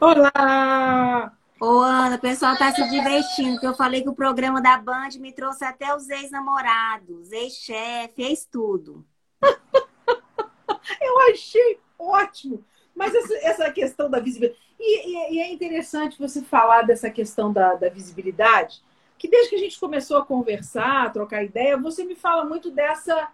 Olá! 0.00 1.32
Ô, 1.60 1.80
Ana, 1.80 2.16
o 2.16 2.20
pessoal 2.20 2.56
tá 2.56 2.72
se 2.74 2.88
divertindo, 2.90 3.52
porque 3.52 3.66
eu 3.66 3.74
falei 3.74 4.02
que 4.02 4.08
o 4.08 4.14
programa 4.14 4.60
da 4.60 4.76
Band 4.76 5.10
me 5.20 5.32
trouxe 5.32 5.64
até 5.64 5.94
os 5.94 6.08
ex-namorados, 6.08 7.30
ex-chefe, 7.30 8.22
ex-tudo. 8.22 9.06
eu 11.00 11.20
achei 11.30 11.78
ótimo! 11.98 12.64
Mas 12.94 13.14
essa, 13.14 13.34
essa 13.46 13.70
questão 13.70 14.10
da 14.10 14.18
visibilidade. 14.18 14.60
E, 14.78 15.08
e, 15.08 15.34
e, 15.36 15.40
é 15.40 15.52
interessante 15.52 16.18
você 16.18 16.42
falar 16.42 16.82
dessa 16.82 17.08
questão 17.08 17.52
da, 17.52 17.74
da 17.74 17.88
visibilidade, 17.88 18.82
que 19.16 19.28
desde 19.28 19.50
que 19.50 19.56
a 19.56 19.60
gente 19.60 19.78
começou 19.78 20.18
a 20.18 20.26
conversar, 20.26 21.06
a 21.06 21.10
trocar 21.10 21.44
ideia, 21.44 21.76
você 21.76 22.04
me 22.04 22.16
fala 22.16 22.44
muito 22.44 22.70
dessa 22.70 23.28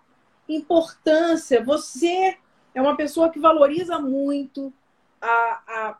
importância. 0.46 1.64
Você 1.64 2.36
é 2.74 2.82
uma 2.82 2.96
pessoa 2.96 3.30
que 3.30 3.40
valoriza 3.40 3.98
muito 3.98 4.72
a, 5.20 5.62
a, 5.66 5.98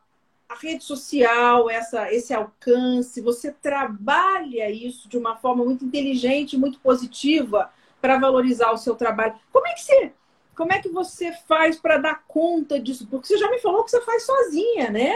a 0.50 0.54
rede 0.56 0.82
social, 0.82 1.70
essa, 1.70 2.12
esse 2.12 2.34
alcance. 2.34 3.20
Você 3.20 3.52
trabalha 3.52 4.68
isso 4.68 5.08
de 5.08 5.16
uma 5.16 5.36
forma 5.36 5.64
muito 5.64 5.84
inteligente, 5.84 6.58
muito 6.58 6.80
positiva 6.80 7.70
para 8.00 8.18
valorizar 8.18 8.72
o 8.72 8.76
seu 8.76 8.96
trabalho. 8.96 9.34
Como 9.52 9.66
é 9.68 9.74
que 9.74 9.82
você 9.82 10.12
como 10.56 10.72
é 10.74 10.78
que 10.78 10.90
você 10.90 11.32
faz 11.48 11.78
para 11.78 11.96
dar 11.96 12.24
conta 12.28 12.78
disso? 12.78 13.06
Porque 13.06 13.28
você 13.28 13.38
já 13.38 13.48
me 13.48 13.60
falou 13.60 13.82
que 13.82 13.92
você 13.92 14.00
faz 14.02 14.24
sozinha, 14.26 14.90
né? 14.90 15.14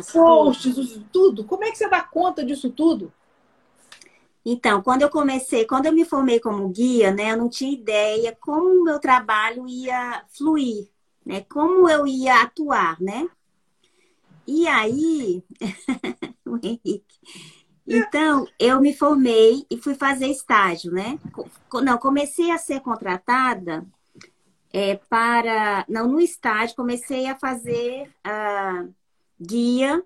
Os 0.00 0.10
posts, 0.10 0.76
os, 0.76 1.00
tudo. 1.12 1.44
Como 1.44 1.62
é 1.62 1.70
que 1.70 1.78
você 1.78 1.88
dá 1.88 2.02
conta 2.02 2.44
disso 2.44 2.70
tudo? 2.70 3.12
Então, 4.44 4.82
quando 4.82 5.02
eu 5.02 5.10
comecei, 5.10 5.66
quando 5.66 5.86
eu 5.86 5.92
me 5.92 6.04
formei 6.04 6.40
como 6.40 6.68
guia, 6.68 7.12
né, 7.12 7.32
eu 7.32 7.36
não 7.36 7.48
tinha 7.48 7.72
ideia 7.72 8.36
como 8.40 8.80
o 8.80 8.84
meu 8.84 8.98
trabalho 8.98 9.68
ia 9.68 10.24
fluir, 10.36 10.88
né? 11.24 11.44
Como 11.48 11.88
eu 11.88 12.06
ia 12.06 12.42
atuar, 12.42 13.00
né? 13.00 13.28
E 14.46 14.66
aí, 14.66 15.42
o 16.46 16.56
Henrique. 16.62 17.18
Então, 17.86 18.46
eu 18.58 18.80
me 18.80 18.92
formei 18.92 19.64
e 19.70 19.76
fui 19.76 19.94
fazer 19.94 20.26
estágio, 20.26 20.92
né? 20.92 21.18
Não, 21.84 21.98
comecei 21.98 22.50
a 22.50 22.58
ser 22.58 22.80
contratada 22.80 23.86
é, 24.72 24.96
para. 25.08 25.84
Não, 25.88 26.08
no 26.08 26.20
estágio, 26.20 26.74
comecei 26.74 27.26
a 27.26 27.38
fazer 27.38 28.10
uh, 28.26 28.92
guia 29.40 30.02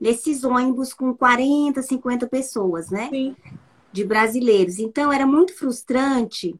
nesses 0.00 0.44
ônibus 0.44 0.94
com 0.94 1.14
40, 1.14 1.82
50 1.82 2.28
pessoas, 2.28 2.90
né? 2.90 3.08
Sim. 3.10 3.36
De 3.92 4.04
brasileiros. 4.04 4.78
Então, 4.78 5.12
era 5.12 5.26
muito 5.26 5.54
frustrante. 5.54 6.54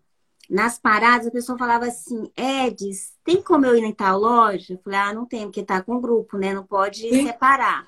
Nas 0.48 0.78
paradas, 0.78 1.26
a 1.26 1.30
pessoa 1.30 1.58
falava 1.58 1.86
assim: 1.86 2.30
Edis, 2.36 3.12
tem 3.24 3.42
como 3.42 3.66
eu 3.66 3.76
ir 3.76 3.82
em 3.82 3.92
tal 3.92 4.18
loja? 4.18 4.74
Eu 4.74 4.78
falei: 4.78 4.98
ah, 4.98 5.12
não 5.12 5.26
tem, 5.26 5.42
porque 5.42 5.62
tá 5.62 5.82
com 5.82 6.00
grupo, 6.00 6.38
né? 6.38 6.54
Não 6.54 6.64
pode 6.64 7.08
Sim. 7.08 7.26
separar. 7.26 7.86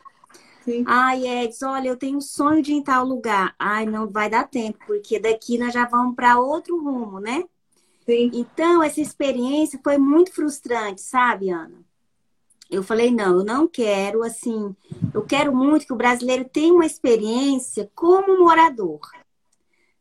Sim. 0.65 0.84
Ai, 0.87 1.27
Edis, 1.27 1.62
olha, 1.62 1.89
eu 1.89 1.97
tenho 1.97 2.19
um 2.19 2.20
sonho 2.20 2.62
de 2.62 2.73
ir 2.73 2.77
em 2.77 2.83
tal 2.83 3.05
lugar. 3.05 3.55
Ai, 3.59 3.87
não 3.87 4.09
vai 4.09 4.28
dar 4.28 4.48
tempo, 4.48 4.78
porque 4.87 5.19
daqui 5.19 5.56
nós 5.56 5.73
já 5.73 5.87
vamos 5.87 6.15
para 6.15 6.39
outro 6.39 6.83
rumo, 6.83 7.20
né? 7.20 7.45
Sim. 8.05 8.31
Então, 8.34 8.83
essa 8.83 9.00
experiência 9.00 9.78
foi 9.83 9.98
muito 9.98 10.34
frustrante, 10.34 11.00
sabe, 11.00 11.50
Ana? 11.50 11.87
Eu 12.70 12.83
falei, 12.83 13.11
não, 13.11 13.39
eu 13.39 13.45
não 13.45 13.67
quero, 13.67 14.22
assim, 14.22 14.75
eu 15.15 15.22
quero 15.22 15.55
muito 15.55 15.87
que 15.87 15.93
o 15.93 15.97
brasileiro 15.97 16.45
tenha 16.45 16.72
uma 16.72 16.84
experiência 16.84 17.91
como 17.95 18.39
morador. 18.39 19.00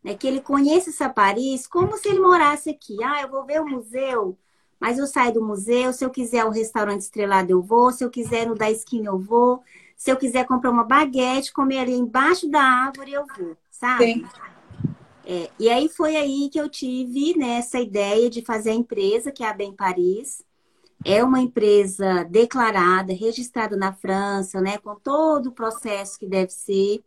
Né? 0.08 0.16
Que 0.16 0.26
ele 0.26 0.40
conheça 0.40 0.90
essa 0.90 1.10
Paris 1.10 1.68
como 1.68 1.98
se 1.98 2.08
ele 2.08 2.20
morasse 2.20 2.70
aqui. 2.70 3.04
Ah, 3.04 3.22
eu 3.22 3.30
vou 3.30 3.46
ver 3.46 3.60
o 3.60 3.68
museu, 3.68 4.38
mas 4.80 4.98
eu 4.98 5.06
saio 5.06 5.34
do 5.34 5.44
museu, 5.44 5.92
se 5.92 6.06
eu 6.06 6.10
quiser 6.10 6.46
um 6.46 6.50
restaurante 6.50 7.02
estrelado, 7.02 7.52
eu 7.52 7.62
vou, 7.62 7.92
se 7.92 8.06
eu 8.06 8.10
quiser 8.10 8.48
no 8.48 8.56
da 8.56 8.72
esquina, 8.72 9.10
eu 9.10 9.20
vou. 9.20 9.62
Se 9.98 10.10
eu 10.10 10.16
quiser 10.16 10.46
comprar 10.46 10.72
uma 10.72 10.86
baguete, 10.86 11.52
comer 11.52 11.80
ali 11.80 11.94
embaixo 11.94 12.48
da 12.50 12.62
árvore, 12.62 13.12
eu 13.12 13.26
vou, 13.38 13.58
sabe? 13.70 14.14
Sim. 14.14 14.26
É, 15.26 15.50
e 15.60 15.70
aí 15.70 15.90
foi 15.90 16.16
aí 16.16 16.50
que 16.50 16.60
eu 16.60 16.70
tive 16.70 17.38
né, 17.38 17.58
essa 17.58 17.78
ideia 17.78 18.30
de 18.30 18.42
fazer 18.42 18.70
a 18.70 18.76
empresa, 18.76 19.30
que 19.30 19.44
é 19.44 19.50
a 19.50 19.54
Bem 19.54 19.74
Paris. 19.74 20.42
É 21.04 21.22
uma 21.22 21.42
empresa 21.42 22.24
declarada, 22.24 23.12
registrada 23.12 23.76
na 23.76 23.92
França, 23.92 24.62
né, 24.62 24.78
com 24.78 24.96
todo 24.96 25.48
o 25.48 25.52
processo 25.52 26.18
que 26.18 26.26
deve 26.26 26.52
ser. 26.52 27.04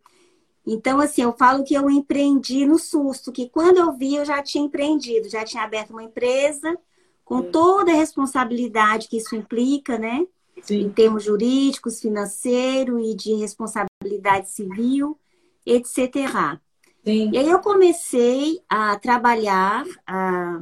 Então, 0.66 1.00
assim, 1.00 1.22
eu 1.22 1.32
falo 1.32 1.64
que 1.64 1.74
eu 1.74 1.88
empreendi 1.88 2.66
no 2.66 2.78
susto, 2.78 3.32
que 3.32 3.48
quando 3.48 3.78
eu 3.78 3.92
vi, 3.92 4.16
eu 4.16 4.24
já 4.24 4.42
tinha 4.42 4.64
empreendido, 4.64 5.28
já 5.28 5.44
tinha 5.44 5.62
aberto 5.62 5.90
uma 5.90 6.02
empresa, 6.02 6.76
com 7.24 7.42
toda 7.42 7.92
a 7.92 7.96
responsabilidade 7.96 9.08
que 9.08 9.16
isso 9.16 9.36
implica, 9.36 9.96
né? 9.96 10.26
Sim. 10.62 10.82
Em 10.82 10.90
termos 10.90 11.24
jurídicos, 11.24 12.00
financeiro 12.00 12.98
e 12.98 13.14
de 13.14 13.34
responsabilidade 13.34 14.50
civil, 14.50 15.18
etc. 15.64 16.58
Sim. 17.04 17.30
E 17.32 17.38
aí 17.38 17.48
eu 17.48 17.60
comecei 17.60 18.60
a 18.68 18.98
trabalhar 18.98 19.86
a, 20.06 20.60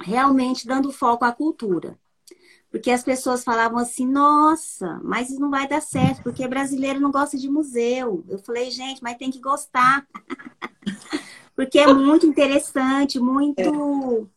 realmente 0.00 0.66
dando 0.66 0.92
foco 0.92 1.24
à 1.24 1.32
cultura. 1.32 1.96
Porque 2.70 2.90
as 2.90 3.02
pessoas 3.02 3.42
falavam 3.42 3.78
assim, 3.78 4.06
nossa, 4.06 5.00
mas 5.02 5.28
isso 5.28 5.40
não 5.40 5.50
vai 5.50 5.66
dar 5.66 5.82
certo, 5.82 6.22
porque 6.22 6.46
brasileiro 6.46 7.00
não 7.00 7.10
gosta 7.10 7.36
de 7.36 7.50
museu. 7.50 8.24
Eu 8.28 8.38
falei, 8.38 8.70
gente, 8.70 9.02
mas 9.02 9.18
tem 9.18 9.30
que 9.30 9.40
gostar. 9.40 10.06
porque 11.56 11.80
é 11.80 11.92
muito 11.92 12.26
interessante, 12.26 13.18
muito. 13.18 14.28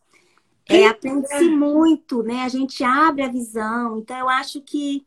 É, 0.68 0.80
é 0.80 0.88
aprende-se 0.88 1.44
muito, 1.44 2.24
né? 2.24 2.42
A 2.42 2.48
gente 2.48 2.82
abre 2.82 3.22
a 3.22 3.28
visão. 3.28 3.98
Então, 3.98 4.18
eu 4.18 4.28
acho 4.28 4.60
que 4.60 5.06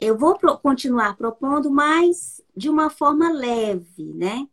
eu 0.00 0.18
vou 0.18 0.36
continuar 0.58 1.16
propondo, 1.16 1.70
mas 1.70 2.42
de 2.56 2.68
uma 2.68 2.90
forma 2.90 3.30
leve, 3.30 4.12
né? 4.14 4.48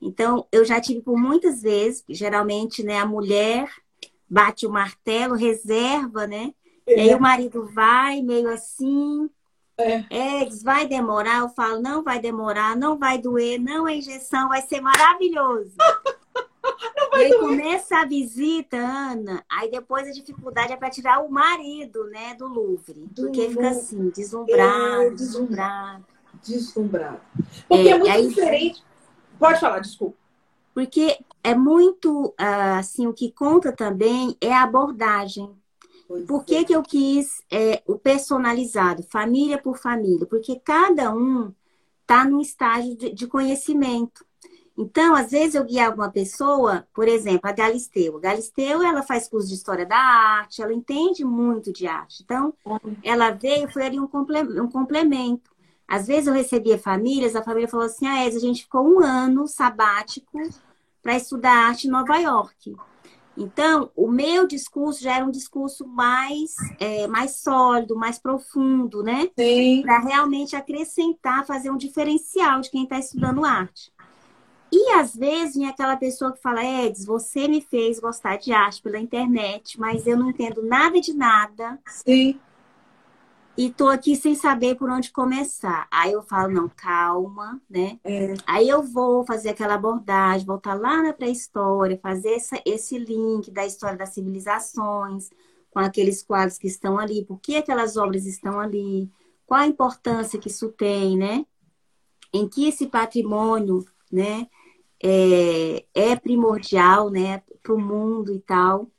Então, 0.00 0.46
eu 0.50 0.64
já 0.64 0.80
tive 0.80 1.02
por 1.02 1.18
muitas 1.18 1.60
vezes, 1.60 2.02
geralmente, 2.08 2.82
né, 2.82 2.98
a 2.98 3.06
mulher 3.06 3.70
bate 4.28 4.66
o 4.66 4.70
martelo, 4.70 5.34
reserva, 5.34 6.26
né? 6.26 6.54
É. 6.90 6.96
E 6.96 7.00
aí 7.00 7.14
o 7.14 7.20
marido 7.20 7.66
vai 7.72 8.22
meio 8.22 8.48
assim, 8.50 9.30
é. 9.78 10.04
é, 10.10 10.44
diz, 10.44 10.62
vai 10.62 10.86
demorar, 10.86 11.38
eu 11.38 11.48
falo, 11.48 11.80
não 11.80 12.02
vai 12.02 12.20
demorar, 12.20 12.76
não 12.76 12.98
vai 12.98 13.18
doer, 13.18 13.60
não 13.60 13.86
a 13.86 13.92
injeção 13.92 14.48
vai 14.48 14.62
ser 14.62 14.80
maravilhoso. 14.80 15.74
e 17.14 17.16
aí 17.16 17.30
doer. 17.30 17.40
começa 17.40 17.98
a 17.98 18.04
visita, 18.04 18.76
Ana, 18.76 19.44
aí 19.48 19.70
depois 19.70 20.08
a 20.08 20.12
dificuldade 20.12 20.72
é 20.72 20.76
para 20.76 20.90
tirar 20.90 21.24
o 21.24 21.30
marido, 21.30 22.04
né, 22.10 22.34
do 22.34 22.46
Louvre. 22.46 23.08
Porque 23.14 23.46
do 23.46 23.52
fica 23.52 23.68
assim, 23.70 24.10
deslumbrado, 24.10 25.02
é, 25.02 25.10
deslumbrado. 25.10 26.06
Deslumbrado. 26.42 27.20
Porque 27.68 27.88
é, 27.88 27.92
é 27.92 27.98
muito 27.98 28.12
aí, 28.12 28.28
diferente 28.28 28.90
Pode 29.40 29.58
falar, 29.58 29.78
desculpa. 29.80 30.18
Porque 30.74 31.18
é 31.42 31.54
muito, 31.54 32.34
ah, 32.36 32.78
assim, 32.78 33.06
o 33.06 33.14
que 33.14 33.32
conta 33.32 33.72
também 33.72 34.36
é 34.38 34.52
a 34.52 34.62
abordagem. 34.62 35.50
Pois 36.10 36.24
por 36.24 36.44
que, 36.44 36.56
é. 36.56 36.64
que 36.64 36.74
eu 36.74 36.82
quis 36.82 37.40
é, 37.48 37.84
o 37.86 37.96
personalizado, 37.96 39.04
família 39.04 39.56
por 39.56 39.78
família? 39.78 40.26
Porque 40.26 40.58
cada 40.58 41.14
um 41.14 41.54
está 42.02 42.24
num 42.24 42.40
estágio 42.40 42.96
de, 42.96 43.12
de, 43.12 43.28
conhecimento. 43.28 44.26
Então, 44.76 45.14
às 45.14 45.30
vezes 45.30 45.54
eu 45.54 45.64
guiava 45.64 45.94
uma 45.94 46.10
pessoa, 46.10 46.84
por 46.92 47.06
exemplo, 47.06 47.48
a 47.48 47.52
Galisteu. 47.52 48.16
A 48.16 48.20
Galisteu, 48.20 48.82
ela 48.82 49.04
faz 49.04 49.28
curso 49.28 49.46
de 49.46 49.54
História 49.54 49.86
da 49.86 49.96
Arte, 49.96 50.60
ela 50.60 50.74
entende 50.74 51.24
muito 51.24 51.72
de 51.72 51.86
arte. 51.86 52.24
Então, 52.24 52.52
ela 53.04 53.30
veio, 53.30 53.70
foi 53.70 53.86
ali 53.86 54.00
um 54.00 54.08
complemento. 54.08 55.48
Às 55.86 56.08
vezes 56.08 56.26
eu 56.26 56.34
recebia 56.34 56.76
famílias, 56.76 57.36
a 57.36 57.42
família 57.44 57.68
falou 57.68 57.86
assim: 57.86 58.08
ah, 58.08 58.24
a 58.24 58.30
gente 58.30 58.64
ficou 58.64 58.82
um 58.82 58.98
ano 58.98 59.46
sabático 59.46 60.40
para 61.00 61.14
estudar 61.14 61.68
arte 61.68 61.86
em 61.86 61.90
Nova 61.90 62.16
York. 62.16 62.74
Então, 63.40 63.90
o 63.96 64.06
meu 64.06 64.46
discurso 64.46 65.02
já 65.02 65.16
era 65.16 65.24
um 65.24 65.30
discurso 65.30 65.86
mais, 65.86 66.54
é, 66.78 67.06
mais 67.06 67.36
sólido, 67.36 67.96
mais 67.96 68.18
profundo, 68.18 69.02
né? 69.02 69.30
Para 69.82 69.98
realmente 70.00 70.54
acrescentar, 70.54 71.46
fazer 71.46 71.70
um 71.70 71.76
diferencial 71.78 72.60
de 72.60 72.70
quem 72.70 72.82
está 72.84 72.98
estudando 72.98 73.44
arte. 73.44 73.90
E 74.70 74.92
às 74.92 75.16
vezes 75.16 75.56
vem 75.56 75.66
aquela 75.66 75.96
pessoa 75.96 76.32
que 76.32 76.42
fala, 76.42 76.62
Edson, 76.62 77.06
você 77.06 77.48
me 77.48 77.62
fez 77.62 77.98
gostar 77.98 78.36
de 78.36 78.52
arte 78.52 78.82
pela 78.82 78.98
internet, 78.98 79.80
mas 79.80 80.06
eu 80.06 80.18
não 80.18 80.30
entendo 80.30 80.62
nada 80.62 81.00
de 81.00 81.14
nada. 81.14 81.78
Sim 81.86 82.38
e 83.56 83.70
tô 83.70 83.88
aqui 83.88 84.16
sem 84.16 84.34
saber 84.34 84.76
por 84.76 84.88
onde 84.88 85.12
começar. 85.12 85.86
Aí 85.90 86.12
eu 86.12 86.22
falo, 86.22 86.52
não, 86.52 86.68
calma, 86.68 87.60
né? 87.68 87.98
É. 88.04 88.34
Aí 88.46 88.68
eu 88.68 88.82
vou 88.82 89.24
fazer 89.24 89.50
aquela 89.50 89.74
abordagem, 89.74 90.46
voltar 90.46 90.74
lá 90.74 91.02
na 91.02 91.12
pré-história, 91.12 91.98
fazer 92.02 92.34
essa, 92.34 92.60
esse 92.64 92.98
link 92.98 93.50
da 93.50 93.66
história 93.66 93.98
das 93.98 94.10
civilizações, 94.10 95.30
com 95.70 95.78
aqueles 95.78 96.22
quadros 96.22 96.58
que 96.58 96.66
estão 96.66 96.98
ali, 96.98 97.24
por 97.24 97.38
que 97.40 97.56
aquelas 97.56 97.96
obras 97.96 98.26
estão 98.26 98.58
ali, 98.58 99.10
qual 99.46 99.60
a 99.60 99.66
importância 99.66 100.38
que 100.38 100.48
isso 100.48 100.68
tem, 100.70 101.16
né? 101.16 101.44
Em 102.32 102.48
que 102.48 102.68
esse 102.68 102.86
patrimônio, 102.86 103.84
né, 104.10 104.46
é, 105.02 105.84
é 105.94 106.16
primordial, 106.16 107.10
né, 107.10 107.42
para 107.62 107.74
o 107.74 107.80
mundo 107.80 108.32
e 108.32 108.40
tal. 108.40 108.90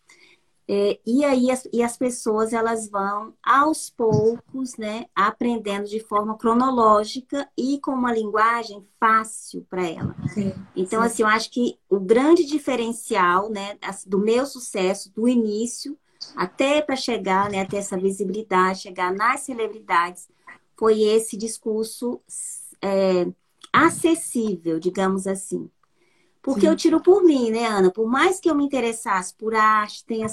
É, 0.73 0.97
e 1.05 1.25
aí 1.25 1.51
as, 1.51 1.67
e 1.73 1.83
as 1.83 1.97
pessoas 1.97 2.53
elas 2.53 2.89
vão 2.89 3.33
aos 3.43 3.89
poucos, 3.89 4.77
né, 4.77 5.05
aprendendo 5.13 5.89
de 5.89 5.99
forma 5.99 6.37
cronológica 6.37 7.45
e 7.57 7.77
com 7.81 7.91
uma 7.91 8.13
linguagem 8.13 8.87
fácil 8.97 9.67
para 9.69 9.85
ela. 9.85 10.15
Sim, 10.33 10.53
então, 10.73 11.01
sim. 11.01 11.07
assim, 11.07 11.23
eu 11.23 11.27
acho 11.27 11.51
que 11.51 11.77
o 11.89 11.99
grande 11.99 12.45
diferencial, 12.45 13.49
né, 13.49 13.77
do 14.07 14.17
meu 14.17 14.45
sucesso 14.45 15.11
do 15.13 15.27
início 15.27 15.97
até 16.37 16.81
para 16.81 16.95
chegar, 16.95 17.49
né, 17.49 17.63
até 17.63 17.75
essa 17.75 17.97
visibilidade, 17.97 18.83
chegar 18.83 19.13
nas 19.13 19.41
celebridades, 19.41 20.29
foi 20.77 21.01
esse 21.01 21.35
discurso 21.35 22.21
é, 22.81 23.27
acessível, 23.73 24.79
digamos 24.79 25.27
assim. 25.27 25.69
Porque 26.41 26.61
Sim. 26.61 26.67
eu 26.67 26.75
tiro 26.75 27.01
por 27.01 27.23
mim, 27.23 27.51
né, 27.51 27.65
Ana? 27.65 27.91
Por 27.91 28.07
mais 28.07 28.39
que 28.39 28.49
eu 28.49 28.55
me 28.55 28.65
interessasse 28.65 29.33
por 29.35 29.53
arte, 29.53 30.03
tenha 30.05 30.27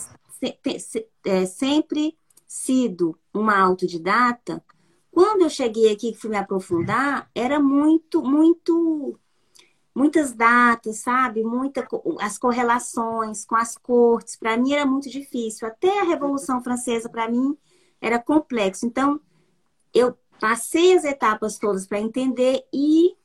é, 1.25 1.46
sempre 1.46 2.17
sido 2.46 3.19
uma 3.32 3.58
autodidata, 3.58 4.62
quando 5.11 5.43
eu 5.43 5.50
cheguei 5.50 5.93
aqui 5.93 6.12
que 6.12 6.19
fui 6.19 6.31
me 6.31 6.37
aprofundar, 6.37 7.29
era 7.35 7.58
muito, 7.58 8.23
muito, 8.23 9.19
muitas 9.94 10.32
datas, 10.32 10.99
sabe? 10.99 11.43
Muita, 11.43 11.87
as 12.20 12.38
correlações 12.38 13.44
com 13.44 13.56
as 13.56 13.76
cortes, 13.76 14.37
para 14.37 14.56
mim 14.56 14.73
era 14.73 14.87
muito 14.87 15.11
difícil. 15.11 15.67
Até 15.67 16.00
a 16.00 16.05
Revolução 16.05 16.62
Francesa, 16.62 17.08
para 17.08 17.29
mim, 17.29 17.56
era 18.00 18.19
complexo. 18.19 18.87
Então, 18.87 19.20
eu 19.93 20.17
passei 20.41 20.96
as 20.96 21.05
etapas 21.05 21.58
todas 21.58 21.87
para 21.87 22.00
entender 22.00 22.64
e 22.73 23.17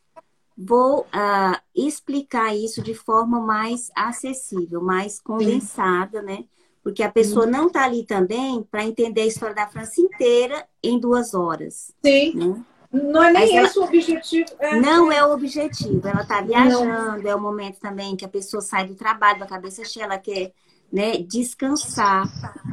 vou 0.58 1.02
uh, 1.02 1.62
explicar 1.76 2.56
isso 2.56 2.82
de 2.82 2.94
forma 2.94 3.40
mais 3.40 3.92
acessível, 3.96 4.82
mais 4.82 5.20
condensada, 5.20 6.22
Sim. 6.22 6.26
né? 6.26 6.46
Porque 6.84 7.02
a 7.02 7.12
pessoa 7.12 7.46
não 7.46 7.68
está 7.68 7.86
ali 7.86 8.04
também 8.06 8.62
para 8.70 8.84
entender 8.84 9.22
a 9.22 9.26
história 9.26 9.56
da 9.56 9.68
França 9.68 10.02
inteira 10.02 10.68
em 10.84 11.00
duas 11.00 11.34
horas. 11.34 11.94
Sim. 12.04 12.34
Né? 12.36 12.66
Não 12.92 13.24
é 13.24 13.32
nem 13.32 13.58
esse 13.58 13.80
o 13.80 13.84
objetivo. 13.84 14.50
É... 14.60 14.80
Não 14.80 15.12
é 15.12 15.26
o 15.26 15.32
objetivo. 15.32 16.06
Ela 16.06 16.22
está 16.22 16.42
viajando, 16.42 17.24
não. 17.24 17.32
é 17.32 17.34
o 17.34 17.42
momento 17.42 17.80
também 17.80 18.16
que 18.16 18.26
a 18.26 18.30
pessoa 18.30 18.62
sai 18.62 18.86
do 18.86 18.96
trabalho, 18.96 19.40
da 19.40 19.48
cabeça 19.48 19.84
cheia, 19.86 20.04
ela 20.04 20.18
quer 20.20 20.52
né, 20.92 21.18
descansar. 21.18 22.30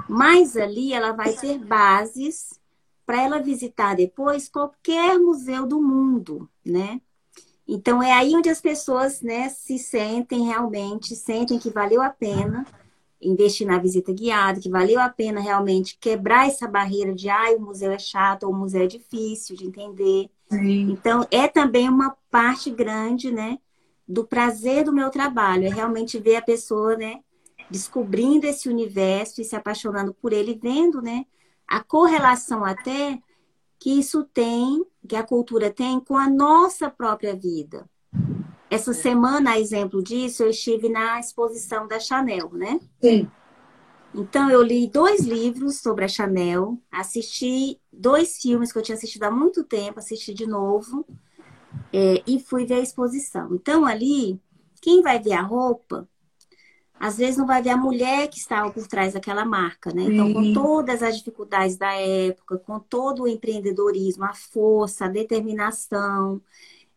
Mas 0.08 0.56
ali 0.56 0.92
ela 0.92 1.12
vai 1.12 1.32
ter 1.32 1.56
bases 1.58 2.60
para 3.06 3.22
ela 3.22 3.38
visitar 3.38 3.94
depois 3.94 4.48
qualquer 4.48 5.18
museu 5.18 5.66
do 5.66 5.80
mundo, 5.80 6.48
né? 6.64 7.00
Então 7.66 8.02
é 8.02 8.12
aí 8.12 8.34
onde 8.34 8.50
as 8.50 8.60
pessoas, 8.60 9.22
né, 9.22 9.48
se 9.48 9.78
sentem 9.78 10.46
realmente, 10.46 11.14
sentem 11.14 11.58
que 11.58 11.70
valeu 11.70 12.02
a 12.02 12.10
pena 12.10 12.66
investir 13.20 13.66
na 13.66 13.78
visita 13.78 14.12
guiada, 14.12 14.60
que 14.60 14.70
valeu 14.70 14.98
a 14.98 15.08
pena 15.08 15.40
realmente 15.40 15.98
quebrar 16.00 16.46
essa 16.46 16.66
barreira 16.66 17.14
de 17.14 17.28
ai, 17.28 17.54
o 17.54 17.60
museu 17.60 17.92
é 17.92 17.98
chato 17.98 18.44
ou 18.44 18.52
o 18.52 18.56
museu 18.56 18.82
é 18.82 18.86
difícil 18.86 19.56
de 19.56 19.66
entender. 19.66 20.30
Sim. 20.48 20.90
Então, 20.90 21.26
é 21.30 21.46
também 21.46 21.88
uma 21.88 22.16
parte 22.30 22.70
grande, 22.70 23.30
né, 23.30 23.58
do 24.08 24.24
prazer 24.24 24.84
do 24.84 24.92
meu 24.92 25.10
trabalho, 25.10 25.66
é 25.66 25.68
realmente 25.68 26.18
ver 26.18 26.36
a 26.36 26.42
pessoa, 26.42 26.96
né, 26.96 27.20
descobrindo 27.70 28.46
esse 28.46 28.68
universo 28.68 29.40
e 29.40 29.44
se 29.44 29.54
apaixonando 29.54 30.12
por 30.14 30.32
ele, 30.32 30.58
vendo, 30.60 31.00
né, 31.00 31.26
a 31.68 31.82
correlação 31.82 32.64
até 32.64 33.20
que 33.78 33.98
isso 33.98 34.24
tem, 34.24 34.84
que 35.08 35.16
a 35.16 35.22
cultura 35.22 35.70
tem 35.70 36.00
com 36.00 36.16
a 36.16 36.28
nossa 36.28 36.90
própria 36.90 37.34
vida. 37.34 37.88
Essa 38.70 38.94
semana, 38.94 39.50
a 39.50 39.58
exemplo 39.58 40.00
disso, 40.00 40.44
eu 40.44 40.50
estive 40.50 40.88
na 40.88 41.18
exposição 41.18 41.88
da 41.88 41.98
Chanel, 41.98 42.50
né? 42.52 42.78
Sim. 43.02 43.28
Então, 44.14 44.48
eu 44.48 44.62
li 44.62 44.86
dois 44.86 45.22
livros 45.22 45.80
sobre 45.80 46.04
a 46.04 46.08
Chanel, 46.08 46.78
assisti 46.90 47.80
dois 47.92 48.38
filmes 48.38 48.72
que 48.72 48.78
eu 48.78 48.82
tinha 48.82 48.96
assistido 48.96 49.24
há 49.24 49.30
muito 49.30 49.64
tempo, 49.64 49.98
assisti 49.98 50.32
de 50.32 50.46
novo, 50.46 51.04
é, 51.92 52.22
e 52.26 52.38
fui 52.38 52.64
ver 52.64 52.74
a 52.74 52.80
exposição. 52.80 53.54
Então, 53.54 53.84
ali, 53.84 54.40
quem 54.80 55.02
vai 55.02 55.20
ver 55.20 55.32
a 55.32 55.42
roupa, 55.42 56.08
às 56.98 57.16
vezes 57.16 57.38
não 57.38 57.46
vai 57.46 57.62
ver 57.62 57.70
a 57.70 57.76
mulher 57.76 58.28
que 58.28 58.38
estava 58.38 58.70
por 58.70 58.86
trás 58.86 59.14
daquela 59.14 59.44
marca, 59.44 59.92
né? 59.92 60.02
Então, 60.02 60.32
com 60.32 60.52
todas 60.52 61.02
as 61.02 61.16
dificuldades 61.16 61.76
da 61.76 61.92
época, 61.94 62.58
com 62.58 62.78
todo 62.78 63.22
o 63.22 63.28
empreendedorismo, 63.28 64.24
a 64.24 64.34
força, 64.34 65.06
a 65.06 65.08
determinação, 65.08 66.40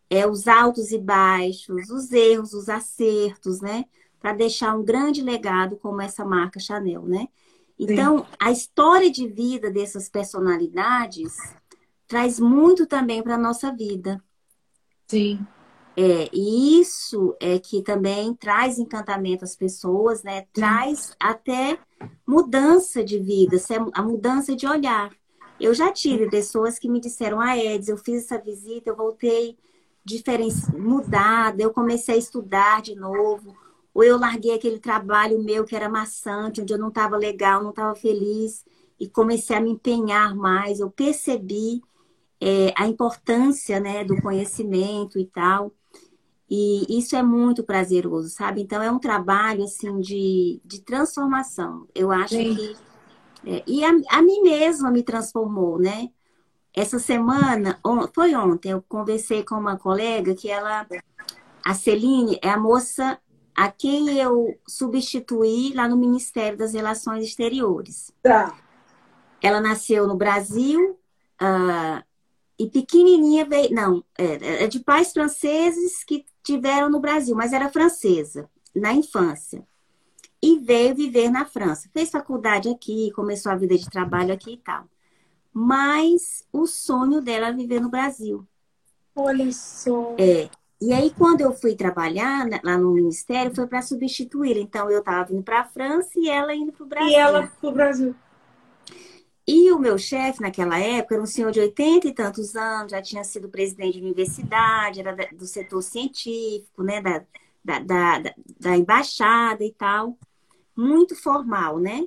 é, 0.08 0.26
os 0.26 0.46
altos 0.46 0.92
e 0.92 0.98
baixos, 0.98 1.90
os 1.90 2.12
erros, 2.12 2.52
os 2.52 2.68
acertos, 2.68 3.60
né? 3.60 3.84
Para 4.20 4.32
deixar 4.32 4.76
um 4.76 4.84
grande 4.84 5.22
legado 5.22 5.76
como 5.76 6.00
essa 6.00 6.24
marca 6.24 6.60
Chanel, 6.60 7.02
né? 7.02 7.28
Então, 7.78 8.18
Sim. 8.18 8.24
a 8.40 8.52
história 8.52 9.10
de 9.10 9.26
vida 9.26 9.70
dessas 9.70 10.08
personalidades 10.08 11.36
traz 12.06 12.38
muito 12.38 12.86
também 12.86 13.22
para 13.22 13.34
a 13.34 13.38
nossa 13.38 13.72
vida. 13.72 14.22
Sim. 15.08 15.44
É, 15.96 16.28
e 16.32 16.80
isso 16.80 17.36
é 17.40 17.58
que 17.58 17.82
também 17.82 18.34
traz 18.34 18.78
encantamento 18.78 19.44
às 19.44 19.54
pessoas, 19.54 20.22
né? 20.22 20.46
Traz 20.52 21.14
até 21.20 21.78
mudança 22.26 23.04
de 23.04 23.18
vida, 23.18 23.56
a 23.92 24.02
mudança 24.02 24.56
de 24.56 24.66
olhar. 24.66 25.10
Eu 25.60 25.72
já 25.72 25.92
tive 25.92 26.28
pessoas 26.28 26.78
que 26.78 26.88
me 26.88 27.00
disseram, 27.00 27.40
ah, 27.40 27.56
Eds, 27.56 27.88
eu 27.88 27.96
fiz 27.96 28.24
essa 28.24 28.38
visita, 28.38 28.90
eu 28.90 28.96
voltei 28.96 29.56
diferenci... 30.04 30.74
mudada, 30.76 31.62
eu 31.62 31.72
comecei 31.72 32.14
a 32.14 32.18
estudar 32.18 32.82
de 32.82 32.94
novo, 32.94 33.56
ou 33.92 34.04
eu 34.04 34.18
larguei 34.18 34.54
aquele 34.54 34.78
trabalho 34.78 35.42
meu 35.42 35.64
que 35.64 35.74
era 35.74 35.88
maçante, 35.88 36.60
onde 36.60 36.72
eu 36.72 36.78
não 36.78 36.88
estava 36.88 37.16
legal, 37.16 37.62
não 37.62 37.70
estava 37.70 37.94
feliz, 37.94 38.64
e 38.98 39.08
comecei 39.08 39.56
a 39.56 39.60
me 39.60 39.70
empenhar 39.70 40.34
mais, 40.34 40.80
eu 40.80 40.90
percebi 40.90 41.82
é, 42.40 42.74
a 42.76 42.86
importância 42.86 43.80
né, 43.80 44.04
do 44.04 44.20
conhecimento 44.20 45.18
e 45.18 45.24
tal. 45.24 45.72
E 46.48 46.98
isso 46.98 47.16
é 47.16 47.22
muito 47.22 47.64
prazeroso, 47.64 48.28
sabe? 48.28 48.60
Então 48.60 48.82
é 48.82 48.90
um 48.90 48.98
trabalho 48.98 49.64
assim 49.64 49.98
de, 50.00 50.60
de 50.64 50.80
transformação. 50.82 51.88
Eu 51.94 52.12
acho 52.12 52.34
Sim. 52.34 52.54
que. 52.54 52.76
É, 53.46 53.62
e 53.66 53.84
a, 53.84 53.90
a 54.10 54.22
mim 54.22 54.42
mesma 54.42 54.90
me 54.90 55.02
transformou, 55.02 55.78
né? 55.78 56.10
Essa 56.74 56.98
semana, 56.98 57.78
on, 57.86 58.08
foi 58.12 58.34
ontem, 58.34 58.72
eu 58.72 58.82
conversei 58.88 59.44
com 59.44 59.54
uma 59.54 59.78
colega 59.78 60.34
que 60.34 60.50
ela, 60.50 60.84
a 61.64 61.72
Celine, 61.72 62.36
é 62.42 62.50
a 62.50 62.58
moça 62.58 63.16
a 63.56 63.70
quem 63.70 64.18
eu 64.18 64.58
substituí 64.66 65.72
lá 65.72 65.88
no 65.88 65.96
Ministério 65.96 66.58
das 66.58 66.74
Relações 66.74 67.22
Exteriores. 67.22 68.10
Tá. 68.20 68.58
Ela 69.40 69.60
nasceu 69.60 70.08
no 70.08 70.16
Brasil 70.16 70.98
uh, 71.40 72.02
e 72.58 72.68
pequenininha 72.68 73.44
veio. 73.44 73.72
Não, 73.72 74.02
é, 74.18 74.64
é 74.64 74.66
de 74.66 74.80
pais 74.80 75.12
franceses 75.12 76.02
que 76.02 76.26
tiveram 76.42 76.90
no 76.90 76.98
Brasil, 76.98 77.36
mas 77.36 77.52
era 77.52 77.70
francesa 77.70 78.50
na 78.74 78.92
infância. 78.92 79.64
E 80.42 80.58
veio 80.58 80.96
viver 80.96 81.30
na 81.30 81.46
França. 81.46 81.88
Fez 81.92 82.10
faculdade 82.10 82.68
aqui, 82.68 83.12
começou 83.14 83.52
a 83.52 83.56
vida 83.56 83.78
de 83.78 83.88
trabalho 83.88 84.34
aqui 84.34 84.54
e 84.54 84.58
tal 84.58 84.88
mas 85.54 86.44
o 86.52 86.66
sonho 86.66 87.20
dela 87.20 87.46
é 87.46 87.52
viver 87.52 87.80
no 87.80 87.88
Brasil. 87.88 88.44
Olha 89.14 89.50
só. 89.52 90.16
É. 90.18 90.50
E 90.80 90.92
aí, 90.92 91.10
quando 91.16 91.40
eu 91.40 91.52
fui 91.52 91.76
trabalhar 91.76 92.46
lá 92.64 92.76
no 92.76 92.92
ministério, 92.92 93.54
foi 93.54 93.66
para 93.66 93.80
substituir. 93.80 94.56
Então, 94.56 94.90
eu 94.90 94.98
estava 94.98 95.32
indo 95.32 95.44
para 95.44 95.60
a 95.60 95.64
França 95.64 96.10
e 96.16 96.28
ela 96.28 96.52
indo 96.52 96.72
para 96.72 96.84
o 96.84 96.88
Brasil. 96.88 97.10
E 97.10 97.14
ela 97.14 97.46
para 97.46 97.70
o 97.70 97.72
Brasil. 97.72 98.14
E 99.46 99.70
o 99.70 99.78
meu 99.78 99.96
chefe, 99.96 100.40
naquela 100.40 100.78
época, 100.78 101.14
era 101.14 101.22
um 101.22 101.26
senhor 101.26 101.52
de 101.52 101.60
80 101.60 102.08
e 102.08 102.14
tantos 102.14 102.56
anos, 102.56 102.90
já 102.90 103.00
tinha 103.00 103.22
sido 103.22 103.48
presidente 103.48 103.98
de 103.98 104.04
universidade, 104.04 105.00
era 105.00 105.14
do 105.32 105.46
setor 105.46 105.82
científico, 105.82 106.82
né, 106.82 107.00
da, 107.00 107.24
da, 107.62 107.78
da, 107.78 108.34
da 108.58 108.76
embaixada 108.76 109.62
e 109.62 109.72
tal. 109.72 110.18
Muito 110.76 111.14
formal, 111.14 111.78
né? 111.78 112.04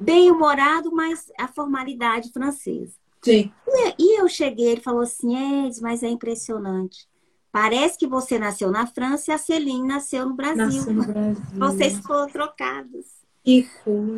Bem-humorado, 0.00 0.90
mas 0.92 1.30
a 1.38 1.46
formalidade 1.48 2.32
francesa. 2.32 2.94
Sim. 3.22 3.52
E 3.98 4.20
eu 4.20 4.28
cheguei, 4.28 4.68
ele 4.68 4.80
falou 4.80 5.02
assim, 5.02 5.66
Eds, 5.66 5.80
mas 5.80 6.02
é 6.02 6.08
impressionante. 6.08 7.08
Parece 7.50 7.98
que 7.98 8.06
você 8.06 8.38
nasceu 8.38 8.70
na 8.70 8.86
França 8.86 9.30
e 9.30 9.34
a 9.34 9.38
Celine 9.38 9.86
nasceu 9.86 10.26
no 10.26 10.34
Brasil. 10.34 10.64
Nasceu 10.66 10.92
no 10.92 11.04
Brasil. 11.06 11.44
Vocês 11.54 11.98
foram 12.00 12.28
trocados. 12.28 13.16
E 13.44 13.66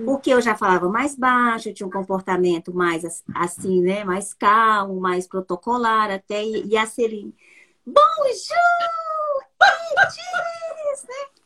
Porque 0.07 0.31
eu 0.31 0.41
já 0.41 0.57
falava 0.57 0.89
mais 0.89 1.15
baixo, 1.15 1.69
eu 1.69 1.75
tinha 1.75 1.87
um 1.87 1.91
comportamento 1.91 2.75
mais 2.75 3.05
assim, 3.35 3.83
né? 3.83 4.03
Mais 4.03 4.33
calmo, 4.33 4.99
mais 4.99 5.27
protocolar 5.27 6.11
até. 6.11 6.43
E 6.43 6.77
a 6.77 6.87
Celine, 6.87 7.35
bonjour! 7.87 8.49
Eds, 10.91 11.05
né? 11.05 11.38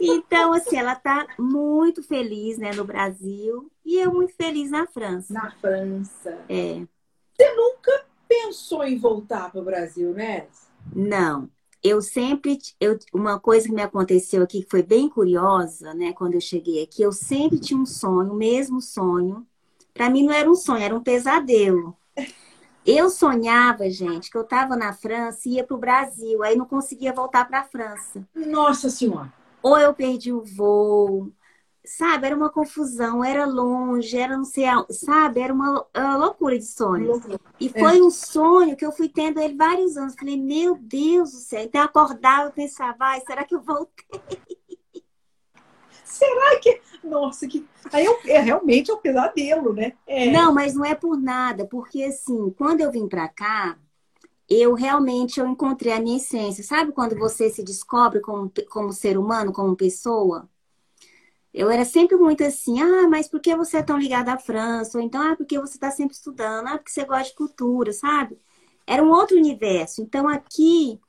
Então, 0.00 0.52
assim, 0.52 0.76
ela 0.76 0.92
está 0.92 1.26
muito 1.38 2.02
feliz, 2.02 2.56
né, 2.56 2.70
no 2.72 2.84
Brasil 2.84 3.70
e 3.84 3.96
eu 3.96 4.12
muito 4.12 4.32
feliz 4.34 4.70
na 4.70 4.86
França. 4.86 5.32
Na 5.32 5.50
França. 5.50 6.38
É. 6.48 6.86
Você 7.36 7.54
nunca 7.54 8.06
pensou 8.28 8.84
em 8.84 8.98
voltar 8.98 9.50
para 9.50 9.60
o 9.60 9.64
Brasil, 9.64 10.12
né? 10.12 10.46
Não. 10.94 11.48
eu 11.82 12.02
sempre, 12.02 12.58
eu, 12.80 12.98
uma 13.12 13.38
coisa 13.38 13.66
que 13.66 13.74
me 13.74 13.82
aconteceu 13.82 14.42
aqui 14.42 14.62
que 14.62 14.70
foi 14.70 14.82
bem 14.82 15.08
curiosa, 15.08 15.94
né? 15.94 16.12
Quando 16.12 16.34
eu 16.34 16.40
cheguei 16.40 16.82
aqui, 16.82 17.02
eu 17.02 17.12
sempre 17.12 17.58
tinha 17.58 17.78
um 17.78 17.86
sonho, 17.86 18.32
o 18.32 18.36
mesmo 18.36 18.80
sonho. 18.80 19.46
Para 19.94 20.10
mim 20.10 20.24
não 20.24 20.32
era 20.32 20.50
um 20.50 20.54
sonho, 20.54 20.82
era 20.82 20.94
um 20.94 21.02
pesadelo. 21.02 21.96
Eu 22.84 23.10
sonhava, 23.10 23.88
gente, 23.90 24.30
que 24.30 24.36
eu 24.36 24.42
estava 24.42 24.76
na 24.76 24.92
França 24.92 25.48
e 25.48 25.54
ia 25.54 25.64
para 25.64 25.76
o 25.76 25.80
Brasil, 25.80 26.42
aí 26.42 26.56
não 26.56 26.64
conseguia 26.64 27.12
voltar 27.12 27.46
para 27.46 27.60
a 27.60 27.64
França. 27.64 28.26
Nossa 28.34 28.88
Senhora! 28.88 29.37
Ou 29.62 29.78
eu 29.78 29.92
perdi 29.92 30.32
o 30.32 30.44
voo, 30.44 31.32
sabe? 31.84 32.26
Era 32.26 32.36
uma 32.36 32.50
confusão, 32.50 33.24
era 33.24 33.44
longe, 33.46 34.16
era 34.16 34.36
não 34.36 34.44
sei, 34.44 34.64
sabe? 34.90 35.40
Era 35.40 35.52
uma, 35.52 35.86
uma 35.96 36.16
loucura 36.16 36.58
de 36.58 36.66
sonho. 36.66 37.20
E 37.58 37.66
é. 37.66 37.80
foi 37.80 37.98
é. 37.98 38.02
um 38.02 38.10
sonho 38.10 38.76
que 38.76 38.84
eu 38.84 38.92
fui 38.92 39.08
tendo 39.08 39.40
ele 39.40 39.56
vários 39.56 39.96
anos. 39.96 40.14
Falei, 40.14 40.36
meu 40.36 40.76
Deus 40.76 41.32
do 41.32 41.38
céu. 41.38 41.62
Então 41.62 41.80
eu 41.80 41.86
acordava 41.86 42.50
e 42.50 42.52
pensava, 42.52 42.96
vai, 42.96 43.20
será 43.20 43.44
que 43.44 43.54
eu 43.54 43.60
voltei? 43.60 44.20
Será 46.04 46.58
que. 46.58 46.80
Nossa, 47.04 47.46
que. 47.46 47.66
Aí 47.92 48.04
é, 48.06 48.30
é 48.32 48.40
realmente 48.40 48.90
é 48.90 48.94
um 48.94 48.98
pesadelo, 48.98 49.72
né? 49.72 49.92
É. 50.06 50.30
Não, 50.30 50.52
mas 50.52 50.74
não 50.74 50.84
é 50.84 50.94
por 50.94 51.16
nada, 51.16 51.64
porque 51.66 52.02
assim, 52.02 52.50
quando 52.56 52.80
eu 52.80 52.90
vim 52.90 53.08
pra 53.08 53.28
cá, 53.28 53.78
eu 54.48 54.74
realmente 54.74 55.40
eu 55.40 55.46
encontrei 55.46 55.92
a 55.92 56.00
minha 56.00 56.16
essência. 56.16 56.64
Sabe 56.64 56.92
quando 56.92 57.16
você 57.18 57.50
se 57.50 57.62
descobre 57.62 58.20
como, 58.20 58.50
como 58.70 58.92
ser 58.92 59.18
humano, 59.18 59.52
como 59.52 59.76
pessoa? 59.76 60.48
Eu 61.52 61.70
era 61.70 61.84
sempre 61.84 62.16
muito 62.16 62.44
assim, 62.44 62.80
ah, 62.80 63.08
mas 63.08 63.28
por 63.28 63.40
que 63.40 63.54
você 63.56 63.78
é 63.78 63.82
tão 63.82 63.98
ligada 63.98 64.32
à 64.32 64.38
França? 64.38 64.98
Ou 64.98 65.04
então, 65.04 65.20
ah, 65.20 65.36
porque 65.36 65.58
você 65.58 65.74
está 65.76 65.90
sempre 65.90 66.14
estudando, 66.14 66.68
ah, 66.68 66.78
porque 66.78 66.90
você 66.90 67.04
gosta 67.04 67.24
de 67.24 67.34
cultura, 67.34 67.92
sabe? 67.92 68.38
Era 68.86 69.02
um 69.02 69.10
outro 69.10 69.36
universo. 69.36 70.02
Então 70.02 70.28
aqui 70.28 71.00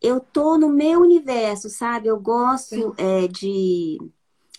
eu 0.00 0.20
tô 0.20 0.58
no 0.58 0.68
meu 0.68 1.00
universo, 1.00 1.70
sabe? 1.70 2.08
Eu 2.08 2.18
gosto 2.20 2.94
é, 2.98 3.28
de, 3.28 3.98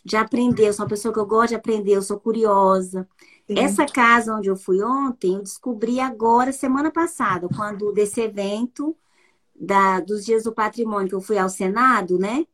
de 0.06 0.15
aprender, 0.18 0.68
eu 0.70 0.74
sou 0.74 0.86
uma 0.86 0.89
pessoa 0.89 1.13
que 1.13 1.20
eu 1.20 1.25
gosto 1.25 1.50
de 1.50 1.56
aprender, 1.56 1.94
eu 1.94 2.01
sou 2.01 2.20
curiosa. 2.20 3.08
Sim. 3.48 3.58
Essa 3.58 3.86
casa 3.86 4.36
onde 4.36 4.50
eu 4.50 4.56
fui 4.56 4.82
ontem, 4.82 5.36
eu 5.36 5.44
descobri 5.44 6.00
agora, 6.00 6.52
semana 6.52 6.92
passada, 6.92 7.48
quando 7.56 7.92
desse 7.92 8.22
evento 8.22 8.96
da, 9.56 10.00
dos 10.00 10.26
Dias 10.26 10.44
do 10.44 10.54
Patrimônio, 10.54 11.10
que 11.10 11.16
eu 11.16 11.22
fui 11.22 11.38
ao 11.38 11.50
Senado, 11.50 12.18
né? 12.18 12.46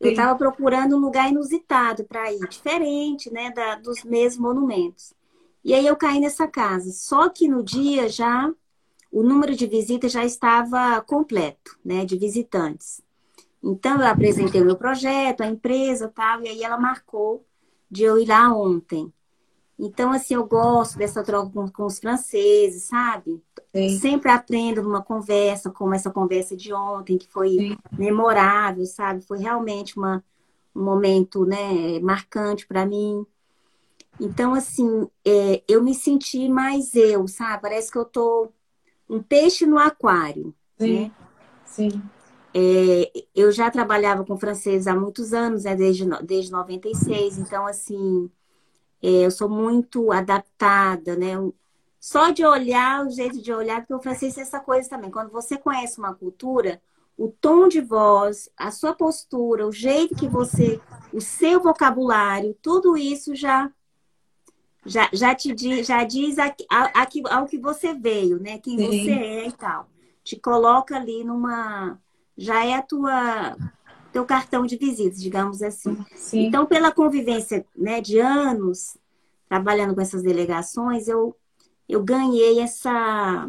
Eu 0.00 0.10
estava 0.10 0.36
procurando 0.36 0.96
um 0.96 1.00
lugar 1.00 1.30
inusitado 1.30 2.04
para 2.04 2.30
ir, 2.30 2.46
diferente, 2.48 3.32
né, 3.32 3.50
da, 3.52 3.76
dos 3.76 4.04
mesmos 4.04 4.38
monumentos. 4.38 5.14
E 5.64 5.72
aí 5.72 5.86
eu 5.86 5.96
caí 5.96 6.20
nessa 6.20 6.46
casa. 6.46 6.92
Só 6.92 7.28
que 7.30 7.48
no 7.48 7.62
dia 7.62 8.08
já 8.08 8.52
o 9.10 9.22
número 9.22 9.54
de 9.54 9.66
visitas 9.66 10.12
já 10.12 10.24
estava 10.24 11.00
completo, 11.00 11.78
né, 11.84 12.04
de 12.04 12.18
visitantes. 12.18 13.00
Então 13.62 14.00
eu 14.00 14.06
apresentei 14.06 14.60
o 14.60 14.64
meu 14.64 14.76
projeto, 14.76 15.40
a 15.40 15.46
empresa, 15.46 16.08
tal, 16.08 16.42
e 16.42 16.48
aí 16.48 16.62
ela 16.62 16.78
marcou 16.78 17.46
de 17.90 18.02
eu 18.02 18.18
ir 18.18 18.26
lá 18.26 18.52
ontem. 18.54 19.10
Então, 19.78 20.12
assim, 20.12 20.34
eu 20.34 20.46
gosto 20.46 20.96
dessa 20.98 21.22
troca 21.22 21.50
com, 21.50 21.68
com 21.68 21.84
os 21.84 21.98
franceses, 21.98 22.84
sabe? 22.84 23.42
Sim. 23.74 23.98
Sempre 23.98 24.30
aprendo 24.30 24.82
numa 24.82 25.02
conversa, 25.02 25.70
como 25.70 25.94
essa 25.94 26.10
conversa 26.10 26.56
de 26.56 26.72
ontem, 26.72 27.18
que 27.18 27.28
foi 27.28 27.50
Sim. 27.50 27.76
memorável, 27.98 28.86
sabe? 28.86 29.22
Foi 29.26 29.38
realmente 29.38 29.96
uma, 29.96 30.24
um 30.74 30.84
momento, 30.84 31.44
né, 31.44 31.98
marcante 32.00 32.66
para 32.66 32.86
mim. 32.86 33.26
Então, 34.20 34.54
assim, 34.54 35.08
é, 35.24 35.62
eu 35.66 35.82
me 35.82 35.94
senti 35.94 36.48
mais 36.48 36.94
eu, 36.94 37.26
sabe? 37.26 37.62
Parece 37.62 37.90
que 37.90 37.98
eu 37.98 38.04
tô 38.04 38.48
um 39.10 39.20
peixe 39.20 39.66
no 39.66 39.76
aquário, 39.76 40.54
Sim. 40.78 40.94
né? 40.94 41.12
Sim. 41.66 42.02
É, 42.56 43.10
eu 43.34 43.50
já 43.50 43.68
trabalhava 43.68 44.24
com 44.24 44.38
francês 44.38 44.86
há 44.86 44.94
muitos 44.94 45.32
anos, 45.32 45.64
né? 45.64 45.74
Desde, 45.74 46.04
desde 46.22 46.52
96, 46.52 47.38
então, 47.38 47.66
assim 47.66 48.30
eu 49.06 49.30
sou 49.30 49.48
muito 49.48 50.10
adaptada, 50.12 51.16
né? 51.16 51.34
Só 52.00 52.30
de 52.30 52.44
olhar, 52.44 53.06
o 53.06 53.10
jeito 53.10 53.40
de 53.40 53.52
olhar, 53.52 53.80
porque 53.80 53.94
o 53.94 54.02
francês 54.02 54.36
é 54.38 54.42
essa 54.42 54.60
coisa 54.60 54.88
também. 54.88 55.10
Quando 55.10 55.30
você 55.30 55.56
conhece 55.56 55.98
uma 55.98 56.14
cultura, 56.14 56.80
o 57.16 57.28
tom 57.28 57.68
de 57.68 57.80
voz, 57.80 58.50
a 58.56 58.70
sua 58.70 58.94
postura, 58.94 59.66
o 59.66 59.72
jeito 59.72 60.14
que 60.14 60.28
você, 60.28 60.80
o 61.12 61.20
seu 61.20 61.60
vocabulário, 61.60 62.56
tudo 62.60 62.96
isso 62.96 63.34
já 63.34 63.70
já, 64.86 65.08
já 65.12 65.34
te 65.34 65.54
diz, 65.54 65.86
já 65.86 66.04
diz 66.04 66.38
a, 66.38 66.54
a, 66.70 67.02
a, 67.02 67.38
ao 67.38 67.46
que 67.46 67.58
você 67.58 67.94
veio, 67.94 68.38
né? 68.38 68.58
Quem 68.58 68.76
Sim. 68.76 68.86
você 68.86 69.10
é 69.10 69.48
e 69.48 69.52
tal. 69.52 69.88
Te 70.22 70.36
coloca 70.36 70.96
ali 70.96 71.24
numa. 71.24 71.98
Já 72.36 72.64
é 72.64 72.74
a 72.74 72.82
tua 72.82 73.56
teu 74.14 74.24
cartão 74.24 74.64
de 74.64 74.76
visitas, 74.76 75.20
digamos 75.20 75.60
assim. 75.60 75.98
Sim. 76.14 76.46
Então, 76.46 76.64
pela 76.66 76.92
convivência 76.92 77.66
né, 77.76 78.00
de 78.00 78.20
anos 78.20 78.96
trabalhando 79.48 79.92
com 79.92 80.00
essas 80.00 80.22
delegações, 80.22 81.08
eu, 81.08 81.36
eu 81.88 82.00
ganhei 82.00 82.60
essa. 82.60 83.48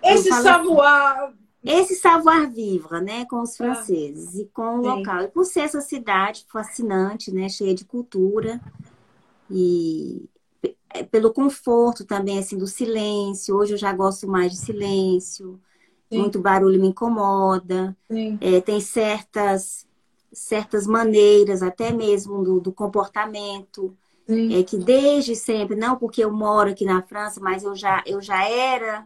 Esse 0.00 0.28
savoir. 0.28 1.34
Esse 1.64 1.94
savoir-vivre, 1.94 3.00
né, 3.00 3.24
com 3.24 3.40
os 3.40 3.52
ah. 3.52 3.56
franceses 3.56 4.34
ah, 4.34 4.38
e 4.38 4.46
com 4.46 4.78
o 4.78 4.82
sim. 4.82 4.88
local. 4.88 5.22
E 5.22 5.28
por 5.28 5.44
ser 5.44 5.60
essa 5.60 5.80
cidade 5.80 6.46
fascinante, 6.50 7.32
né, 7.32 7.48
cheia 7.48 7.74
de 7.74 7.84
cultura 7.84 8.60
e 9.50 10.28
pelo 11.10 11.32
conforto 11.32 12.04
também, 12.04 12.38
assim, 12.38 12.56
do 12.58 12.66
silêncio. 12.66 13.56
Hoje 13.56 13.74
eu 13.74 13.78
já 13.78 13.92
gosto 13.92 14.28
mais 14.28 14.52
de 14.52 14.58
silêncio. 14.58 15.60
Sim. 16.12 16.18
muito 16.18 16.38
barulho 16.38 16.80
me 16.80 16.88
incomoda. 16.88 17.96
É, 18.40 18.60
tem 18.60 18.80
certas, 18.80 19.86
certas 20.32 20.86
maneiras, 20.86 21.62
até 21.62 21.92
mesmo 21.92 22.42
do, 22.42 22.60
do 22.60 22.72
comportamento, 22.72 23.96
é, 24.28 24.62
que 24.62 24.76
desde 24.76 25.34
sempre, 25.34 25.76
não 25.76 25.96
porque 25.96 26.22
eu 26.22 26.32
moro 26.32 26.70
aqui 26.70 26.84
na 26.84 27.02
França, 27.02 27.40
mas 27.40 27.64
eu 27.64 27.74
já, 27.74 28.02
eu 28.06 28.20
já 28.20 28.48
era 28.48 29.04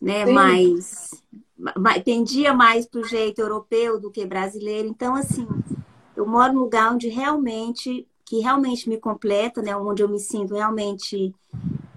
né, 0.00 0.26
mais, 0.26 1.22
mais. 1.76 2.02
Tendia 2.02 2.52
mais 2.52 2.86
para 2.86 3.00
o 3.00 3.04
jeito 3.04 3.40
europeu 3.40 4.00
do 4.00 4.10
que 4.10 4.26
brasileiro. 4.26 4.88
Então, 4.88 5.14
assim, 5.14 5.46
eu 6.16 6.26
moro 6.26 6.52
num 6.52 6.60
lugar 6.60 6.92
onde 6.92 7.08
realmente, 7.08 8.06
que 8.24 8.40
realmente 8.40 8.88
me 8.88 8.98
completa, 8.98 9.62
né? 9.62 9.76
Onde 9.76 10.02
eu 10.02 10.08
me 10.08 10.18
sinto 10.18 10.54
realmente 10.54 11.32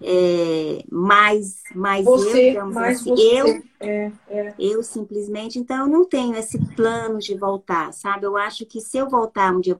é, 0.02 0.84
mais, 0.92 1.64
mais 1.74 2.06
você, 2.06 2.58
eu, 2.58 2.68
mais 2.68 3.00
assim. 3.00 3.10
você. 3.10 3.42
eu, 3.42 3.64
é, 3.80 4.12
é. 4.28 4.54
eu 4.60 4.84
simplesmente, 4.84 5.58
então 5.58 5.86
eu 5.86 5.88
não 5.88 6.06
tenho 6.06 6.36
esse 6.36 6.60
plano 6.76 7.20
de 7.20 7.36
voltar, 7.36 7.94
sabe? 7.94 8.26
Eu 8.26 8.38
acho 8.38 8.66
que 8.66 8.82
se 8.82 8.98
eu 8.98 9.10
voltar 9.10 9.54
um 9.54 9.62
dia 9.62 9.80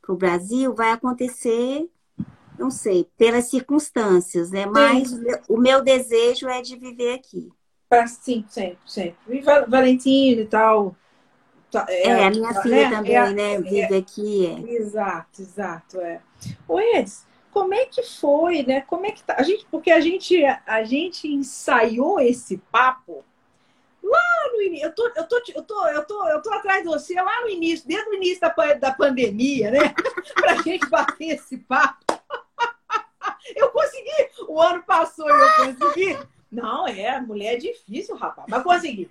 para 0.00 0.12
o 0.12 0.16
Brasil, 0.16 0.74
vai 0.74 0.90
acontecer, 0.90 1.88
não 2.58 2.70
sei, 2.70 3.08
pelas 3.16 3.46
circunstâncias, 3.46 4.50
né? 4.50 4.66
Mas 4.66 5.12
o 5.48 5.56
meu 5.56 5.82
desejo 5.82 6.48
é 6.48 6.62
de 6.62 6.76
viver 6.76 7.14
aqui. 7.14 7.50
Sim, 8.06 8.44
sempre, 8.48 8.78
sempre. 8.86 9.38
E 9.38 9.40
Valentino 9.40 10.42
e 10.42 10.46
tal. 10.46 10.96
Tá, 11.70 11.86
é, 11.88 12.08
é, 12.08 12.26
a 12.26 12.30
minha 12.30 12.62
filha 12.62 12.90
né? 12.90 12.96
também, 12.96 13.14
é, 13.14 13.30
né? 13.30 13.60
Vive 13.60 13.96
aqui. 13.96 14.46
É. 14.46 14.72
Exato, 14.74 15.40
exato. 15.40 16.00
É. 16.00 16.20
O 16.66 16.80
Edson, 16.80 17.24
como 17.52 17.74
é 17.74 17.86
que 17.86 18.02
foi, 18.02 18.62
né? 18.62 18.80
Como 18.82 19.06
é 19.06 19.10
que 19.10 19.22
tá? 19.22 19.36
A 19.38 19.42
gente, 19.42 19.66
porque 19.70 19.90
a 19.90 20.00
gente, 20.00 20.44
a 20.44 20.84
gente 20.84 21.28
ensaiou 21.28 22.20
esse 22.20 22.58
papo 22.70 23.24
lá 24.02 24.52
no 24.52 24.62
início. 24.62 24.86
Eu 24.86 24.94
tô, 24.94 25.06
eu 25.16 25.28
tô, 25.28 25.42
eu 25.54 25.62
tô, 25.62 25.86
eu 25.88 26.06
tô, 26.06 26.28
eu 26.28 26.42
tô 26.42 26.52
atrás 26.52 26.82
de 26.82 26.88
você 26.88 27.14
lá 27.14 27.42
no 27.42 27.48
início, 27.48 27.86
desde 27.86 28.08
o 28.08 28.14
início 28.14 28.40
da, 28.40 28.74
da 28.74 28.92
pandemia, 28.92 29.70
né? 29.70 29.94
Pra 30.34 30.62
gente 30.62 30.88
bater 30.88 31.36
esse 31.36 31.58
papo. 31.58 32.04
Eu 33.56 33.70
consegui! 33.70 34.30
O 34.48 34.60
ano 34.60 34.82
passou 34.82 35.26
e 35.26 35.32
eu 35.32 35.76
consegui. 35.76 36.18
Não, 36.52 36.86
é, 36.86 37.20
mulher 37.20 37.54
é 37.54 37.56
difícil, 37.56 38.14
rapaz, 38.16 38.46
mas 38.48 38.62
consegui. 38.62 39.10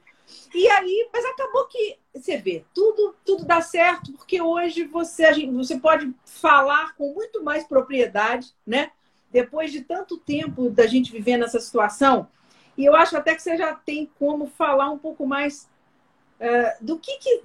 E 0.53 0.67
aí, 0.67 1.09
mas 1.13 1.25
acabou 1.25 1.65
que 1.67 1.97
você 2.13 2.37
vê, 2.37 2.63
tudo, 2.73 3.15
tudo 3.23 3.45
dá 3.45 3.61
certo, 3.61 4.11
porque 4.13 4.41
hoje 4.41 4.83
você, 4.85 5.33
gente, 5.33 5.53
você 5.53 5.79
pode 5.79 6.11
falar 6.25 6.95
com 6.95 7.13
muito 7.13 7.43
mais 7.43 7.65
propriedade, 7.65 8.53
né? 8.65 8.91
Depois 9.31 9.71
de 9.71 9.81
tanto 9.81 10.17
tempo 10.17 10.69
da 10.69 10.87
gente 10.87 11.11
vivendo 11.11 11.45
essa 11.45 11.59
situação. 11.59 12.27
E 12.77 12.85
eu 12.85 12.95
acho 12.95 13.15
até 13.15 13.35
que 13.35 13.41
você 13.41 13.57
já 13.57 13.75
tem 13.75 14.09
como 14.17 14.47
falar 14.47 14.89
um 14.89 14.97
pouco 14.97 15.25
mais 15.27 15.69
uh, 16.39 16.83
do 16.83 16.97
que, 16.97 17.17
que 17.17 17.41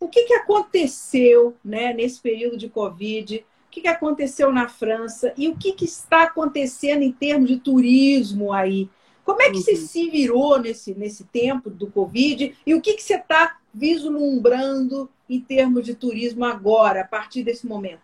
o 0.00 0.08
que, 0.08 0.24
que 0.24 0.34
aconteceu 0.34 1.56
né, 1.64 1.92
nesse 1.92 2.20
período 2.20 2.56
de 2.56 2.68
Covid, 2.68 3.44
o 3.66 3.70
que, 3.70 3.80
que 3.82 3.88
aconteceu 3.88 4.52
na 4.52 4.68
França 4.68 5.32
e 5.36 5.48
o 5.48 5.56
que, 5.56 5.72
que 5.72 5.84
está 5.84 6.22
acontecendo 6.24 7.02
em 7.02 7.12
termos 7.12 7.48
de 7.48 7.58
turismo 7.58 8.52
aí 8.52 8.88
como 9.28 9.42
é 9.42 9.50
que 9.50 9.58
uhum. 9.58 9.62
você 9.62 9.76
se 9.76 10.08
virou 10.08 10.58
nesse, 10.58 10.94
nesse 10.94 11.22
tempo 11.24 11.68
do 11.68 11.86
Covid 11.88 12.56
e 12.64 12.74
o 12.74 12.80
que, 12.80 12.94
que 12.94 13.02
você 13.02 13.16
está 13.16 13.58
vislumbrando 13.74 15.06
em 15.28 15.38
termos 15.38 15.84
de 15.84 15.94
turismo 15.94 16.46
agora, 16.46 17.02
a 17.02 17.04
partir 17.04 17.42
desse 17.42 17.66
momento? 17.66 18.00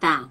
Tá. 0.00 0.28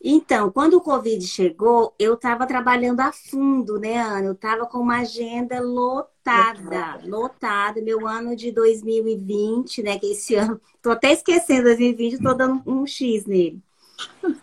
Então, 0.00 0.52
quando 0.52 0.74
o 0.74 0.80
Covid 0.80 1.26
chegou, 1.26 1.92
eu 1.98 2.14
estava 2.14 2.46
trabalhando 2.46 3.00
a 3.00 3.10
fundo, 3.10 3.80
né, 3.80 3.96
Ana? 3.96 4.26
Eu 4.26 4.34
estava 4.34 4.64
com 4.64 4.78
uma 4.78 5.00
agenda 5.00 5.58
lotada, 5.58 7.00
lotada. 7.04 7.82
Meu 7.82 8.06
ano 8.06 8.36
de 8.36 8.52
2020, 8.52 9.82
né, 9.82 9.98
que 9.98 10.12
esse 10.12 10.36
ano, 10.36 10.60
tô 10.80 10.90
até 10.90 11.12
esquecendo 11.12 11.64
2020, 11.64 12.22
tô 12.22 12.32
dando 12.32 12.62
um 12.64 12.86
X 12.86 13.26
nele. 13.26 13.60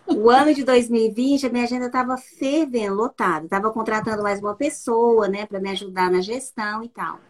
O 0.06 0.30
ano 0.30 0.54
de 0.54 0.64
2020, 0.64 1.46
a 1.46 1.50
minha 1.50 1.64
agenda 1.64 1.86
estava 1.86 2.16
fervendo, 2.16 2.94
lotada. 2.94 3.44
Estava 3.44 3.70
contratando 3.70 4.22
mais 4.22 4.40
uma 4.40 4.54
pessoa, 4.54 5.28
né, 5.28 5.46
para 5.46 5.60
me 5.60 5.70
ajudar 5.70 6.10
na 6.10 6.20
gestão 6.20 6.82
e 6.82 6.88
tal. 6.88 7.20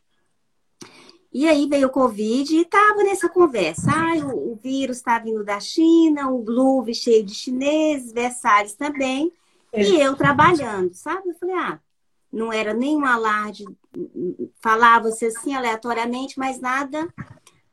E 1.33 1.49
aí 1.49 1.67
veio 1.69 1.89
o 1.89 1.91
Covid 1.91 2.55
e 2.55 2.63
estava 2.63 3.03
nessa 3.03 3.29
conversa. 3.29 3.91
Ah, 3.91 4.15
o, 4.27 4.53
o 4.53 4.57
vírus 4.57 4.99
está 4.99 5.19
vindo 5.19 5.45
da 5.45 5.59
China, 5.59 6.31
o 6.31 6.45
Louvre 6.49 6.95
cheio 6.95 7.25
de 7.25 7.35
chineses, 7.35 8.13
Versalhes 8.13 8.75
também. 8.75 9.33
É. 9.73 9.83
E 9.83 10.01
eu 10.01 10.15
trabalhando, 10.15 10.95
sabe? 10.95 11.31
Eu 11.31 11.35
falei, 11.35 11.57
ah, 11.57 11.81
não 12.33 12.53
era 12.53 12.73
nenhum 12.73 13.05
alarde, 13.05 13.65
falava-se 14.61 15.27
assim 15.27 15.55
aleatoriamente, 15.55 16.39
mas 16.39 16.61
nada 16.61 17.09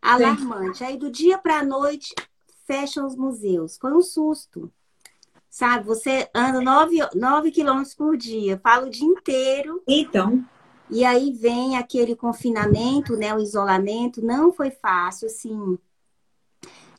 alarmante. 0.02 0.84
Aí 0.84 0.98
do 0.98 1.12
dia 1.12 1.38
para 1.38 1.60
a 1.60 1.64
noite 1.64 2.16
fecham 2.72 3.06
os 3.06 3.18
museus. 3.18 3.78
Foi 3.78 3.92
um 3.92 4.02
susto. 4.02 4.72
Sabe, 5.50 5.86
você 5.86 6.30
anda 6.34 6.62
nove, 6.62 7.00
nove 7.14 7.52
quilômetros 7.52 7.94
por 7.94 8.16
dia, 8.16 8.58
fala 8.64 8.88
o 8.88 8.90
dia 8.90 9.06
inteiro. 9.06 9.84
Então. 9.86 10.46
E 10.90 11.04
aí 11.04 11.34
vem 11.34 11.76
aquele 11.76 12.16
confinamento, 12.16 13.18
né? 13.18 13.36
O 13.36 13.40
isolamento. 13.40 14.26
Não 14.26 14.54
foi 14.54 14.72
fácil, 14.72 15.28
assim. 15.28 15.78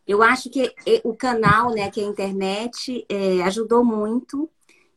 Eu 0.06 0.22
acho 0.22 0.50
que 0.50 0.74
o 1.02 1.14
canal, 1.14 1.70
né, 1.70 1.90
que 1.90 2.00
é 2.00 2.04
a 2.04 2.08
internet, 2.08 3.06
é, 3.08 3.42
ajudou 3.44 3.82
muito. 3.82 4.50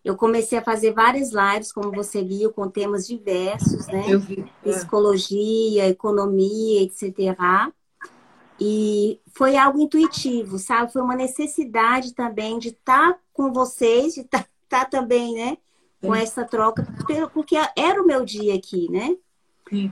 Eu 0.04 0.18
comecei 0.18 0.58
a 0.58 0.64
fazer 0.64 0.92
várias 0.92 1.32
lives, 1.32 1.72
como 1.72 1.92
você 1.92 2.24
viu, 2.24 2.52
com 2.52 2.70
temas 2.70 3.08
diversos, 3.08 3.88
né? 3.88 4.06
Eu 4.08 4.20
vi. 4.20 4.46
É. 4.66 4.72
Psicologia, 4.72 5.88
economia, 5.88 6.84
etc. 6.84 7.74
E 8.60 9.20
foi 9.34 9.58
algo 9.58 9.80
intuitivo, 9.80 10.58
sabe? 10.58 10.94
Foi 10.94 11.02
uma 11.02 11.16
necessidade 11.16 12.14
também 12.14 12.58
de 12.58 12.70
estar 12.70 13.14
tá 13.14 13.20
com 13.34 13.52
vocês, 13.52 14.14
de 14.14 14.22
estar 14.22 14.44
tá, 14.44 14.50
tá 14.70 14.86
também, 14.86 15.36
né? 15.36 15.58
com 16.06 16.16
essa 16.16 16.46
troca, 16.46 16.86
porque 17.34 17.56
era 17.76 18.02
o 18.02 18.06
meu 18.06 18.24
dia 18.24 18.56
aqui, 18.56 18.90
né? 18.92 19.16
Sim. 19.68 19.92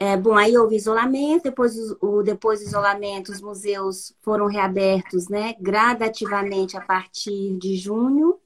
É, 0.00 0.16
bom, 0.16 0.34
aí 0.36 0.56
houve 0.56 0.76
isolamento, 0.76 1.44
depois, 1.44 1.74
o, 2.00 2.22
depois 2.22 2.60
do 2.60 2.66
isolamento, 2.66 3.32
os 3.32 3.40
museus 3.40 4.14
foram 4.22 4.46
reabertos, 4.46 5.28
né, 5.28 5.56
gradativamente 5.60 6.76
a 6.76 6.80
partir 6.80 7.56
de 7.58 7.76
junho. 7.76 8.38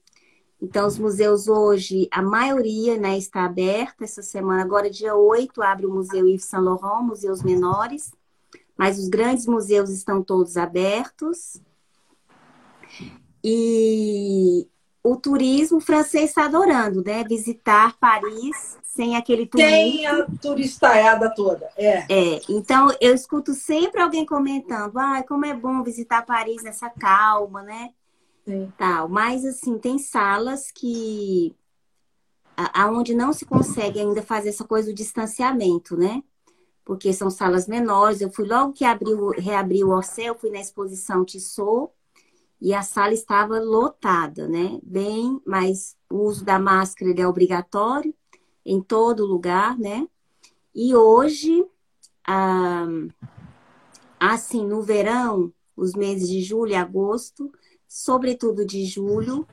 Então, 0.59 0.87
os 0.87 0.97
museus 0.97 1.47
hoje, 1.47 2.07
a 2.11 2.23
maioria, 2.23 2.97
né, 2.97 3.17
está 3.17 3.45
aberta 3.45 4.03
essa 4.03 4.23
semana. 4.23 4.63
Agora, 4.63 4.89
dia 4.89 5.13
8, 5.13 5.61
abre 5.61 5.85
o 5.85 5.93
Museu 5.93 6.27
Yves 6.27 6.45
Saint 6.45 6.63
Laurent, 6.63 7.03
museus 7.03 7.43
menores, 7.43 8.11
mas 8.77 8.97
os 8.99 9.07
grandes 9.07 9.45
museus 9.45 9.89
estão 9.89 10.23
todos 10.23 10.57
abertos. 10.57 11.61
E, 13.43 14.67
o 15.03 15.17
turismo 15.17 15.81
francês 15.81 16.29
está 16.29 16.45
adorando, 16.45 17.03
né? 17.03 17.23
Visitar 17.25 17.97
Paris 17.99 18.77
sem 18.83 19.17
aquele 19.17 19.45
turismo. 19.45 19.69
Tem 19.69 20.07
a 20.07 20.25
turistaiada 20.41 21.33
toda, 21.35 21.69
é. 21.75 22.05
É, 22.09 22.41
então 22.47 22.87
eu 23.01 23.13
escuto 23.13 23.53
sempre 23.53 23.99
alguém 23.99 24.25
comentando, 24.25 24.97
ah, 24.97 25.23
como 25.27 25.45
é 25.45 25.53
bom 25.53 25.83
visitar 25.83 26.25
Paris 26.25 26.63
nessa 26.63 26.89
calma, 26.89 27.61
né? 27.63 27.89
Sim. 28.45 28.71
Tal. 28.77 29.09
Mas 29.09 29.43
assim, 29.43 29.77
tem 29.77 29.97
salas 29.97 30.71
que 30.71 31.53
aonde 32.55 33.13
não 33.13 33.33
se 33.33 33.45
consegue 33.45 33.99
ainda 33.99 34.21
fazer 34.21 34.49
essa 34.49 34.63
coisa 34.63 34.89
do 34.89 34.95
distanciamento, 34.95 35.97
né? 35.97 36.23
Porque 36.85 37.13
são 37.13 37.29
salas 37.29 37.67
menores. 37.67 38.21
Eu 38.21 38.31
fui 38.31 38.47
logo 38.47 38.73
que 38.73 38.85
abriu, 38.85 39.29
reabriu 39.29 39.87
o 39.87 39.91
Orcel, 39.91 40.35
fui 40.35 40.49
na 40.49 40.59
exposição 40.59 41.23
Tissot, 41.23 41.91
e 42.59 42.73
a 42.73 42.81
sala 42.81 43.13
estava 43.13 43.59
lotada, 43.59 44.47
né? 44.47 44.79
Bem, 44.83 45.41
mas 45.45 45.97
o 46.09 46.19
uso 46.19 46.45
da 46.45 46.57
máscara 46.57 47.13
é 47.17 47.27
obrigatório 47.27 48.13
em 48.65 48.81
todo 48.81 49.25
lugar, 49.25 49.77
né? 49.77 50.07
E 50.73 50.95
hoje, 50.95 51.65
ah, 52.25 52.87
assim, 54.19 54.65
no 54.65 54.81
verão, 54.81 55.53
os 55.75 55.93
meses 55.93 56.29
de 56.29 56.41
julho 56.41 56.71
e 56.71 56.75
agosto, 56.75 57.51
sobretudo 57.87 58.65
de 58.65 58.85
julho, 58.85 59.45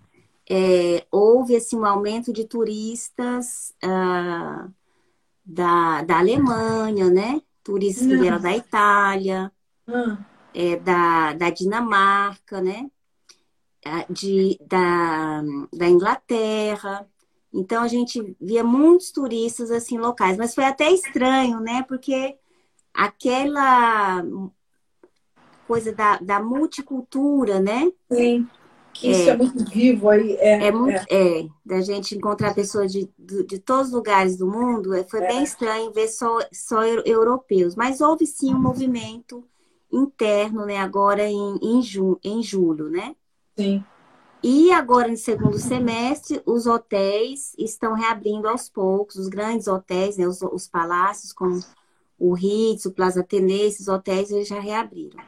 é, 0.48 1.06
houve 1.10 1.56
assim, 1.56 1.76
um 1.76 1.84
aumento 1.84 2.32
de 2.32 2.44
turistas 2.44 3.74
ah, 3.82 4.68
da, 5.52 6.02
da 6.02 6.18
Alemanha, 6.18 7.10
né? 7.10 7.40
Turistas 7.62 8.06
que 8.06 8.16
vieram 8.16 8.40
da 8.40 8.56
Itália, 8.56 9.52
hum. 9.86 10.16
é, 10.54 10.76
da, 10.76 11.32
da 11.34 11.50
Dinamarca, 11.50 12.60
né? 12.60 12.90
de, 14.08 14.58
da, 14.66 15.42
da 15.72 15.88
Inglaterra. 15.88 17.06
Então 17.52 17.82
a 17.82 17.88
gente 17.88 18.36
via 18.40 18.62
muitos 18.62 19.10
turistas 19.10 19.70
assim 19.70 19.98
locais, 19.98 20.36
mas 20.36 20.54
foi 20.54 20.64
até 20.64 20.90
estranho, 20.90 21.60
né? 21.60 21.82
Porque 21.88 22.36
aquela 22.92 24.24
coisa 25.66 25.92
da, 25.92 26.18
da 26.18 26.40
multicultura, 26.40 27.58
né? 27.58 27.90
Sim. 28.12 28.48
Que 28.92 29.08
é, 29.08 29.10
isso 29.10 29.30
é 29.30 29.36
muito 29.36 29.64
vivo 29.70 30.08
aí. 30.08 30.36
É, 30.36 30.66
é 30.66 30.72
muito, 30.72 31.00
é. 31.10 31.40
é. 31.40 31.48
da 31.64 31.80
gente 31.80 32.14
encontrar 32.14 32.54
pessoas 32.54 32.92
de, 32.92 33.08
de, 33.18 33.44
de, 33.44 33.58
todos 33.58 33.88
os 33.88 33.92
lugares 33.92 34.36
do 34.36 34.46
mundo. 34.46 34.94
É, 34.94 35.04
foi 35.04 35.20
é. 35.20 35.28
bem 35.28 35.42
estranho 35.42 35.92
ver 35.92 36.08
só, 36.08 36.38
só 36.52 36.84
europeus. 36.84 37.74
Mas 37.74 38.00
houve 38.00 38.26
sim 38.26 38.54
um 38.54 38.60
movimento 38.60 39.44
interno, 39.92 40.66
né? 40.66 40.78
Agora 40.78 41.26
em, 41.26 41.58
em, 41.62 41.82
ju, 41.82 42.18
em 42.22 42.42
julho, 42.42 42.88
né? 42.88 43.14
Sim. 43.56 43.84
E 44.42 44.72
agora, 44.72 45.08
no 45.08 45.16
segundo 45.18 45.58
semestre, 45.58 46.40
os 46.46 46.66
hotéis 46.66 47.52
estão 47.58 47.92
reabrindo 47.92 48.48
aos 48.48 48.70
poucos, 48.70 49.16
os 49.16 49.28
grandes 49.28 49.68
hotéis, 49.68 50.16
né, 50.16 50.26
os, 50.26 50.40
os 50.40 50.66
palácios, 50.66 51.30
como 51.30 51.60
o 52.18 52.32
Ritz, 52.32 52.86
o 52.86 52.92
Plaza 52.92 53.20
Atene, 53.20 53.60
esses 53.62 53.86
hotéis 53.86 54.30
eles 54.30 54.48
já 54.48 54.58
reabriram. 54.58 55.22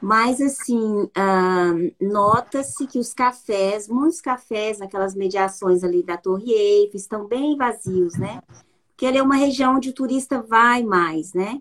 Mas, 0.00 0.40
assim, 0.40 1.02
uh, 1.02 1.94
nota-se 2.00 2.86
que 2.86 2.98
os 2.98 3.12
cafés, 3.12 3.86
muitos 3.88 4.20
cafés 4.20 4.78
naquelas 4.78 5.14
mediações 5.14 5.84
ali 5.84 6.02
da 6.02 6.16
Torre 6.16 6.52
Eiffel, 6.52 6.96
estão 6.96 7.26
bem 7.26 7.56
vazios, 7.56 8.16
né? 8.16 8.42
Porque 8.88 9.04
ele 9.04 9.18
é 9.18 9.22
uma 9.22 9.36
região 9.36 9.76
onde 9.76 9.90
o 9.90 9.94
turista 9.94 10.42
vai 10.42 10.82
mais, 10.82 11.34
né? 11.34 11.60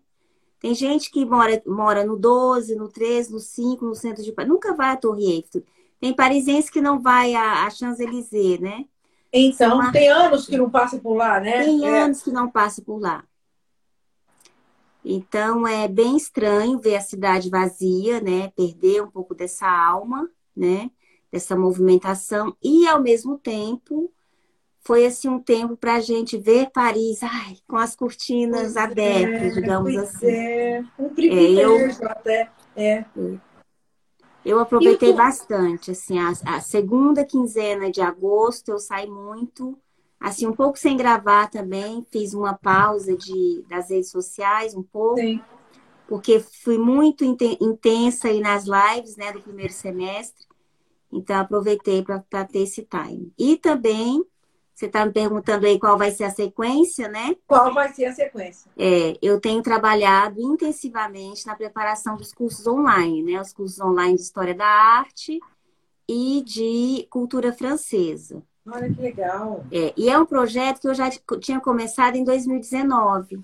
Tem 0.60 0.74
gente 0.74 1.10
que 1.10 1.26
mora, 1.26 1.62
mora 1.66 2.06
no 2.06 2.18
12, 2.18 2.76
no 2.76 2.90
13, 2.90 3.32
no 3.32 3.40
5, 3.40 3.86
no 3.86 3.96
centro 3.96 4.24
de 4.24 4.32
Paris. 4.32 4.50
Nunca 4.50 4.74
vai 4.74 4.90
à 4.90 4.98
Torre 4.98 5.26
Eiffel. 5.26 5.64
Tem 6.00 6.14
parisiense 6.14 6.72
que 6.72 6.82
não 6.82 7.00
vai 7.00 7.36
à, 7.36 7.66
à 7.66 7.70
Champs-Élysées, 7.70 8.60
né? 8.60 8.86
Então, 9.32 9.76
uma... 9.76 9.92
tem 9.92 10.10
anos 10.10 10.46
que 10.46 10.58
não 10.58 10.70
passa 10.70 10.98
por 10.98 11.14
lá, 11.14 11.40
né? 11.40 11.64
Tem 11.64 11.86
é. 11.86 12.02
anos 12.02 12.22
que 12.22 12.32
não 12.32 12.50
passa 12.50 12.82
por 12.82 13.00
lá. 13.00 13.24
Então, 15.04 15.66
é 15.66 15.88
bem 15.88 16.18
estranho 16.18 16.80
ver 16.80 16.96
a 16.96 17.02
cidade 17.02 17.50
vazia, 17.50 18.20
né? 18.20 18.52
Perder 18.56 19.04
um 19.04 19.10
pouco 19.10 19.34
dessa 19.34 19.68
alma, 19.68 20.30
né? 20.56 20.92
Dessa 21.32 21.56
movimentação. 21.56 22.56
E, 22.62 22.88
ao 22.88 23.02
mesmo 23.02 23.38
tempo, 23.38 24.12
foi 24.82 25.06
assim 25.06 25.30
um 25.30 25.40
tempo 25.40 25.78
para 25.78 25.96
a 25.96 26.00
gente 26.00 26.38
ver 26.38 26.72
Paris, 26.72 27.22
ai, 27.22 27.58
com 27.68 27.78
as 27.78 27.96
cortinas 27.96 28.74
pois 28.74 28.78
abertas, 28.78 29.42
é, 29.42 29.62
digamos 29.62 29.96
assim. 29.96 30.28
É, 30.28 30.84
um 30.98 31.10
privilégio 31.10 31.60
é, 31.60 32.06
eu, 32.06 32.10
até. 32.10 32.52
É. 32.76 33.06
Eu 34.44 34.60
aproveitei 34.60 35.14
bastante, 35.14 35.92
assim, 35.92 36.18
a, 36.18 36.32
a, 36.46 36.62
segunda 36.62 37.26
quinzena 37.26 37.92
de 37.92 38.02
agosto 38.02 38.70
eu 38.70 38.80
saí 38.80 39.08
muito, 39.08 39.78
assim, 40.20 40.48
um 40.48 40.54
pouco 40.54 40.78
sem 40.78 40.98
gravar 40.98 41.50
também, 41.50 42.06
fiz 42.12 42.34
uma 42.34 42.54
pausa 42.54 43.16
de, 43.16 43.64
das 43.70 43.90
redes 43.90 44.12
sociais, 44.12 44.76
um 44.76 44.84
pouco, 44.84 45.20
Sim. 45.20 45.42
porque 46.08 46.40
fui 46.40 46.78
muito 46.78 47.24
intensa 47.24 48.28
aí 48.28 48.42
nas 48.42 48.66
lives, 48.66 49.16
né, 49.16 49.32
do 49.32 49.42
primeiro 49.42 49.72
semestre, 49.72 50.46
então 51.12 51.38
aproveitei 51.38 52.04
para 52.04 52.46
ter 52.46 52.60
esse 52.60 52.84
time. 52.84 53.34
E 53.38 53.58
também 53.58 54.24
você 54.80 54.86
está 54.86 55.06
me 55.06 55.12
perguntando 55.12 55.66
aí 55.66 55.78
qual 55.78 55.98
vai 55.98 56.10
ser 56.10 56.24
a 56.24 56.30
sequência, 56.30 57.10
né? 57.10 57.36
Qual 57.46 57.74
vai 57.74 57.92
ser 57.94 58.06
a 58.06 58.14
sequência? 58.14 58.72
É, 58.78 59.18
eu 59.22 59.38
tenho 59.38 59.62
trabalhado 59.62 60.40
intensivamente 60.40 61.46
na 61.46 61.54
preparação 61.54 62.16
dos 62.16 62.34
cursos 62.34 62.66
online, 62.66 63.22
né? 63.22 63.42
Os 63.42 63.52
cursos 63.52 63.78
online 63.82 64.16
de 64.16 64.22
História 64.22 64.56
da 64.56 64.66
Arte 64.66 65.38
e 66.08 66.42
de 66.46 67.06
Cultura 67.10 67.52
Francesa. 67.52 68.42
Olha 68.72 68.94
que 68.94 69.02
legal. 69.02 69.64
É, 69.72 69.94
e 69.98 70.10
é 70.10 70.18
um 70.18 70.26
projeto 70.26 70.80
que 70.80 70.88
eu 70.88 70.94
já 70.94 71.10
tinha 71.42 71.60
começado 71.60 72.16
em 72.16 72.24
2019. 72.24 73.44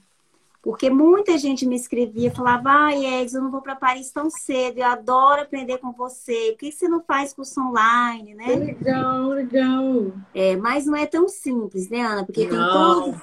Porque 0.65 0.89
muita 0.89 1.37
gente 1.37 1.63
me 1.63 1.75
escrevia, 1.75 2.33
falava, 2.33 2.71
ai, 2.71 3.05
Edson, 3.21 3.37
eu 3.37 3.43
não 3.43 3.51
vou 3.51 3.61
para 3.61 3.75
Paris 3.75 4.09
tão 4.09 4.31
cedo, 4.31 4.79
eu 4.79 4.85
adoro 4.85 5.43
aprender 5.43 5.77
com 5.77 5.91
você. 5.91 6.53
Por 6.53 6.57
que 6.57 6.71
você 6.71 6.87
não 6.87 7.03
faz 7.03 7.33
curso 7.33 7.61
online, 7.61 8.33
né? 8.33 8.47
Legal, 8.47 9.27
legal. 9.27 10.11
É, 10.33 10.55
mas 10.55 10.87
não 10.87 10.95
é 10.95 11.05
tão 11.05 11.27
simples, 11.27 11.87
né, 11.87 12.01
Ana? 12.01 12.25
Porque 12.25 12.47
não. 12.47 12.49
tem 12.49 13.13
todo. 13.13 13.21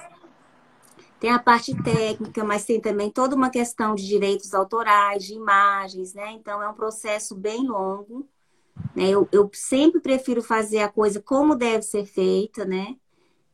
Tem 1.19 1.31
a 1.31 1.39
parte 1.39 1.75
técnica, 1.83 2.45
mas 2.45 2.63
tem 2.63 2.79
também 2.79 3.09
toda 3.09 3.35
uma 3.35 3.49
questão 3.49 3.93
de 3.93 4.07
direitos 4.07 4.53
autorais, 4.53 5.25
de 5.25 5.33
imagens, 5.33 6.13
né? 6.13 6.31
Então 6.31 6.61
é 6.61 6.67
um 6.69 6.73
processo 6.73 7.35
bem 7.35 7.67
longo. 7.67 8.25
Né? 8.95 9.09
Eu, 9.09 9.27
eu 9.31 9.49
sempre 9.53 9.99
prefiro 9.99 10.41
fazer 10.41 10.79
a 10.79 10.89
coisa 10.89 11.21
como 11.21 11.55
deve 11.55 11.83
ser 11.83 12.05
feita, 12.05 12.65
né? 12.65 12.95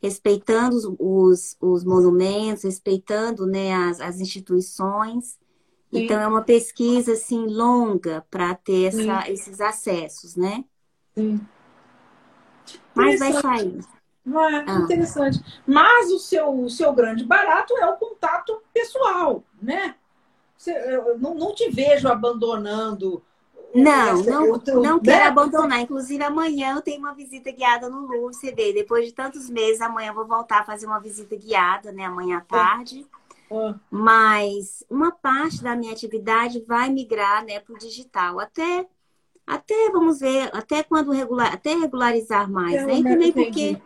respeitando 0.01 0.77
os, 0.77 0.85
os, 0.99 1.57
os 1.59 1.83
monumentos, 1.83 2.63
respeitando 2.63 3.45
né, 3.45 3.73
as, 3.73 3.99
as 3.99 4.19
instituições. 4.19 5.37
Sim. 5.91 6.03
Então, 6.03 6.19
é 6.19 6.27
uma 6.27 6.41
pesquisa 6.41 7.13
assim 7.13 7.47
longa 7.47 8.25
para 8.29 8.55
ter 8.55 8.85
essa, 8.85 9.29
esses 9.29 9.59
acessos, 9.59 10.35
né? 10.35 10.63
Sim. 11.15 11.39
Mas 12.93 13.19
vai 13.19 13.33
sair. 13.33 13.79
É, 14.25 14.63
ah. 14.67 14.79
Interessante. 14.83 15.39
Mas 15.65 16.11
o 16.11 16.19
seu, 16.19 16.63
o 16.63 16.69
seu 16.69 16.93
grande 16.93 17.23
barato 17.23 17.75
é 17.77 17.85
o 17.87 17.97
contato 17.97 18.61
pessoal, 18.73 19.43
né? 19.61 19.95
Você, 20.55 20.71
eu 20.71 21.17
não, 21.17 21.33
não 21.33 21.55
te 21.55 21.69
vejo 21.69 22.07
abandonando 22.07 23.23
não, 23.73 24.23
não, 24.23 24.81
não 24.81 24.99
quero 24.99 25.27
abandonar. 25.27 25.81
Inclusive, 25.81 26.23
amanhã 26.23 26.75
eu 26.75 26.81
tenho 26.81 26.99
uma 26.99 27.13
visita 27.13 27.51
guiada 27.51 27.89
no 27.89 28.07
você 28.21 28.51
vê. 28.51 28.73
Depois 28.73 29.05
de 29.05 29.13
tantos 29.13 29.49
meses, 29.49 29.81
amanhã 29.81 30.09
eu 30.09 30.15
vou 30.15 30.27
voltar 30.27 30.61
a 30.61 30.65
fazer 30.65 30.85
uma 30.85 30.99
visita 30.99 31.35
guiada, 31.35 31.91
né? 31.91 32.05
Amanhã 32.05 32.37
à 32.37 32.41
tarde. 32.41 33.05
Ah. 33.51 33.75
Mas 33.89 34.83
uma 34.89 35.11
parte 35.11 35.63
da 35.63 35.75
minha 35.75 35.91
atividade 35.91 36.63
vai 36.67 36.89
migrar 36.89 37.43
né, 37.45 37.59
para 37.59 37.73
o 37.73 37.77
digital. 37.77 38.39
Até, 38.39 38.87
até, 39.45 39.89
vamos 39.91 40.19
ver, 40.19 40.49
até 40.53 40.83
quando 40.83 41.11
regular, 41.11 41.53
até 41.53 41.73
regularizar 41.73 42.49
mais, 42.49 42.75
eu 42.75 42.87
né? 42.87 42.95
E 42.95 43.03
também 43.03 43.31
porque 43.31 43.79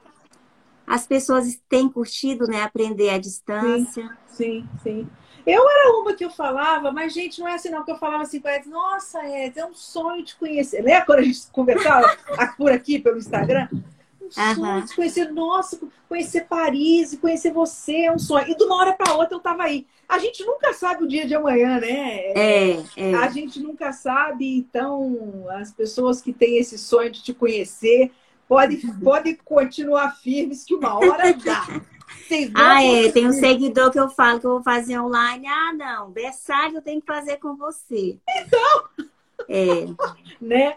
as 0.85 1.07
pessoas 1.07 1.59
têm 1.69 1.89
curtido 1.89 2.45
né, 2.45 2.61
aprender 2.61 3.09
à 3.09 3.17
distância. 3.17 4.09
Sim, 4.27 4.67
sim. 4.83 5.05
sim. 5.05 5.09
Eu 5.45 5.69
era 5.69 5.97
uma 5.97 6.13
que 6.13 6.23
eu 6.23 6.29
falava, 6.29 6.91
mas, 6.91 7.13
gente, 7.13 7.39
não 7.39 7.47
é 7.47 7.55
assim 7.55 7.69
não, 7.69 7.83
que 7.83 7.91
eu 7.91 7.97
falava 7.97 8.23
assim 8.23 8.39
com 8.39 8.47
Ed, 8.47 8.67
nossa, 8.69 9.19
Ed, 9.27 9.59
é 9.59 9.65
um 9.65 9.73
sonho 9.73 10.23
te 10.23 10.37
conhecer. 10.37 10.81
Lembra 10.81 11.05
quando 11.05 11.19
a 11.19 11.23
gente 11.23 11.47
conversava 11.51 12.17
por 12.57 12.71
aqui, 12.71 12.97
pelo 12.97 13.17
Instagram? 13.17 13.67
Um 14.21 14.31
sonho 14.31 14.61
uhum. 14.61 14.85
de 14.85 14.95
conhecer, 14.95 15.31
nossa, 15.33 15.79
conhecer 16.07 16.45
Paris, 16.47 17.17
conhecer 17.19 17.51
você, 17.51 18.05
é 18.05 18.11
um 18.11 18.17
sonho. 18.17 18.49
E 18.49 18.55
de 18.55 18.63
uma 18.63 18.77
hora 18.77 18.93
para 18.93 19.15
outra 19.15 19.35
eu 19.35 19.41
tava 19.41 19.63
aí. 19.63 19.85
A 20.07 20.17
gente 20.17 20.45
nunca 20.45 20.73
sabe 20.73 21.03
o 21.03 21.07
dia 21.07 21.27
de 21.27 21.35
amanhã, 21.35 21.79
né? 21.79 22.31
É, 22.35 22.83
é. 22.95 23.15
A 23.15 23.27
gente 23.27 23.59
nunca 23.59 23.91
sabe, 23.91 24.57
então, 24.57 25.45
as 25.49 25.73
pessoas 25.73 26.21
que 26.21 26.31
têm 26.31 26.57
esse 26.57 26.77
sonho 26.77 27.11
de 27.11 27.21
te 27.21 27.33
conhecer, 27.33 28.11
podem 28.47 28.79
pode 29.03 29.35
continuar 29.43 30.11
firmes 30.17 30.63
que 30.63 30.75
uma 30.75 30.95
hora 30.95 31.33
dá. 31.33 31.81
Ah, 32.53 32.83
é. 32.83 33.11
Tem 33.11 33.27
um 33.27 33.33
seguidor 33.33 33.91
que 33.91 33.99
eu 33.99 34.09
falo 34.09 34.39
que 34.39 34.45
eu 34.45 34.51
vou 34.51 34.63
fazer 34.63 34.99
online. 34.99 35.47
Ah, 35.47 35.73
não. 35.73 36.11
Berçário 36.11 36.77
eu 36.77 36.81
tenho 36.81 37.01
que 37.01 37.07
fazer 37.07 37.37
com 37.37 37.55
você. 37.55 38.17
Então. 38.29 39.07
É. 39.49 39.87
né? 40.41 40.75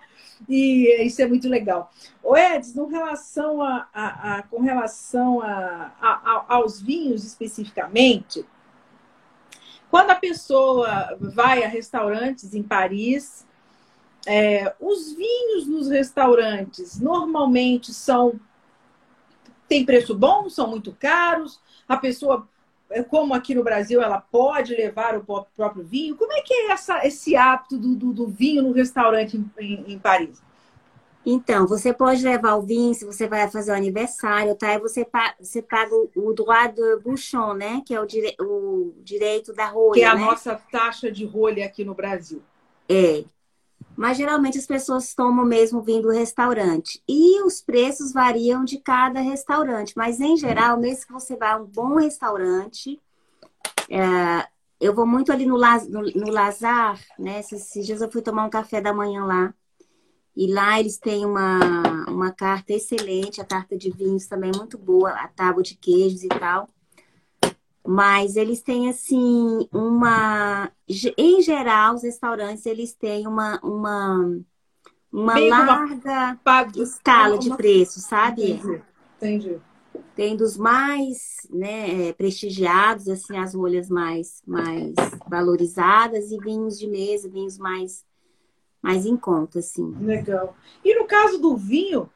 E 0.49 1.05
isso 1.05 1.23
é 1.23 1.27
muito 1.27 1.49
legal. 1.49 1.91
O 2.23 2.37
Edson, 2.37 2.85
com 2.85 2.91
relação, 2.91 3.63
a, 3.63 3.89
a, 3.93 4.37
a 4.37 4.43
com 4.43 4.61
relação 4.61 5.41
a, 5.41 5.93
a, 6.01 6.45
aos 6.49 6.81
vinhos 6.81 7.25
especificamente, 7.25 8.45
quando 9.91 10.11
a 10.11 10.15
pessoa 10.15 11.17
vai 11.21 11.65
a 11.65 11.69
restaurantes 11.69 12.55
em 12.55 12.63
Paris, 12.63 13.47
é, 14.27 14.75
os 14.81 15.13
vinhos 15.13 15.67
nos 15.67 15.89
restaurantes 15.89 16.99
normalmente 17.01 17.95
são 17.95 18.39
tem 19.69 19.85
preço 19.85 20.15
bom, 20.15 20.49
são 20.49 20.69
muito 20.69 20.93
caros, 20.93 21.61
a 21.89 21.97
pessoa, 21.97 22.49
é, 22.91 23.03
como 23.03 23.35
aqui 23.35 23.55
no 23.55 23.65
Brasil, 23.65 24.01
ela 24.01 24.21
pode 24.21 24.75
levar 24.75 25.17
o 25.17 25.25
próprio 25.57 25.85
vinho. 25.85 26.17
Como 26.17 26.33
é 26.33 26.41
que 26.41 26.55
é 26.55 26.71
essa, 26.71 27.07
esse 27.07 27.37
hábito 27.37 27.79
do, 27.79 27.95
do, 27.95 28.13
do 28.13 28.27
vinho 28.29 28.63
no 28.63 28.73
restaurante 28.73 29.37
em, 29.37 29.51
em, 29.59 29.93
em, 29.95 29.99
Paris? 29.99 30.41
Então, 31.25 31.67
você 31.67 31.93
pode 31.93 32.23
levar 32.23 32.55
o 32.55 32.63
vinho 32.63 32.95
se 32.95 33.05
você 33.05 33.27
vai 33.27 33.51
fazer 33.51 33.73
o 33.73 33.75
aniversário, 33.75 34.55
tá? 34.55 34.75
E 34.75 34.79
você, 34.79 35.05
paga, 35.05 35.35
você 35.41 35.61
paga 35.61 35.93
o 36.15 36.33
droit 36.33 36.77
de 36.77 36.97
bouchon, 36.99 37.55
né? 37.55 37.83
Que 37.85 37.93
é 37.93 38.01
o, 38.01 38.07
dire, 38.07 38.37
o 38.41 38.95
direito 39.03 39.53
da 39.53 39.67
rolha, 39.67 39.95
Que 39.95 40.03
é 40.03 40.07
a 40.07 40.15
né? 40.15 40.21
nossa 40.21 40.55
taxa 40.71 41.11
de 41.11 41.25
rolha 41.25 41.67
aqui 41.67 41.85
no 41.85 41.95
Brasil. 41.95 42.41
É. 42.89 43.25
Mas 43.97 44.19
geralmente 44.19 44.59
as 44.59 44.67
pessoas 44.67 45.15
tomam 45.15 45.45
mesmo 45.45 45.81
vindo 45.81 46.09
do 46.09 46.13
restaurante. 46.13 47.03
E 47.09 47.43
os 47.43 47.63
preços 47.63 48.13
variam 48.13 48.65
de 48.65 48.79
cada 48.79 49.21
restaurante. 49.21 49.95
Mas 49.97 50.21
em 50.21 50.37
geral, 50.37 50.79
mesmo 50.79 51.07
que 51.07 51.13
você 51.13 51.35
vá 51.35 51.53
a 51.53 51.57
um 51.57 51.65
bom 51.65 51.97
restaurante, 51.97 53.01
é, 53.89 54.47
eu 54.79 54.95
vou 54.95 55.07
muito 55.07 55.33
ali 55.33 55.47
no, 55.47 55.57
no, 55.57 56.03
no 56.03 56.31
Lazar, 56.31 57.01
né? 57.19 57.41
Esses, 57.41 57.63
esses 57.63 57.87
dias 57.87 58.03
eu 58.03 58.11
fui 58.11 58.21
tomar 58.21 58.45
um 58.45 58.51
café 58.51 58.81
da 58.81 58.93
manhã 58.93 59.25
lá. 59.25 59.55
E 60.37 60.53
lá 60.53 60.79
eles 60.79 60.99
têm 60.99 61.25
uma, 61.25 62.05
uma 62.09 62.31
carta 62.31 62.75
excelente, 62.75 63.41
a 63.41 63.45
carta 63.45 63.77
de 63.77 63.91
vinhos 63.91 64.27
também 64.27 64.53
muito 64.55 64.77
boa, 64.77 65.11
a 65.11 65.27
tábua 65.29 65.63
de 65.63 65.75
queijos 65.75 66.23
e 66.23 66.29
tal. 66.29 66.69
Mas 67.87 68.37
eles 68.37 68.61
têm, 68.63 68.89
assim, 68.89 69.69
uma. 69.73 70.71
Em 71.17 71.41
geral, 71.43 71.95
os 71.95 72.03
restaurantes 72.03 72.67
eles 72.67 72.93
têm 72.93 73.27
uma, 73.27 73.61
uma, 73.63 74.41
uma 75.13 75.35
larga 75.39 76.39
uma... 76.45 76.83
escala 76.83 77.39
de 77.39 77.55
preço, 77.57 78.01
sabe? 78.01 78.53
Entendi. 78.53 78.83
Entendi. 79.17 79.59
Tem 80.15 80.37
dos 80.37 80.57
mais 80.57 81.47
né, 81.51 82.13
prestigiados, 82.15 83.09
assim, 83.09 83.37
as 83.37 83.55
rolhas 83.55 83.89
mais, 83.89 84.43
mais 84.47 84.95
valorizadas, 85.29 86.31
e 86.31 86.39
vinhos 86.39 86.79
de 86.79 86.87
mesa, 86.87 87.29
vinhos 87.29 87.59
mais, 87.59 88.05
mais 88.83 89.07
em 89.07 89.17
conta, 89.17 89.59
assim. 89.59 89.95
Legal. 90.01 90.57
E 90.85 90.99
no 90.99 91.07
caso 91.07 91.39
do 91.39 91.57
vinho, 91.57 92.11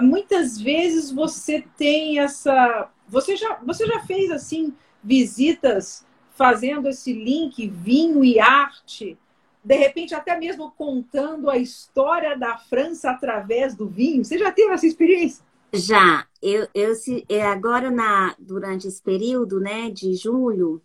muitas 0.00 0.58
vezes 0.58 1.10
você 1.10 1.64
tem 1.76 2.18
essa. 2.18 2.88
Você 3.08 3.36
já, 3.36 3.58
você 3.64 3.86
já 3.86 4.00
fez 4.00 4.30
assim 4.30 4.74
visitas 5.02 6.04
fazendo 6.34 6.88
esse 6.88 7.12
link 7.12 7.68
vinho 7.68 8.24
e 8.24 8.40
arte, 8.40 9.18
de 9.62 9.76
repente 9.76 10.14
até 10.14 10.38
mesmo 10.38 10.70
contando 10.70 11.50
a 11.50 11.58
história 11.58 12.36
da 12.38 12.56
França 12.56 13.10
através 13.10 13.74
do 13.74 13.86
vinho. 13.86 14.24
Você 14.24 14.38
já 14.38 14.50
teve 14.50 14.72
essa 14.72 14.86
experiência? 14.86 15.44
Já. 15.72 16.26
Eu, 16.42 16.66
eu 16.74 16.94
é, 17.28 17.42
agora 17.42 17.90
na 17.90 18.34
durante 18.38 18.88
esse 18.88 19.02
período, 19.02 19.60
né, 19.60 19.90
de 19.90 20.14
julho, 20.14 20.82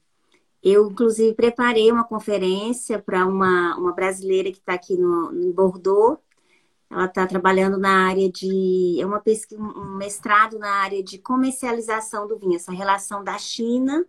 eu 0.62 0.90
inclusive 0.90 1.34
preparei 1.34 1.92
uma 1.92 2.04
conferência 2.04 3.00
para 3.00 3.26
uma, 3.26 3.78
uma 3.78 3.94
brasileira 3.94 4.52
que 4.52 4.58
está 4.58 4.74
aqui 4.74 4.98
no, 4.98 5.32
em 5.34 5.52
Bordeaux. 5.52 6.20
Ela 6.90 7.06
está 7.06 7.26
trabalhando 7.26 7.78
na 7.78 8.08
área 8.08 8.30
de. 8.32 8.98
É 9.00 9.06
uma 9.06 9.20
pesquisa, 9.20 9.62
um 9.62 9.96
mestrado 9.98 10.60
na 10.60 10.70
área 10.70 11.04
de 11.04 11.18
comercialização 11.18 12.28
do 12.28 12.38
vinho, 12.38 12.56
essa 12.56 12.72
relação 12.72 13.24
da 13.24 13.38
China 13.38 14.06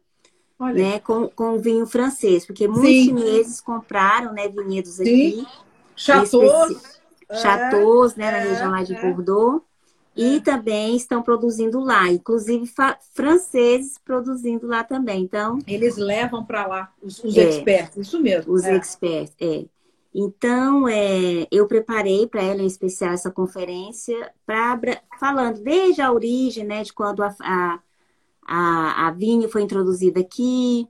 né, 0.59 0.99
com, 1.01 1.29
com 1.29 1.55
o 1.55 1.59
vinho 1.59 1.87
francês, 1.87 2.47
porque 2.47 2.67
muitos 2.67 2.89
Sim. 2.89 3.05
chineses 3.05 3.61
compraram 3.61 4.33
né, 4.33 4.49
vinhedos 4.49 5.01
aqui. 5.01 5.47
Chateaus. 5.95 6.99
Chateaus, 7.31 8.13
é, 8.15 8.19
né, 8.19 8.31
na 8.31 8.39
região 8.39 8.71
lá 8.71 8.83
de 8.83 8.95
é, 8.95 9.01
Bordeaux. 9.01 9.63
É. 9.63 9.67
E 10.19 10.41
também 10.41 10.97
estão 10.97 11.23
produzindo 11.23 11.79
lá, 11.79 12.11
inclusive 12.11 12.65
franceses 13.13 13.99
produzindo 14.03 14.67
lá 14.67 14.83
também. 14.83 15.23
Então 15.23 15.59
eles 15.67 15.99
levam 15.99 16.43
para 16.43 16.67
lá 16.67 16.93
os, 17.03 17.23
os 17.23 17.37
é, 17.37 17.43
experts, 17.43 17.99
isso 17.99 18.19
mesmo. 18.19 18.55
Os 18.55 18.65
é. 18.65 18.77
experts, 18.77 19.35
é. 19.39 19.67
Então, 20.19 20.89
é, 20.89 21.47
eu 21.53 21.67
preparei 21.67 22.27
para 22.27 22.43
ela 22.43 22.63
em 22.63 22.67
especial 22.67 23.13
essa 23.13 23.31
conferência, 23.31 24.33
pra, 24.47 24.81
falando 25.21 25.61
desde 25.61 26.01
a 26.01 26.11
origem, 26.11 26.65
né, 26.65 26.83
de 26.83 26.91
quando 26.91 27.23
a, 27.23 27.37
a, 27.43 27.81
a, 28.47 29.09
a 29.09 29.11
vinho 29.11 29.47
foi 29.51 29.61
introduzida 29.61 30.19
aqui, 30.21 30.89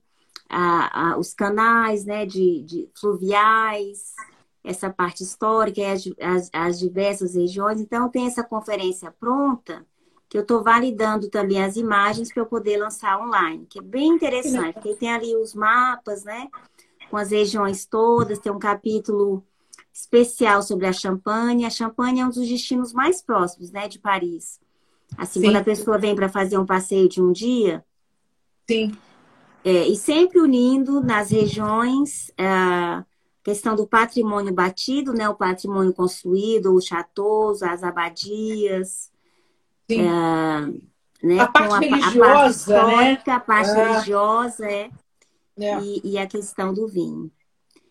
a, 0.49 1.15
a, 1.15 1.19
os 1.19 1.35
canais 1.35 2.05
né, 2.05 2.25
de, 2.25 2.63
de, 2.63 2.89
fluviais, 2.95 4.15
essa 4.63 4.91
parte 4.91 5.25
histórica, 5.25 5.83
as, 5.91 6.05
as, 6.21 6.51
as 6.53 6.79
diversas 6.79 7.35
regiões. 7.35 7.81
Então, 7.81 8.09
tem 8.09 8.29
essa 8.29 8.45
conferência 8.45 9.13
pronta 9.19 9.85
que 10.29 10.39
eu 10.39 10.43
estou 10.43 10.63
validando 10.63 11.29
também 11.29 11.65
as 11.65 11.75
imagens 11.75 12.33
para 12.33 12.43
eu 12.43 12.47
poder 12.47 12.77
lançar 12.77 13.21
online, 13.21 13.67
que 13.69 13.81
é 13.81 13.83
bem 13.83 14.07
interessante, 14.07 14.75
porque 14.75 14.95
tem 14.95 15.13
ali 15.13 15.35
os 15.35 15.53
mapas, 15.53 16.23
né? 16.23 16.49
Com 17.11 17.17
as 17.17 17.31
regiões 17.31 17.87
todas, 17.87 18.39
tem 18.39 18.53
um 18.53 18.59
capítulo 18.59 19.45
especial 19.93 20.63
sobre 20.63 20.87
a 20.87 20.93
Champagne. 20.93 21.65
A 21.65 21.71
Champagne 21.71 22.21
é 22.21 22.27
um 22.27 22.31
dos 22.31 22.49
destinos 22.49 22.93
mais 22.93 23.23
próximos, 23.23 23.71
né, 23.71 23.89
de 23.89 23.99
Paris. 23.99 24.61
Assim, 25.17 25.41
Sim. 25.41 25.47
quando 25.47 25.57
a 25.57 25.65
pessoa 25.65 25.99
vem 25.99 26.15
para 26.15 26.29
fazer 26.29 26.59
um 26.59 26.67
passeio 26.67 27.09
de 27.09 27.23
um 27.23 27.33
dia, 27.33 27.85
Sim. 28.69 28.93
É, 29.65 29.89
e 29.89 29.97
sempre 29.97 30.39
unindo 30.39 31.01
nas 31.01 31.31
regiões 31.31 32.31
a 32.39 33.05
questão 33.43 33.75
do 33.75 33.87
patrimônio 33.87 34.53
batido, 34.53 35.13
né? 35.13 35.29
O 35.29 35.35
patrimônio 35.35 35.93
construído, 35.93 36.73
os 36.73 36.85
chateaus, 36.85 37.63
as 37.63 37.83
abadias. 37.83 39.11
É, 39.89 39.97
né? 41.27 41.41
A 41.41 41.49
parte 41.49 41.75
a, 41.75 41.79
religiosa, 41.79 42.21
a 42.21 42.33
parte 42.33 42.51
histórica, 42.51 43.31
né? 43.31 43.37
a 43.37 43.41
parte 43.41 43.73
religiosa, 43.73 44.71
é. 44.71 44.91
É. 45.59 45.81
E, 45.81 46.01
e, 46.05 46.19
a 46.19 46.27
questão 46.27 46.73
do 46.73 46.87
vinho. 46.87 47.31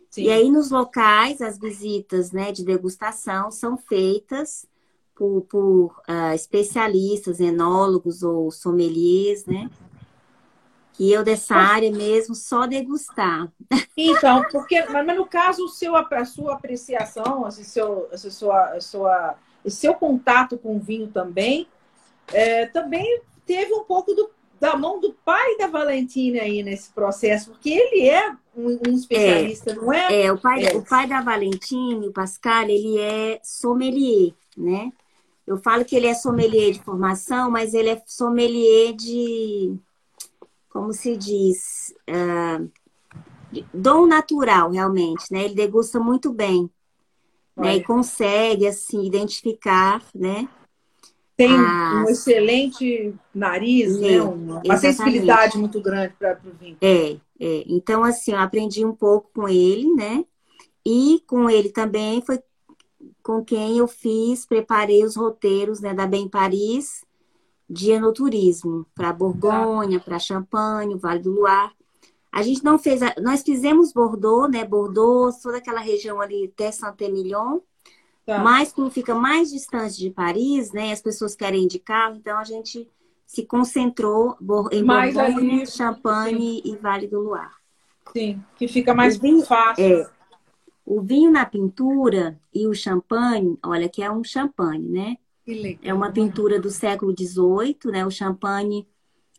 Sim. 0.09 0.23
E 0.23 0.31
aí, 0.31 0.49
nos 0.49 0.71
locais, 0.71 1.41
as 1.41 1.57
visitas 1.57 2.31
né, 2.31 2.51
de 2.51 2.63
degustação 2.63 3.51
são 3.51 3.77
feitas 3.77 4.67
por, 5.15 5.41
por 5.43 5.85
uh, 6.07 6.33
especialistas, 6.33 7.39
enólogos 7.39 8.21
ou 8.21 8.51
sommeliers, 8.51 9.45
né? 9.45 9.69
Que 10.93 11.11
eu 11.11 11.23
dessa 11.23 11.55
área 11.55 11.91
mesmo 11.91 12.35
só 12.35 12.65
degustar. 12.65 13.51
Então, 13.97 14.43
porque, 14.51 14.85
mas, 14.85 15.17
no 15.17 15.25
caso, 15.25 15.65
o 15.65 15.69
seu, 15.69 15.95
a 15.95 16.25
sua 16.25 16.53
apreciação, 16.53 17.45
assim, 17.45 17.63
seu, 17.63 18.09
a 18.11 18.17
sua, 18.17 18.79
sua, 18.81 19.35
seu 19.67 19.93
contato 19.93 20.57
com 20.57 20.75
o 20.75 20.79
vinho 20.79 21.07
também, 21.07 21.67
é, 22.27 22.65
também 22.67 23.21
teve 23.45 23.73
um 23.73 23.83
pouco 23.83 24.13
do, 24.13 24.29
da 24.59 24.75
mão 24.75 24.99
do 24.99 25.13
pai 25.13 25.57
da 25.57 25.67
Valentina 25.67 26.41
aí 26.41 26.63
nesse 26.63 26.91
processo, 26.91 27.51
porque 27.51 27.69
ele 27.69 28.07
é 28.07 28.31
um, 28.55 28.79
um 28.87 28.95
especialista, 28.95 29.71
é, 29.71 29.75
não 29.75 29.93
é? 29.93 30.21
É, 30.23 30.31
o 30.31 30.37
pai, 30.37 30.65
é. 30.65 30.75
o 30.75 30.83
pai 30.83 31.07
da 31.07 31.21
Valentina, 31.21 32.07
o 32.07 32.13
Pascal, 32.13 32.63
ele 32.63 32.99
é 32.99 33.39
sommelier, 33.43 34.33
né? 34.57 34.91
Eu 35.45 35.57
falo 35.57 35.85
que 35.85 35.95
ele 35.95 36.07
é 36.07 36.13
sommelier 36.13 36.71
de 36.71 36.81
formação, 36.81 37.51
mas 37.51 37.73
ele 37.73 37.89
é 37.89 38.01
sommelier 38.07 38.93
de, 38.93 39.75
como 40.69 40.91
se 40.91 41.15
diz, 41.15 41.93
uh, 42.09 42.71
dom 43.73 44.07
natural, 44.07 44.71
realmente, 44.71 45.25
né? 45.31 45.43
Ele 45.45 45.53
degusta 45.53 45.99
muito 45.99 46.33
bem, 46.33 46.69
né? 47.55 47.75
E 47.75 47.83
consegue, 47.83 48.65
assim, 48.67 49.05
identificar, 49.05 50.01
né? 50.15 50.49
Tem 51.37 51.53
As... 51.53 51.95
um 51.95 52.09
excelente 52.09 53.13
nariz, 53.33 53.97
é, 53.97 53.99
né? 53.99 54.21
Uma, 54.21 54.77
sensibilidade 54.77 55.57
muito 55.57 55.81
grande 55.81 56.13
para 56.17 56.39
o 56.45 56.51
vinho. 56.57 56.77
É, 56.81 57.17
é. 57.39 57.63
Então, 57.67 58.03
assim, 58.03 58.31
eu 58.31 58.39
aprendi 58.39 58.85
um 58.85 58.95
pouco 58.95 59.29
com 59.33 59.49
ele, 59.49 59.91
né? 59.93 60.23
E 60.85 61.21
com 61.27 61.49
ele 61.49 61.69
também 61.69 62.21
foi 62.21 62.39
com 63.21 63.43
quem 63.43 63.79
eu 63.79 63.87
fiz, 63.87 64.45
preparei 64.45 65.03
os 65.03 65.15
roteiros 65.15 65.81
né, 65.81 65.93
da 65.93 66.05
Bem 66.05 66.29
Paris 66.29 67.03
de 67.69 67.91
enoturismo 67.91 68.85
para 68.93 69.11
Borgonha, 69.11 69.99
para 69.99 70.19
Champagne, 70.19 70.97
Vale 70.97 71.19
do 71.19 71.31
Loire. 71.31 71.73
A 72.31 72.43
gente 72.43 72.63
não 72.63 72.77
fez, 72.77 73.01
a... 73.01 73.13
nós 73.19 73.41
fizemos 73.41 73.91
Bordeaux, 73.91 74.49
né? 74.51 74.63
Bordeaux, 74.63 75.41
toda 75.41 75.57
aquela 75.57 75.79
região 75.79 76.21
ali 76.21 76.51
até 76.53 76.71
Saint-Emilion. 76.71 77.59
Tá. 78.25 78.39
Mas 78.39 78.71
como 78.71 78.89
fica 78.89 79.13
mais 79.13 79.51
distante 79.51 79.97
de 79.97 80.09
Paris, 80.09 80.71
né? 80.71 80.91
As 80.91 81.01
pessoas 81.01 81.35
querem 81.35 81.67
de 81.67 81.77
carro, 81.77 82.15
então 82.15 82.37
a 82.37 82.43
gente 82.43 82.89
se 83.25 83.45
concentrou 83.45 84.37
em 84.71 84.83
mais 84.83 85.13
Borgonha, 85.13 85.37
ali, 85.37 85.67
Champagne 85.67 86.61
sim. 86.63 86.73
e 86.73 86.75
Vale 86.77 87.07
do 87.07 87.19
Loire. 87.19 87.51
Sim, 88.11 88.41
que 88.55 88.67
fica 88.67 88.93
mais 88.93 89.17
vinho, 89.17 89.43
fácil. 89.45 89.83
É, 89.83 90.09
o 90.85 91.01
vinho 91.01 91.31
na 91.31 91.45
pintura 91.45 92.39
e 92.53 92.67
o 92.67 92.73
champanhe, 92.73 93.57
olha, 93.63 93.89
que 93.89 94.03
é 94.03 94.11
um 94.11 94.23
champanhe, 94.23 94.87
né? 94.87 95.17
É 95.81 95.93
uma 95.93 96.11
pintura 96.11 96.59
do 96.59 96.69
século 96.69 97.13
XVIII, 97.17 97.91
né? 97.91 98.05
O 98.05 98.11
champanhe, 98.11 98.87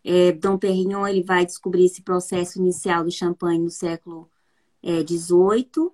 é, 0.05 0.33
Dom 0.33 0.59
Perignon, 0.59 1.07
ele 1.07 1.22
vai 1.22 1.46
descobrir 1.46 1.85
esse 1.85 2.03
processo 2.03 2.59
inicial 2.59 3.05
do 3.05 3.11
champanhe 3.11 3.61
no 3.61 3.70
século 3.70 4.29
XVIII. 4.85 5.87
É, 5.87 5.90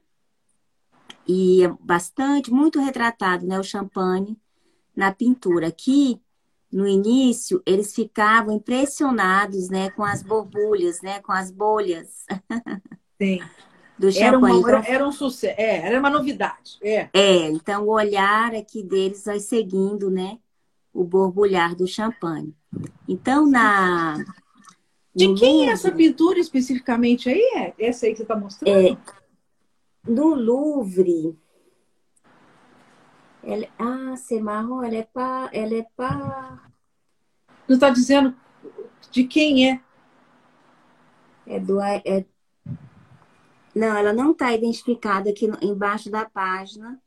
e 1.27 1.65
é 1.65 1.69
bastante, 1.81 2.53
muito 2.53 2.81
retratado, 2.81 3.47
né? 3.47 3.59
O 3.59 3.65
champanhe 3.65 4.37
na 4.95 5.13
pintura. 5.13 5.69
Aqui, 5.69 6.21
no 6.71 6.87
início, 6.87 7.63
eles 7.67 7.95
ficavam 7.95 8.55
impressionados, 8.55 9.69
né? 9.69 9.91
Com 9.91 10.05
as 10.05 10.23
borbulhas, 10.23 11.01
né? 11.03 11.21
Com 11.21 11.33
as 11.33 11.51
bolhas. 11.51 12.25
Sim 13.21 13.41
do 14.03 14.09
era 14.09 14.33
champanhe. 14.33 14.59
Uma, 14.59 14.69
então, 14.69 14.83
era 14.85 15.07
um 15.07 15.13
sucesso, 15.13 15.55
é, 15.57 15.87
era 15.87 15.99
uma 16.01 16.11
novidade. 16.11 16.79
É. 16.83 17.09
é, 17.13 17.49
então 17.51 17.85
o 17.85 17.93
olhar 17.93 18.55
aqui 18.55 18.83
deles 18.83 19.25
vai 19.25 19.39
seguindo, 19.39 20.11
né? 20.11 20.39
O 20.93 21.05
borbulhar 21.05 21.75
do 21.75 21.87
champanhe. 21.87 22.55
Então, 23.09 23.47
na. 23.47 24.23
De 25.15 25.33
quem 25.35 25.69
é 25.69 25.73
essa 25.73 25.93
pintura 25.93 26.39
especificamente 26.39 27.29
aí? 27.29 27.75
É 27.79 27.87
essa 27.87 28.07
aí 28.07 28.13
que 28.13 28.19
você 28.19 28.23
está 28.23 28.35
mostrando? 28.35 28.89
É, 28.89 28.97
no 30.07 30.35
Louvre. 30.35 31.39
Ela, 33.43 33.67
ah, 33.79 34.17
ser 34.17 34.41
marrom, 34.41 34.83
ela 34.83 34.97
é 34.97 35.03
pá. 35.03 35.51
Ela 35.53 35.75
é 35.75 35.87
pá. 35.97 36.63
Não 37.69 37.75
está 37.75 37.91
dizendo 37.91 38.35
de 39.11 39.25
quem 39.25 39.71
é? 39.71 39.81
É 41.47 41.59
do, 41.59 41.81
é 41.81 42.25
não, 43.75 43.97
ela 43.97 44.13
não 44.13 44.33
está 44.33 44.53
identificada 44.53 45.31
aqui 45.31 45.51
embaixo 45.63 46.11
da 46.11 46.29
página, 46.29 47.01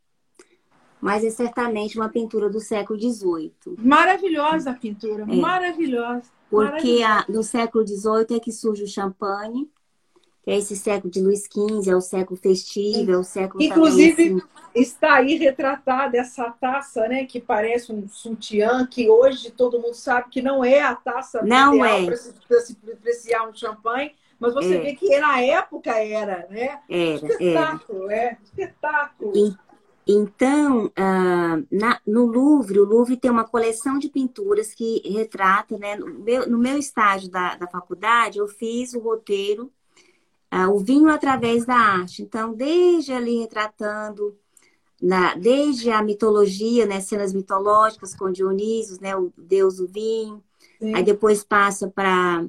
mas 0.99 1.23
é 1.23 1.29
certamente 1.29 1.97
uma 1.97 2.09
pintura 2.09 2.49
do 2.49 2.59
século 2.59 2.99
XVIII. 2.99 3.53
Maravilhosa 3.77 4.71
a 4.71 4.73
pintura, 4.73 5.23
é. 5.23 5.35
maravilhosa. 5.35 6.23
Porque 6.49 7.03
a, 7.03 7.23
no 7.29 7.43
século 7.43 7.85
XVIII 7.85 8.37
é 8.37 8.39
que 8.39 8.51
surge 8.51 8.83
o 8.83 8.87
champanhe, 8.87 9.69
que 10.45 10.51
é 10.51 10.57
esse 10.57 10.75
século 10.75 11.11
de 11.11 11.19
Luís 11.19 11.45
XV, 11.51 11.89
é 11.89 11.95
o 11.95 12.01
século 12.01 12.39
festivo, 12.39 13.11
é 13.11 13.17
o 13.17 13.23
século 13.23 13.63
Inclusive, 13.63 14.29
também, 14.29 14.37
assim... 14.37 14.47
está 14.75 15.15
aí 15.15 15.37
retratada 15.37 16.17
essa 16.19 16.51
taça, 16.51 17.07
né, 17.07 17.25
que 17.25 17.41
parece 17.41 17.91
um 17.91 18.07
sutiã, 18.07 18.85
que 18.85 19.09
hoje 19.09 19.49
todo 19.49 19.79
mundo 19.79 19.95
sabe 19.95 20.29
que 20.29 20.43
não 20.43 20.63
é 20.63 20.81
a 20.81 20.93
taça 20.93 21.41
não 21.41 21.83
é. 21.83 22.05
para 22.05 22.15
se, 22.15 22.31
se 22.61 22.77
apreciar 22.93 23.49
um 23.49 23.55
champanhe, 23.55 24.13
mas 24.39 24.53
você 24.53 24.75
é. 24.75 24.81
vê 24.81 24.93
que 24.93 25.19
na 25.19 25.41
época 25.41 25.89
era, 25.97 26.45
né? 26.47 26.79
Era, 26.87 27.15
espetáculo, 27.15 28.11
era. 28.11 28.21
é. 28.21 28.37
Espetáculo. 28.43 29.33
E, 29.35 29.55
então, 30.07 30.85
uh, 30.85 31.67
na, 31.71 31.99
no 32.05 32.25
Louvre, 32.27 32.79
o 32.79 32.85
Louvre 32.85 33.17
tem 33.17 33.31
uma 33.31 33.45
coleção 33.45 33.97
de 33.97 34.09
pinturas 34.09 34.75
que 34.75 35.01
retrata, 35.09 35.75
né? 35.79 35.95
No 35.95 36.05
meu, 36.05 36.47
no 36.47 36.59
meu 36.59 36.77
estágio 36.77 37.31
da, 37.31 37.55
da 37.55 37.65
faculdade, 37.65 38.37
eu 38.37 38.47
fiz 38.47 38.93
o 38.93 38.99
roteiro, 38.99 39.71
uh, 40.55 40.71
o 40.71 40.79
vinho 40.79 41.09
através 41.09 41.65
da 41.65 41.75
arte. 41.75 42.21
Então, 42.21 42.53
desde 42.53 43.11
ali 43.11 43.39
retratando, 43.39 44.35
na, 45.01 45.35
desde 45.35 45.89
a 45.89 46.01
mitologia, 46.01 46.85
né? 46.85 47.01
Cenas 47.01 47.33
mitológicas 47.33 48.15
com 48.15 48.31
Dionísio, 48.31 48.97
né? 49.01 49.15
O 49.15 49.31
deus 49.37 49.77
do 49.77 49.87
vinho. 49.87 50.41
Sim. 50.79 50.95
Aí 50.95 51.03
depois 51.03 51.43
passa 51.43 51.89
para 51.89 52.45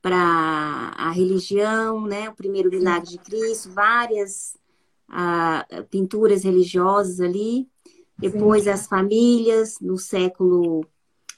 para 0.00 0.94
a 0.96 1.10
religião, 1.10 2.06
né? 2.06 2.28
O 2.30 2.34
primeiro 2.34 2.70
milagre 2.70 3.08
de 3.08 3.18
Cristo, 3.18 3.72
várias 3.72 4.56
ah, 5.08 5.66
pinturas 5.90 6.44
religiosas 6.44 7.20
ali. 7.20 7.68
Depois 8.16 8.64
Sim. 8.64 8.70
as 8.70 8.86
famílias 8.86 9.80
no 9.80 9.98
século 9.98 10.86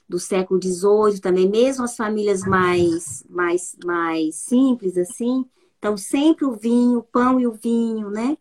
do 0.07 0.19
século 0.19 0.59
XVIII 0.61 1.19
também, 1.19 1.49
mesmo 1.49 1.83
as 1.83 1.95
famílias 1.95 2.43
mais 2.43 3.23
mais 3.27 3.75
mais 3.83 4.35
simples 4.35 4.97
assim. 4.97 5.45
Então 5.79 5.97
sempre 5.97 6.45
o 6.45 6.51
vinho, 6.51 6.99
o 6.99 7.03
pão 7.03 7.39
e 7.39 7.47
o 7.47 7.53
vinho, 7.53 8.11
né? 8.11 8.37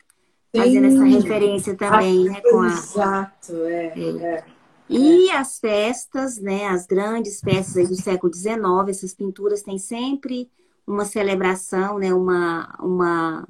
Fazendo 0.55 0.91
Sim. 0.91 0.95
essa 0.95 1.05
referência 1.05 1.77
também, 1.77 2.29
ah, 2.29 2.33
né? 2.33 2.41
Com 2.43 2.61
a... 2.61 2.67
Exato, 2.67 3.55
é. 3.65 3.93
é. 3.97 4.25
é. 4.25 4.45
E 4.91 5.31
as 5.31 5.59
festas, 5.59 6.39
né, 6.39 6.67
as 6.67 6.87
grandes 6.87 7.41
festas 7.41 7.91
do 7.91 7.95
século 7.95 8.33
XIX, 8.33 8.57
essas 8.89 9.15
pinturas 9.15 9.63
têm 9.63 9.79
sempre 9.79 10.51
uma 10.87 11.05
celebração, 11.05 11.99
né, 11.99 12.13
uma, 12.15 12.75
uma, 12.81 13.47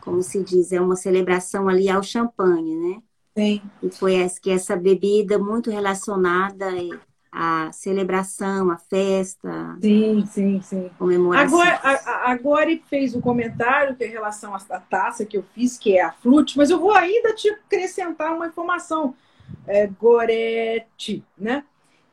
como 0.00 0.22
se 0.22 0.42
diz, 0.42 0.72
é 0.72 0.80
uma 0.80 0.96
celebração 0.96 1.68
ali 1.68 1.90
ao 1.90 2.02
champanhe, 2.02 2.74
né? 2.74 3.02
Sim. 3.36 3.62
E 3.82 3.90
foi 3.90 4.14
essa, 4.14 4.40
que 4.40 4.50
essa 4.50 4.74
bebida 4.74 5.38
muito 5.38 5.70
relacionada 5.70 6.70
à 7.32 7.72
celebração, 7.72 8.70
à 8.70 8.76
festa. 8.76 9.78
Sim, 9.80 10.26
sim, 10.26 10.60
sim. 10.60 10.90
Comemoração. 10.98 11.58
Agora, 11.58 11.80
a, 11.82 12.30
agora 12.30 12.78
fez 12.90 13.14
um 13.14 13.20
comentário 13.22 13.96
é 13.98 14.06
em 14.06 14.10
relação 14.10 14.54
à 14.54 14.58
taça 14.78 15.24
que 15.24 15.38
eu 15.38 15.44
fiz, 15.54 15.78
que 15.78 15.96
é 15.96 16.02
a 16.02 16.12
flute, 16.12 16.58
mas 16.58 16.68
eu 16.68 16.78
vou 16.78 16.92
ainda 16.92 17.34
te 17.34 17.48
acrescentar 17.48 18.34
uma 18.34 18.48
informação 18.48 19.14
é, 19.66 19.86
Goretti, 19.86 21.24
né? 21.38 21.64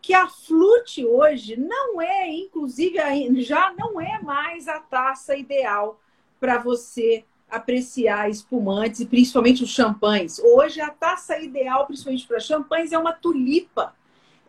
Que 0.02 0.14
a 0.14 0.30
flute 0.30 1.06
hoje 1.06 1.58
não 1.58 2.02
é, 2.02 2.30
inclusive, 2.30 2.98
já 3.42 3.74
não 3.78 4.00
é 4.00 4.22
mais 4.22 4.70
a 4.70 4.80
taça 4.80 5.36
ideal 5.36 6.00
para 6.40 6.58
você 6.58 7.26
apreciar 7.50 8.30
espumantes 8.30 9.02
e 9.02 9.06
principalmente 9.06 9.64
os 9.64 9.70
champanhes. 9.70 10.40
Hoje 10.40 10.80
a 10.80 10.90
taça 10.90 11.38
ideal, 11.40 11.86
principalmente 11.86 12.26
para 12.26 12.40
champanhes, 12.40 12.94
é 12.94 12.98
uma 12.98 13.12
tulipa. 13.12 13.94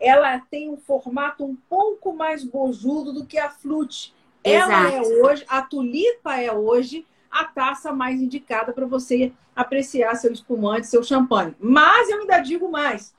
Ela 0.01 0.39
tem 0.39 0.67
um 0.69 0.77
formato 0.77 1.45
um 1.45 1.55
pouco 1.69 2.11
mais 2.11 2.43
bojudo 2.43 3.13
do 3.13 3.25
que 3.25 3.37
a 3.37 3.51
flute, 3.51 4.13
Ela 4.43 4.91
é 4.91 5.01
hoje, 5.01 5.45
a 5.47 5.61
tulipa 5.61 6.35
é 6.35 6.51
hoje 6.51 7.05
a 7.29 7.45
taça 7.45 7.93
mais 7.93 8.19
indicada 8.19 8.73
para 8.73 8.87
você 8.87 9.31
apreciar 9.55 10.15
seu 10.15 10.33
espumante, 10.33 10.87
seu 10.87 11.03
champanhe. 11.03 11.55
Mas 11.59 12.09
eu 12.09 12.21
ainda 12.21 12.39
digo 12.39 12.69
mais, 12.69 13.13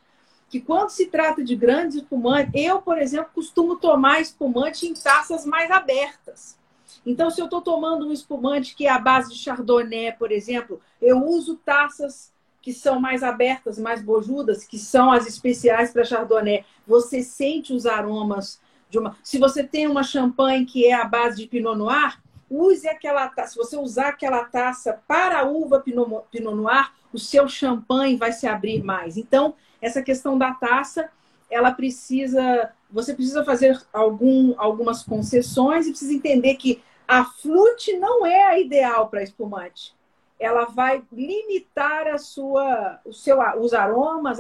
que 0.51 0.61
quando 0.61 0.91
se 0.91 1.07
trata 1.07 1.43
de 1.43 1.55
grandes 1.55 1.97
espumantes, 1.97 2.51
eu, 2.55 2.83
por 2.83 2.99
exemplo, 2.99 3.31
costumo 3.35 3.77
tomar 3.77 4.21
espumante 4.21 4.87
em 4.87 4.95
taças 4.95 5.47
mais 5.47 5.71
abertas. 5.71 6.59
Então, 7.07 7.31
se 7.31 7.41
eu 7.41 7.47
estou 7.47 7.63
tomando 7.63 8.09
um 8.09 8.13
espumante 8.13 8.75
que 8.75 8.87
é 8.87 8.91
a 8.91 8.99
base 8.99 9.33
de 9.33 9.39
chardonnay, 9.39 10.13
por 10.13 10.31
exemplo, 10.31 10.81
eu 11.01 11.25
uso 11.25 11.57
taças 11.57 12.33
que 12.63 12.73
são 12.73 13.01
mais 13.01 13.23
abertas, 13.25 13.79
mais 13.79 14.01
bojudas, 14.01 14.65
que 14.65 14.79
são 14.79 15.11
as 15.11 15.27
especiais 15.27 15.93
para 15.93 16.05
chardonnay. 16.05 16.65
Você 16.87 17.23
sente 17.23 17.73
os 17.73 17.85
aromas 17.85 18.61
de 18.89 18.99
uma. 18.99 19.17
Se 19.23 19.39
você 19.39 19.65
tem 19.65 19.89
uma 19.89 20.05
champanhe 20.05 20.65
que 20.65 20.87
é 20.87 20.95
a 20.95 21.05
base 21.05 21.37
de 21.39 21.49
pinot 21.49 21.77
noir, 21.77 22.21
use 22.49 22.89
aquela 22.89 23.29
taça. 23.29 23.53
Se 23.53 23.57
você 23.57 23.77
usar 23.77 24.09
aquela 24.09 24.45
taça 24.45 25.03
para 25.09 25.41
a 25.41 25.45
uva 25.45 25.81
pinot, 25.81 26.25
pinot 26.31 26.55
noir, 26.55 26.93
o 27.13 27.19
seu 27.19 27.49
champanhe 27.49 28.17
vai 28.17 28.33
se 28.33 28.47
abrir 28.47 28.83
mais. 28.83 29.17
Então, 29.17 29.55
essa 29.81 30.01
questão 30.01 30.39
da 30.39 30.53
taça, 30.53 31.11
ela 31.51 31.73
precisa, 31.73 32.73
você 32.91 33.13
precisa 33.13 33.45
fazer 33.45 33.81
algum, 33.93 34.55
algumas 34.57 35.03
concessões 35.03 35.87
e 35.87 35.91
precisa 35.91 36.15
entender 36.15 36.55
que 36.55 36.81
a 37.09 37.25
flute 37.25 37.99
não 37.99 38.25
é 38.25 38.45
a 38.45 38.59
ideal 38.59 39.09
para 39.09 39.23
espumante. 39.23 39.95
Ela 40.43 40.65
vai 40.65 41.03
limitar 41.13 42.09
a 42.09 42.19
sua, 42.19 43.01
o 43.05 43.13
seu, 43.13 43.39
os 43.61 43.73
aromas, 43.73 44.39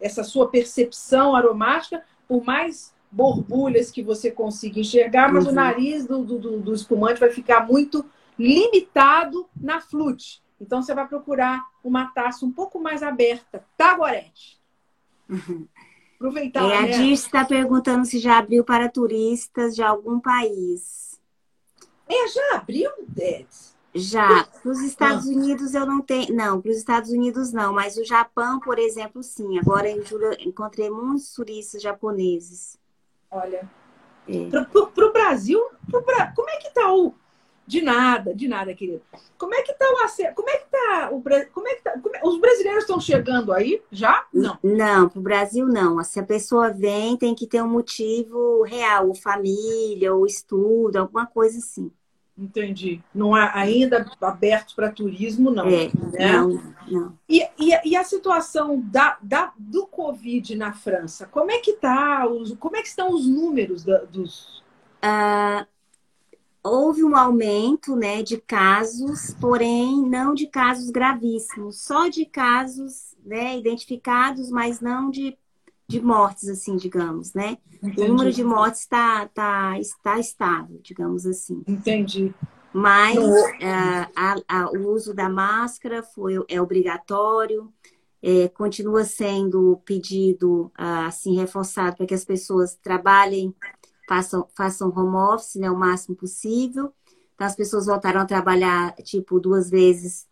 essa 0.00 0.24
sua 0.24 0.48
percepção 0.48 1.36
aromática, 1.36 2.02
por 2.26 2.42
mais 2.44 2.94
borbulhas 3.10 3.90
que 3.90 4.02
você 4.02 4.30
consiga 4.30 4.80
enxergar, 4.80 5.32
mas 5.32 5.44
uhum. 5.44 5.52
o 5.52 5.54
nariz 5.54 6.06
do, 6.06 6.24
do, 6.24 6.60
do 6.60 6.74
espumante 6.74 7.20
vai 7.20 7.30
ficar 7.30 7.66
muito 7.66 8.04
limitado 8.38 9.46
na 9.60 9.80
flute. 9.80 10.42
Então 10.60 10.80
você 10.80 10.94
vai 10.94 11.06
procurar 11.06 11.62
uma 11.82 12.06
taça 12.06 12.46
um 12.46 12.52
pouco 12.52 12.80
mais 12.80 13.02
aberta, 13.02 13.64
tá, 13.76 13.96
Gorete? 13.96 14.60
Uhum. 15.28 15.66
Aproveitar. 16.14 16.62
É, 16.70 16.76
a 16.76 16.82
né? 16.82 16.88
Dirce 16.88 17.26
está 17.26 17.44
perguntando 17.44 18.04
se 18.04 18.18
já 18.18 18.38
abriu 18.38 18.62
para 18.62 18.88
turistas 18.88 19.74
de 19.74 19.82
algum 19.82 20.20
país. 20.20 21.18
É, 22.06 22.28
já 22.28 22.56
abriu, 22.56 22.90
Dedes? 23.08 23.69
Já. 23.94 24.44
Para 24.44 24.70
os 24.70 24.80
Estados 24.80 25.26
ah. 25.26 25.30
Unidos 25.30 25.74
eu 25.74 25.84
não 25.84 26.00
tenho. 26.00 26.34
Não, 26.34 26.60
para 26.60 26.70
os 26.70 26.76
Estados 26.76 27.10
Unidos 27.10 27.52
não, 27.52 27.72
mas 27.72 27.96
o 27.96 28.04
Japão, 28.04 28.60
por 28.60 28.78
exemplo, 28.78 29.22
sim. 29.22 29.58
Agora 29.58 29.88
em 29.88 30.02
julho 30.04 30.30
encontrei 30.40 30.88
muitos 30.90 31.32
turistas 31.34 31.82
japoneses. 31.82 32.78
Olha. 33.30 33.68
É. 34.28 34.48
Para 34.48 35.06
o 35.06 35.12
Brasil, 35.12 35.60
pro, 35.90 36.02
como 36.34 36.50
é 36.50 36.56
que 36.58 36.68
está 36.68 36.92
o. 36.92 37.14
De 37.66 37.80
nada, 37.80 38.34
de 38.34 38.48
nada, 38.48 38.74
querido. 38.74 39.00
Como 39.38 39.54
é 39.54 39.62
que 39.62 39.70
está 39.70 39.86
o 39.92 40.04
acesso? 40.04 40.34
Como 40.34 40.50
é 40.50 40.56
que 40.56 40.64
está 40.64 41.10
o 41.12 41.22
como 41.52 41.68
é 41.68 41.74
que 41.76 41.82
tá, 41.82 41.92
como 42.00 42.16
é... 42.16 42.20
os 42.24 42.40
brasileiros 42.40 42.82
estão 42.82 42.98
chegando 42.98 43.52
aí 43.52 43.80
já? 43.92 44.26
Não. 44.32 44.58
Não, 44.60 45.08
para 45.08 45.18
o 45.18 45.22
Brasil 45.22 45.66
não. 45.66 46.02
Se 46.02 46.18
a 46.18 46.24
pessoa 46.24 46.70
vem, 46.70 47.16
tem 47.16 47.32
que 47.32 47.46
ter 47.46 47.62
um 47.62 47.68
motivo 47.68 48.62
real, 48.62 49.06
ou 49.06 49.14
família, 49.14 50.12
ou 50.12 50.26
estudo, 50.26 50.96
alguma 50.96 51.26
coisa 51.26 51.58
assim. 51.58 51.92
Entendi. 52.40 53.02
Não 53.14 53.34
há 53.34 53.54
ainda 53.54 54.10
aberto 54.22 54.74
para 54.74 54.90
turismo, 54.90 55.50
não. 55.50 55.66
É, 55.66 55.90
né? 56.12 56.32
Não, 56.32 56.74
não. 56.88 57.18
E, 57.28 57.42
e, 57.58 57.90
e, 57.90 57.94
a 57.94 58.02
situação 58.02 58.80
da, 58.80 59.18
da, 59.20 59.52
do 59.58 59.86
Covid 59.86 60.56
na 60.56 60.72
França, 60.72 61.26
como 61.26 61.50
é 61.50 61.58
que 61.58 61.74
tá? 61.74 62.26
Os, 62.26 62.54
como 62.54 62.76
é 62.76 62.80
que 62.80 62.88
estão 62.88 63.12
os 63.12 63.26
números 63.26 63.84
da, 63.84 63.98
dos. 64.04 64.64
Ah, 65.02 65.66
houve 66.64 67.04
um 67.04 67.14
aumento 67.14 67.94
né, 67.94 68.22
de 68.22 68.38
casos, 68.38 69.36
porém 69.38 70.02
não 70.08 70.32
de 70.32 70.46
casos 70.46 70.90
gravíssimos, 70.90 71.82
só 71.82 72.08
de 72.08 72.24
casos 72.24 73.14
né, 73.22 73.58
identificados, 73.58 74.50
mas 74.50 74.80
não 74.80 75.10
de 75.10 75.36
de 75.90 76.00
mortes, 76.00 76.48
assim, 76.48 76.76
digamos, 76.76 77.34
né? 77.34 77.58
Entendi. 77.82 78.02
O 78.02 78.08
número 78.08 78.32
de 78.32 78.44
mortes 78.44 78.80
está 78.80 79.26
tá, 79.26 79.78
está 79.78 80.18
estável, 80.18 80.80
digamos 80.82 81.26
assim. 81.26 81.62
Entendi. 81.66 82.32
Mas 82.72 83.18
uh, 83.18 84.10
a, 84.14 84.36
a, 84.48 84.70
o 84.70 84.92
uso 84.92 85.12
da 85.12 85.28
máscara 85.28 86.02
foi, 86.02 86.34
é 86.48 86.62
obrigatório, 86.62 87.72
é, 88.22 88.48
continua 88.48 89.04
sendo 89.04 89.80
pedido, 89.84 90.70
uh, 90.78 91.06
assim, 91.08 91.36
reforçado 91.36 91.96
para 91.96 92.06
que 92.06 92.14
as 92.14 92.24
pessoas 92.24 92.76
trabalhem, 92.76 93.52
façam, 94.08 94.46
façam 94.56 94.88
home 94.90 95.16
office 95.16 95.56
né, 95.56 95.68
o 95.68 95.76
máximo 95.76 96.14
possível. 96.14 96.92
Então, 97.34 97.46
as 97.46 97.56
pessoas 97.56 97.86
voltaram 97.86 98.20
a 98.20 98.26
trabalhar, 98.26 98.94
tipo, 99.02 99.40
duas 99.40 99.68
vezes, 99.68 100.28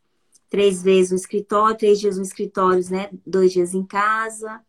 três 0.48 0.80
vezes 0.80 1.10
no 1.10 1.16
escritório, 1.16 1.76
três 1.76 1.98
dias 1.98 2.16
no 2.16 2.22
escritório, 2.22 2.84
né? 2.90 3.10
Dois 3.26 3.52
dias 3.52 3.74
em 3.74 3.84
casa. 3.84 4.60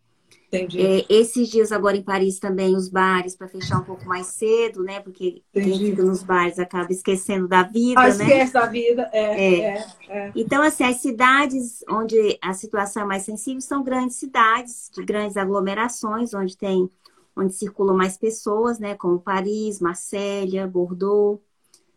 Entendi. 0.52 0.82
É, 0.82 1.06
esses 1.08 1.48
dias 1.48 1.72
agora 1.72 1.96
em 1.96 2.02
Paris 2.02 2.40
também, 2.40 2.76
os 2.76 2.90
bares 2.90 3.36
para 3.36 3.48
fechar 3.48 3.78
um 3.78 3.84
pouco 3.84 4.06
mais 4.06 4.28
cedo, 4.28 4.84
né? 4.84 5.00
Porque 5.00 5.44
Entendi. 5.54 5.78
quem 5.78 5.90
fica 5.92 6.04
nos 6.04 6.24
bares 6.24 6.58
acaba 6.58 6.92
esquecendo 6.92 7.48
da 7.48 7.62
vida, 7.62 8.02
ah, 8.02 8.08
né? 8.08 8.26
Esquece 8.26 8.54
da 8.54 8.66
vida, 8.66 9.08
é, 9.14 9.22
é. 9.22 9.60
é, 9.60 9.88
é. 10.10 10.32
Então, 10.36 10.64
assim, 10.64 10.84
as 10.84 10.98
cidades 10.98 11.84
onde 11.88 12.38
a 12.42 12.54
situação 12.54 13.04
é 13.04 13.06
mais 13.06 13.24
sensível 13.24 13.62
são 13.62 13.84
grandes 13.84 14.16
cidades, 14.16 14.90
de 14.92 15.06
grandes 15.06 15.38
aglomerações, 15.38 16.34
onde 16.34 16.58
tem, 16.58 16.90
onde 17.36 17.54
circulam 17.54 17.96
mais 17.96 18.18
pessoas, 18.18 18.80
né? 18.80 18.96
Como 18.96 19.20
Paris, 19.20 19.80
Marsella, 19.80 20.66
Bordeaux. 20.66 21.40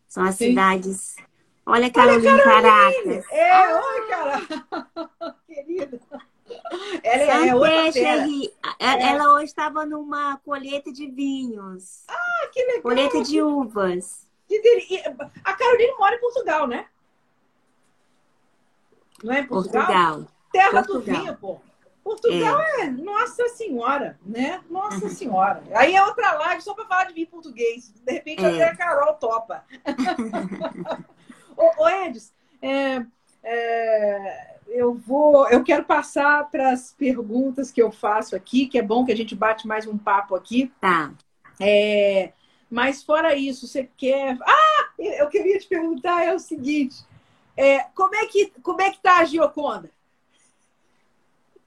São 0.07 0.25
as 0.25 0.35
Sim. 0.35 0.51
cidades. 0.51 1.17
Olha, 1.65 1.91
Carolina 1.91 2.43
Caracas. 2.43 3.25
É, 3.31 3.75
oi, 3.75 4.07
cara. 4.09 4.43
Querida. 5.49 5.99
Ela 7.03 7.47
é 7.47 7.55
outra 7.55 7.99
ela, 8.79 9.03
ela 9.03 9.33
hoje 9.35 9.45
estava 9.45 9.85
numa 9.85 10.37
colheita 10.39 10.93
de 10.93 11.07
vinhos. 11.07 12.05
Ah, 12.09 12.49
que 12.53 12.65
legal! 12.65 12.83
Colheita 12.83 13.23
de 13.23 13.43
uvas. 13.43 14.27
A 15.45 15.55
Carolina 15.55 15.95
mora 15.99 16.17
em 16.17 16.21
Portugal, 16.21 16.67
né? 16.67 16.87
Não 19.23 19.33
é 19.33 19.41
em 19.41 19.47
Portugal? 19.47 19.87
Portugal. 19.87 20.27
Terra 20.53 20.83
Portugal. 20.83 21.01
do 21.01 21.23
vinho, 21.23 21.37
pô. 21.37 21.61
Portugal 22.03 22.61
é. 22.61 22.81
é. 22.83 22.91
Nossa 22.91 23.49
Senhora, 23.51 24.19
né? 24.25 24.63
Nossa 24.69 25.05
uhum. 25.05 25.11
Senhora. 25.11 25.63
Aí 25.75 25.95
é 25.95 26.05
outra 26.05 26.33
live 26.33 26.63
só 26.63 26.75
para 26.75 26.85
falar 26.85 27.05
de 27.05 27.15
vinho 27.15 27.29
português. 27.29 27.93
De 27.95 28.13
repente 28.13 28.45
é. 28.45 28.49
até 28.49 28.65
a 28.65 28.77
Carol 28.77 29.15
topa. 29.15 29.65
ô, 31.57 31.85
ô 31.85 31.89
Edis, 31.89 32.33
é, 32.61 33.05
é, 33.43 34.52
eu 34.75 34.95
vou, 34.95 35.49
eu 35.49 35.63
quero 35.63 35.85
passar 35.85 36.51
para 36.51 36.73
as 36.73 36.93
perguntas 36.93 37.71
que 37.71 37.83
eu 37.83 37.91
faço 37.91 38.35
aqui, 38.35 38.67
que 38.67 38.79
é 38.79 38.83
bom 38.83 39.05
que 39.05 39.13
a 39.13 39.17
gente 39.17 39.35
bate 39.35 39.67
mais 39.67 39.87
um 39.87 39.99
papo 39.99 40.35
aqui. 40.35 40.73
Tá. 40.81 41.13
É, 41.61 42.33
mas 42.71 43.03
fora 43.03 43.37
isso, 43.37 43.67
você 43.67 43.89
quer? 43.97 44.39
Ah, 44.43 44.89
eu 44.99 45.29
queria 45.29 45.59
te 45.59 45.67
perguntar 45.69 46.25
é 46.25 46.35
o 46.35 46.39
seguinte: 46.39 47.05
é, 47.57 47.81
como 47.95 48.15
é 48.15 48.27
que 48.27 48.53
como 48.63 48.81
é 48.81 48.91
que 48.91 49.01
tá 49.01 49.19
a 49.19 49.25
Gioconda? 49.25 49.91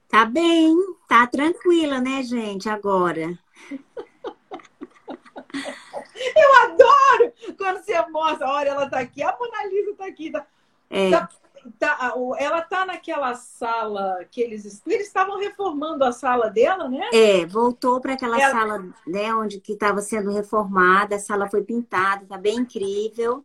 Tá 0.08 0.24
bem, 0.24 0.74
tá 1.08 1.26
tranquila, 1.26 2.00
né, 2.00 2.22
gente? 2.22 2.68
Agora. 2.68 3.38
Eu 6.34 6.54
adoro 6.62 7.32
quando 7.56 7.82
você 7.82 8.00
mostra, 8.08 8.48
olha, 8.48 8.70
ela 8.70 8.88
tá 8.88 9.00
aqui, 9.00 9.22
a 9.22 9.36
Mona 9.38 9.66
Lisa 9.66 9.94
tá 9.94 10.06
aqui. 10.06 10.30
Tá, 10.30 10.46
é. 10.90 11.10
tá 11.10 11.28
tá, 11.78 12.14
ela 12.38 12.62
tá 12.62 12.86
naquela 12.86 13.34
sala 13.34 14.24
que 14.30 14.40
eles 14.40 14.82
eles 14.86 15.06
estavam 15.06 15.38
reformando 15.38 16.04
a 16.04 16.12
sala 16.12 16.48
dela, 16.48 16.88
né? 16.88 17.08
É, 17.12 17.46
voltou 17.46 18.00
para 18.00 18.14
aquela 18.14 18.40
ela... 18.40 18.52
sala, 18.52 18.94
né, 19.06 19.34
onde 19.34 19.60
que 19.60 19.72
estava 19.72 20.00
sendo 20.00 20.30
reformada, 20.30 21.16
a 21.16 21.20
sala 21.20 21.48
foi 21.48 21.62
pintada, 21.62 22.26
tá 22.26 22.38
bem 22.38 22.58
incrível. 22.58 23.44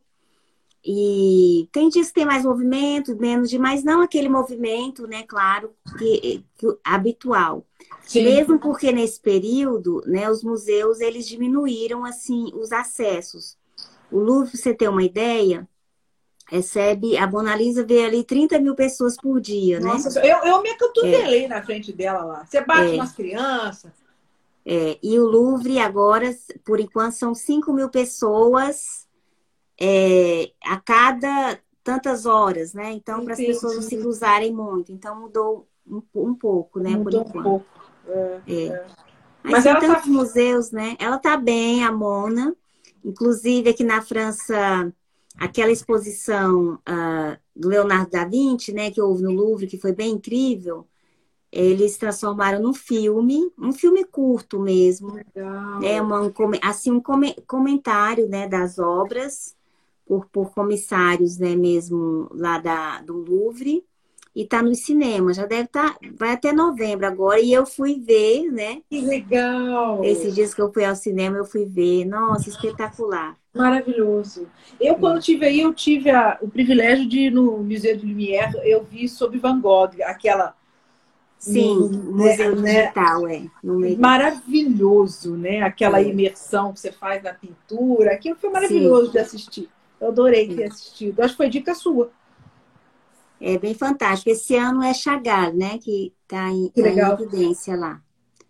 E 0.83 1.69
tem 1.71 1.89
dias 1.89 2.07
que 2.07 2.15
tem 2.15 2.25
mais 2.25 2.43
movimento, 2.43 3.15
menos 3.15 3.51
de, 3.51 3.59
mas 3.59 3.83
não 3.83 4.01
aquele 4.01 4.27
movimento, 4.27 5.05
né, 5.05 5.23
claro, 5.23 5.75
que, 5.97 6.43
que 6.57 6.77
habitual. 6.83 7.63
Sim. 8.01 8.23
Mesmo 8.23 8.59
porque 8.59 8.91
nesse 8.91 9.19
período, 9.19 10.01
né, 10.07 10.29
os 10.29 10.43
museus 10.43 10.99
eles 10.99 11.27
diminuíram 11.27 12.03
assim 12.03 12.51
os 12.55 12.71
acessos. 12.71 13.55
O 14.11 14.17
Louvre, 14.17 14.57
você 14.57 14.73
ter 14.73 14.89
uma 14.89 15.03
ideia, 15.03 15.67
recebe, 16.51 17.17
a 17.17 17.25
Mona 17.25 17.55
Lisa 17.55 17.83
vê 17.83 18.03
ali 18.03 18.25
30 18.25 18.59
mil 18.59 18.75
pessoas 18.75 19.15
por 19.15 19.39
dia, 19.39 19.79
né? 19.79 19.87
Nossa, 19.87 20.19
né? 20.19 20.29
Eu, 20.29 20.37
eu 20.43 20.61
me 20.61 20.69
acantudelei 20.69 21.45
é. 21.45 21.47
na 21.47 21.63
frente 21.63 21.93
dela 21.93 22.25
lá. 22.25 22.45
Você 22.45 22.59
bate 22.59 22.91
é. 22.91 22.95
umas 22.95 23.13
crianças. 23.13 23.91
É. 24.65 24.99
E 25.01 25.17
o 25.17 25.25
Louvre 25.25 25.79
agora, 25.79 26.29
por 26.65 26.81
enquanto, 26.81 27.13
são 27.13 27.33
5 27.33 27.71
mil 27.71 27.87
pessoas 27.87 29.07
é, 29.79 30.51
a 30.65 30.77
cada 30.77 31.57
tantas 31.83 32.25
horas, 32.25 32.73
né? 32.73 32.91
Então, 32.91 33.23
para 33.23 33.33
as 33.33 33.39
pessoas 33.39 33.75
não 33.75 33.81
se 33.81 33.97
cruzarem 33.97 34.53
muito. 34.53 34.91
Então, 34.91 35.19
mudou 35.19 35.67
um, 35.87 36.01
um 36.13 36.35
pouco, 36.35 36.79
né? 36.81 36.91
Mudou 36.91 37.23
por 37.23 37.29
enquanto. 37.29 37.39
Um 37.39 37.43
pouco. 37.43 37.65
É, 38.07 38.41
é. 38.47 38.85
Mas, 39.41 39.53
Mas 39.53 39.63
tem 39.63 39.79
tantos 39.79 40.03
tá... 40.03 40.09
museus, 40.09 40.69
né? 40.69 40.97
Ela 40.99 41.17
tá 41.17 41.37
bem, 41.37 41.83
a 41.83 41.91
Mona. 41.91 42.53
Inclusive, 43.03 43.69
aqui 43.69 43.83
na 43.83 44.01
França, 44.01 44.93
aquela 45.37 45.71
exposição 45.71 46.75
uh, 46.75 47.37
do 47.55 47.69
Leonardo 47.69 48.11
da 48.11 48.25
Vinci, 48.25 48.73
né, 48.73 48.91
que 48.91 49.01
houve 49.01 49.23
no 49.23 49.31
Louvre, 49.31 49.67
que 49.67 49.77
foi 49.77 49.93
bem 49.93 50.13
incrível, 50.13 50.87
eles 51.51 51.97
transformaram 51.97 52.61
num 52.61 52.73
filme, 52.73 53.51
um 53.57 53.73
filme 53.73 54.05
curto 54.05 54.59
mesmo. 54.59 55.13
Legal. 55.13 55.83
É 55.83 56.01
uma, 56.01 56.21
um, 56.21 56.31
assim, 56.61 56.91
um 56.91 57.01
comentário 57.45 58.27
né, 58.29 58.47
das 58.47 58.79
obras 58.79 59.55
por, 60.05 60.25
por 60.27 60.53
comissários 60.53 61.37
né, 61.37 61.55
mesmo 61.55 62.29
lá 62.31 62.57
da, 62.57 63.01
do 63.01 63.17
Louvre 63.17 63.85
e 64.35 64.45
tá 64.45 64.61
no 64.61 64.73
cinema. 64.73 65.33
Já 65.33 65.45
deve 65.45 65.63
estar, 65.63 65.93
tá, 65.93 65.99
vai 66.17 66.33
até 66.33 66.53
novembro 66.53 67.05
agora. 67.05 67.39
E 67.39 67.51
eu 67.51 67.65
fui 67.65 67.99
ver, 67.99 68.51
né? 68.51 68.81
Que 68.89 69.01
legal! 69.01 70.03
Esses 70.03 70.33
dias 70.33 70.53
que 70.53 70.61
eu 70.61 70.71
fui 70.71 70.85
ao 70.85 70.95
cinema, 70.95 71.37
eu 71.37 71.45
fui 71.45 71.65
ver. 71.65 72.05
Nossa, 72.05 72.49
espetacular. 72.49 73.35
Maravilhoso. 73.53 74.47
Eu, 74.79 74.95
quando 74.95 75.21
tive 75.21 75.45
aí, 75.45 75.59
eu 75.59 75.73
tive 75.73 76.09
a, 76.09 76.37
o 76.41 76.47
privilégio 76.47 77.07
de 77.07 77.19
ir 77.27 77.31
no 77.31 77.57
Museu 77.57 77.97
do 77.97 78.05
Lumière, 78.05 78.53
eu 78.63 78.83
vi 78.83 79.09
sobre 79.09 79.39
Van 79.39 79.59
Gogh, 79.59 79.91
aquela. 80.03 80.55
Sim, 81.37 81.89
no, 81.89 81.89
Museu 82.13 82.55
né, 82.55 82.83
Digital, 82.83 83.27
é. 83.27 83.47
Maravilhoso, 83.97 85.35
né? 85.35 85.63
Aquela 85.63 85.99
é. 85.99 86.07
imersão 86.07 86.71
que 86.71 86.79
você 86.79 86.91
faz 86.91 87.23
na 87.23 87.33
pintura. 87.33 88.13
Aquilo 88.13 88.35
foi 88.35 88.51
maravilhoso 88.51 89.07
Sim. 89.07 89.11
de 89.11 89.19
assistir. 89.19 89.69
Eu 89.99 90.09
adorei 90.09 90.55
ter 90.55 90.65
assistido. 90.65 91.19
Acho 91.19 91.33
que 91.33 91.37
foi 91.37 91.49
dica 91.49 91.73
sua. 91.73 92.11
É 93.41 93.57
bem 93.57 93.73
fantástico. 93.73 94.29
Esse 94.29 94.55
ano 94.55 94.83
é 94.83 94.93
Chagall, 94.93 95.53
né? 95.53 95.79
Que 95.79 96.13
está 96.23 96.49
em, 96.49 96.69
tá 96.69 96.81
em 96.89 97.23
evidência 97.23 97.75
lá. 97.75 97.99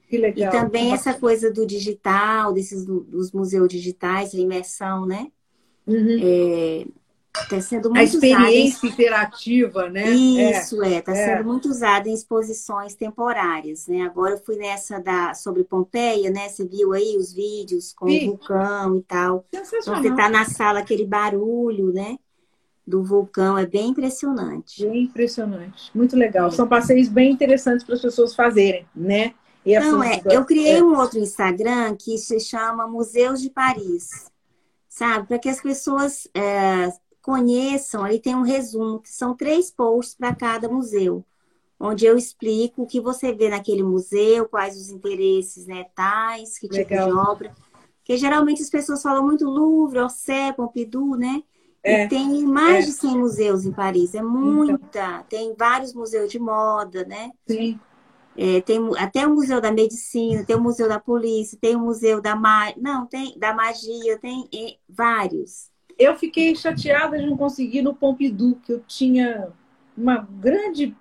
Que 0.10 0.18
legal. 0.18 0.50
E 0.50 0.52
também 0.52 0.94
essa 0.94 1.14
coisa 1.14 1.50
do 1.50 1.66
digital, 1.66 2.52
desses 2.52 2.86
dos 2.86 3.32
museus 3.32 3.70
digitais, 3.70 4.36
a 4.36 4.38
imersão, 4.38 5.06
né? 5.06 5.32
Uhum. 5.88 6.20
É, 6.22 6.86
tá 7.50 7.62
sendo 7.62 7.90
muito 7.90 8.00
a 8.00 8.04
experiência 8.04 8.78
usada... 8.80 8.88
interativa, 8.88 9.90
né? 9.90 10.12
Isso, 10.12 10.84
é. 10.84 10.98
Está 10.98 11.16
é, 11.16 11.18
é. 11.18 11.26
sendo 11.26 11.48
muito 11.48 11.70
usada 11.70 12.10
em 12.10 12.14
exposições 12.14 12.94
temporárias, 12.94 13.88
né? 13.88 14.02
Agora 14.02 14.34
eu 14.34 14.40
fui 14.40 14.58
nessa 14.58 15.00
da 15.00 15.34
sobre 15.34 15.64
Pompeia, 15.64 16.30
né? 16.30 16.50
Você 16.50 16.66
viu 16.66 16.92
aí 16.92 17.16
os 17.18 17.32
vídeos 17.32 17.94
com 17.94 18.10
Sim. 18.10 18.26
o 18.26 18.32
vulcão 18.32 18.98
e 18.98 19.04
tal. 19.04 19.46
Então 19.48 19.64
você 19.64 19.78
está 19.78 20.30
na 20.30 20.44
sala, 20.44 20.80
aquele 20.80 21.06
barulho, 21.06 21.94
né? 21.94 22.18
Do 22.86 23.04
vulcão 23.04 23.58
é 23.58 23.66
bem 23.66 23.90
impressionante. 23.90 24.86
Bem 24.86 25.04
impressionante. 25.04 25.92
Muito 25.94 26.16
legal. 26.16 26.52
São 26.52 26.68
passeios 26.68 27.08
bem 27.08 27.32
interessantes 27.32 27.84
para 27.84 27.96
as 27.96 28.02
pessoas 28.02 28.36
fazerem, 28.36 28.86
né? 28.96 29.34
E 29.66 29.80
Não, 29.80 30.04
é, 30.04 30.22
eu 30.26 30.44
criei 30.44 30.78
é. 30.78 30.84
um 30.84 30.98
outro 30.98 31.20
Instagram 31.20 31.96
que 31.96 32.18
se 32.18 32.40
chama 32.40 32.88
Museus 32.88 33.40
de 33.40 33.50
Paris, 33.50 34.32
sabe? 34.90 35.28
Para 35.28 35.38
que 35.38 35.50
as 35.50 35.62
pessoas 35.62 36.28
é, 36.34 36.92
conheçam. 37.22 38.04
Ali 38.04 38.20
tem 38.20 38.36
um 38.36 38.42
resumo, 38.42 39.00
que 39.00 39.12
são 39.12 39.36
três 39.36 39.70
posts 39.70 40.16
para 40.16 40.34
cada 40.34 40.68
museu, 40.68 41.24
onde 41.80 42.06
eu 42.06 42.18
explico 42.18 42.82
o 42.82 42.88
que 42.88 43.00
você 43.00 43.32
vê 43.32 43.50
naquele 43.50 43.84
museu, 43.84 44.48
quais 44.48 44.76
os 44.76 44.90
interesses 44.90 45.68
né, 45.68 45.86
tais, 45.96 46.58
que 46.58 46.68
tipo 46.68 46.90
Legal. 46.90 47.08
de 47.08 47.14
obra. 47.14 47.56
Porque 47.98 48.18
geralmente 48.18 48.64
as 48.64 48.70
pessoas 48.70 49.04
falam 49.04 49.24
muito 49.24 49.46
Louvre, 49.46 50.00
Orsay, 50.00 50.54
Pompidou, 50.54 51.16
né? 51.16 51.44
É, 51.84 52.04
e 52.04 52.08
tem 52.08 52.44
mais 52.44 52.86
é. 52.86 52.88
de 52.88 52.94
100 52.94 53.18
museus 53.18 53.66
em 53.66 53.72
Paris, 53.72 54.14
é 54.14 54.22
muita. 54.22 54.74
Então. 54.74 55.24
Tem 55.28 55.56
vários 55.58 55.94
museus 55.94 56.32
de 56.32 56.40
moda, 56.40 57.04
né? 57.06 57.32
Sim. 57.48 57.80
É, 58.38 58.62
tem 58.62 58.80
até 58.98 59.28
o 59.28 59.34
Museu 59.34 59.60
da 59.60 59.72
Medicina, 59.72 60.46
tem 60.46 60.56
o 60.56 60.62
Museu 60.62 60.88
da 60.88 61.00
Polícia, 61.00 61.58
tem 61.60 61.76
o 61.76 61.80
Museu 61.80 62.22
da 62.22 62.36
Ma... 62.36 62.72
não, 62.78 63.06
tem 63.06 63.38
da 63.38 63.54
Magia, 63.54 64.18
tem 64.20 64.48
é, 64.54 64.78
vários. 64.88 65.70
Eu 65.98 66.16
fiquei 66.16 66.56
chateada 66.56 67.18
de 67.18 67.26
não 67.26 67.36
conseguir 67.36 67.82
no 67.82 67.94
Pompidou, 67.94 68.56
que 68.64 68.72
eu 68.72 68.80
tinha 68.88 69.50
uma 69.98 70.18
grande 70.18 70.96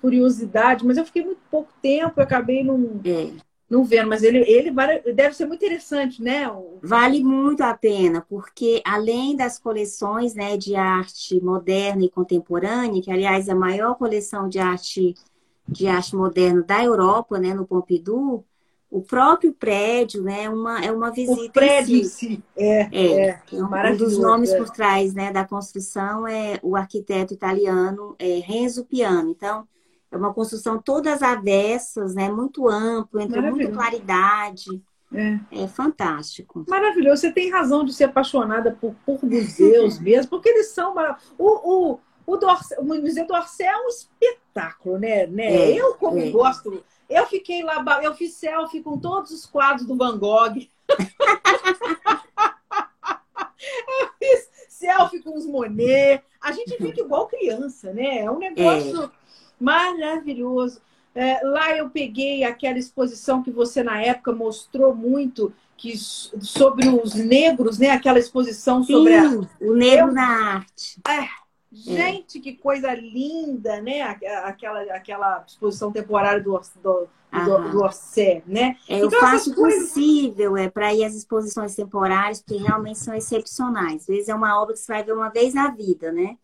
curiosidade, 0.00 0.84
mas 0.84 0.98
eu 0.98 1.06
fiquei 1.06 1.24
muito 1.24 1.40
pouco 1.50 1.72
tempo, 1.80 2.20
eu 2.20 2.24
acabei 2.24 2.62
não. 2.62 3.00
É 3.04 3.53
não 3.68 3.84
vendo, 3.84 4.08
mas 4.08 4.22
ele, 4.22 4.38
ele 4.40 4.70
deve 5.14 5.34
ser 5.34 5.46
muito 5.46 5.64
interessante, 5.64 6.22
né? 6.22 6.44
Vale 6.82 7.24
muito 7.24 7.62
a 7.62 7.74
pena, 7.74 8.24
porque 8.28 8.82
além 8.84 9.34
das 9.34 9.58
coleções 9.58 10.34
né, 10.34 10.56
de 10.56 10.76
arte 10.76 11.40
moderna 11.42 12.04
e 12.04 12.10
contemporânea, 12.10 13.02
que 13.02 13.10
aliás 13.10 13.48
é 13.48 13.52
a 13.52 13.56
maior 13.56 13.94
coleção 13.96 14.48
de 14.48 14.58
arte 14.58 15.14
de 15.66 15.86
arte 15.86 16.14
moderna 16.14 16.62
da 16.62 16.84
Europa, 16.84 17.38
né, 17.38 17.54
no 17.54 17.66
Pompidou, 17.66 18.44
o 18.90 19.00
próprio 19.00 19.52
prédio, 19.52 20.22
né, 20.22 20.48
uma, 20.48 20.84
é 20.84 20.92
uma 20.92 21.10
visita. 21.10 21.40
O 21.40 21.50
prédio 21.50 21.96
em 21.96 22.04
si. 22.04 22.42
É, 22.56 22.80
é, 22.92 23.26
é, 23.28 23.42
é 23.52 23.64
um 23.64 23.96
dos 23.96 24.18
nomes 24.18 24.52
é. 24.52 24.58
por 24.58 24.70
trás 24.70 25.14
né, 25.14 25.32
da 25.32 25.44
construção 25.44 26.28
é 26.28 26.60
o 26.62 26.76
arquiteto 26.76 27.34
italiano 27.34 28.14
é, 28.18 28.38
Renzo 28.38 28.84
Piano. 28.84 29.30
Então, 29.30 29.66
é 30.14 30.16
uma 30.16 30.32
construção 30.32 30.80
todas 30.80 31.22
avessas, 31.22 32.14
né? 32.14 32.30
Muito 32.30 32.68
amplo, 32.68 33.20
entre 33.20 33.40
muita 33.40 33.72
claridade. 33.72 34.80
É. 35.12 35.62
é. 35.62 35.68
fantástico. 35.68 36.64
Maravilhoso. 36.68 37.22
Você 37.22 37.32
tem 37.32 37.50
razão 37.50 37.84
de 37.84 37.92
ser 37.92 38.04
apaixonada 38.04 38.76
por, 38.80 38.94
por 39.04 39.24
museus 39.24 39.98
mesmo, 40.00 40.30
porque 40.30 40.48
eles 40.48 40.68
são. 40.68 40.94
O, 41.36 41.94
o, 41.94 41.98
o, 42.26 42.36
Dorce, 42.36 42.76
o 42.78 42.84
Museu 42.84 43.26
do 43.26 43.34
Orsay 43.34 43.66
é 43.66 43.76
um 43.76 43.88
espetáculo, 43.88 44.98
né? 44.98 45.26
né? 45.26 45.46
É, 45.46 45.72
eu, 45.72 45.94
como 45.94 46.18
é. 46.18 46.30
gosto, 46.30 46.84
eu 47.08 47.26
fiquei 47.26 47.64
lá, 47.64 47.84
eu 48.02 48.14
fiz 48.14 48.34
selfie 48.34 48.82
com 48.82 48.96
todos 48.96 49.32
os 49.32 49.46
quadros 49.46 49.84
do 49.86 49.96
Van 49.96 50.16
Gogh. 50.16 50.54
eu 54.00 54.08
fiz 54.18 54.48
selfie 54.68 55.22
com 55.22 55.36
os 55.36 55.46
Monet. 55.46 56.22
A 56.40 56.52
gente 56.52 56.76
fica 56.76 57.00
igual 57.00 57.26
criança, 57.26 57.92
né? 57.92 58.20
É 58.20 58.30
um 58.30 58.38
negócio. 58.38 59.10
É 59.60 59.64
maravilhoso. 59.64 60.80
É, 61.14 61.40
lá 61.44 61.76
eu 61.76 61.88
peguei 61.90 62.42
aquela 62.42 62.78
exposição 62.78 63.42
que 63.42 63.50
você 63.50 63.82
na 63.82 64.02
época 64.02 64.32
mostrou 64.32 64.94
muito 64.94 65.52
que 65.76 65.96
sobre 65.96 66.88
os 66.88 67.14
negros, 67.14 67.78
né? 67.78 67.90
Aquela 67.90 68.18
exposição 68.18 68.82
sobre 68.82 69.20
Sim, 69.20 69.48
a... 69.60 69.64
o 69.64 69.74
negro 69.74 70.08
eu... 70.08 70.12
na 70.12 70.54
arte. 70.54 71.00
É, 71.06 71.28
gente, 71.70 72.38
é. 72.38 72.40
que 72.40 72.52
coisa 72.54 72.94
linda, 72.94 73.80
né? 73.80 74.02
Aquela, 74.02 74.80
aquela 74.94 75.44
exposição 75.46 75.92
temporária 75.92 76.42
do, 76.42 76.60
do, 76.82 77.08
do, 77.44 77.70
do 77.70 77.82
Orsay, 77.82 78.42
né? 78.46 78.76
É, 78.88 79.00
eu 79.00 79.06
então, 79.06 79.20
faço 79.20 79.52
o 79.52 79.54
coisas... 79.54 79.88
possível 79.88 80.56
é, 80.56 80.68
para 80.68 80.94
ir 80.94 81.04
às 81.04 81.14
exposições 81.14 81.74
temporárias, 81.74 82.42
que 82.42 82.56
realmente 82.56 82.98
são 82.98 83.14
excepcionais. 83.14 84.02
Às 84.02 84.06
vezes 84.06 84.28
é 84.28 84.34
uma 84.34 84.60
obra 84.60 84.74
que 84.74 84.80
você 84.80 84.92
vai 84.92 85.02
ver 85.04 85.12
uma 85.12 85.28
vez 85.28 85.54
na 85.54 85.70
vida, 85.70 86.10
né? 86.10 86.36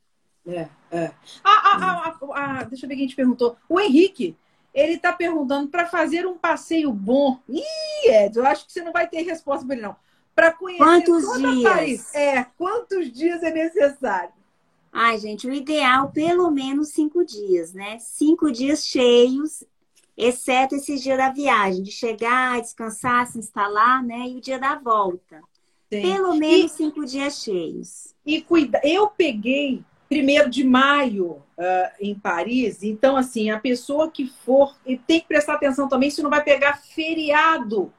É, 0.47 0.69
é. 0.91 1.13
Ah, 1.45 1.63
ah, 1.65 2.05
ah, 2.05 2.19
ah, 2.35 2.65
deixa 2.65 2.85
eu 2.85 2.89
ver 2.89 2.97
quem 2.97 3.07
te 3.07 3.15
perguntou. 3.15 3.57
O 3.69 3.79
Henrique, 3.79 4.37
ele 4.75 4.95
está 4.95 5.13
perguntando 5.13 5.69
para 5.69 5.87
fazer 5.87 6.27
um 6.27 6.37
passeio 6.37 6.93
bom. 6.93 7.39
Ih, 7.49 8.11
Ed, 8.11 8.37
eu 8.37 8.47
acho 8.47 8.67
que 8.67 8.73
você 8.73 8.83
não 8.83 8.93
vai 8.93 9.09
ter 9.09 9.23
resposta 9.23 9.65
para 9.65 9.77
ele, 9.77 9.85
não. 9.85 9.97
Para 10.35 10.53
conhecer 10.53 10.85
quantos 10.85 11.25
toda 11.25 11.53
dias? 11.53 11.63
Paris. 11.63 12.15
É, 12.15 12.47
quantos 12.57 13.13
dias 13.13 13.43
é 13.43 13.53
necessário? 13.53 14.33
Ai, 14.93 15.19
gente, 15.19 15.47
o 15.47 15.53
ideal, 15.53 16.11
pelo 16.11 16.51
menos 16.51 16.89
cinco 16.89 17.25
dias, 17.25 17.73
né? 17.73 17.99
Cinco 18.01 18.51
dias 18.51 18.85
cheios, 18.85 19.63
exceto 20.17 20.75
esse 20.75 20.97
dia 20.99 21.17
da 21.17 21.31
viagem, 21.31 21.83
de 21.83 21.93
chegar, 21.93 22.61
descansar, 22.61 23.27
se 23.29 23.39
instalar, 23.39 24.03
né? 24.03 24.29
E 24.29 24.37
o 24.37 24.41
dia 24.41 24.59
da 24.59 24.75
volta. 24.77 25.41
Sim. 25.93 26.03
Pelo 26.03 26.35
menos 26.35 26.73
e, 26.73 26.77
cinco 26.77 27.05
dias 27.05 27.43
cheios. 27.43 28.15
E 28.27 28.41
cuida, 28.43 28.81
eu 28.83 29.09
peguei 29.09 29.85
1 30.11 30.51
de 30.51 30.65
maio 30.65 31.43
uh, 31.57 31.91
em 32.01 32.15
Paris. 32.15 32.83
Então, 32.83 33.17
assim, 33.17 33.51
a 33.51 33.61
pessoa 33.61 34.11
que 34.11 34.27
for. 34.27 34.75
E 34.85 34.97
tem 34.97 35.21
que 35.21 35.29
prestar 35.29 35.55
atenção 35.55 35.89
também 35.89 36.11
se 36.11 36.23
não 36.23 36.31
vai 36.31 36.43
pegar 36.43 36.79
feriado. 36.79 37.93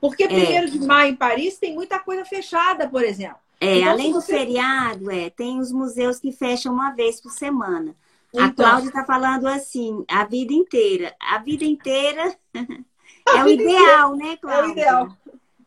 Porque 0.00 0.26
1 0.26 0.28
é. 0.30 0.64
de 0.66 0.78
maio 0.78 1.12
em 1.12 1.16
Paris 1.16 1.58
tem 1.58 1.74
muita 1.74 1.98
coisa 1.98 2.24
fechada, 2.24 2.88
por 2.88 3.02
exemplo. 3.02 3.38
É, 3.60 3.78
então, 3.78 3.90
além 3.90 4.12
você... 4.12 4.32
do 4.32 4.38
feriado, 4.38 5.10
é, 5.10 5.28
tem 5.28 5.58
os 5.58 5.70
museus 5.70 6.18
que 6.18 6.32
fecham 6.32 6.72
uma 6.72 6.92
vez 6.92 7.20
por 7.20 7.30
semana. 7.30 7.94
Então, 8.32 8.46
a 8.46 8.52
Cláudia 8.52 8.88
está 8.88 9.04
falando 9.04 9.46
assim, 9.46 10.04
a 10.08 10.24
vida 10.24 10.54
inteira. 10.54 11.14
A 11.20 11.38
vida 11.38 11.64
inteira 11.64 12.34
é 12.54 13.44
o 13.44 13.48
ideal, 13.48 14.14
inteira. 14.14 14.30
né, 14.30 14.36
Cláudia? 14.40 14.62
É 14.62 14.66
o 14.66 14.70
ideal. 14.70 15.16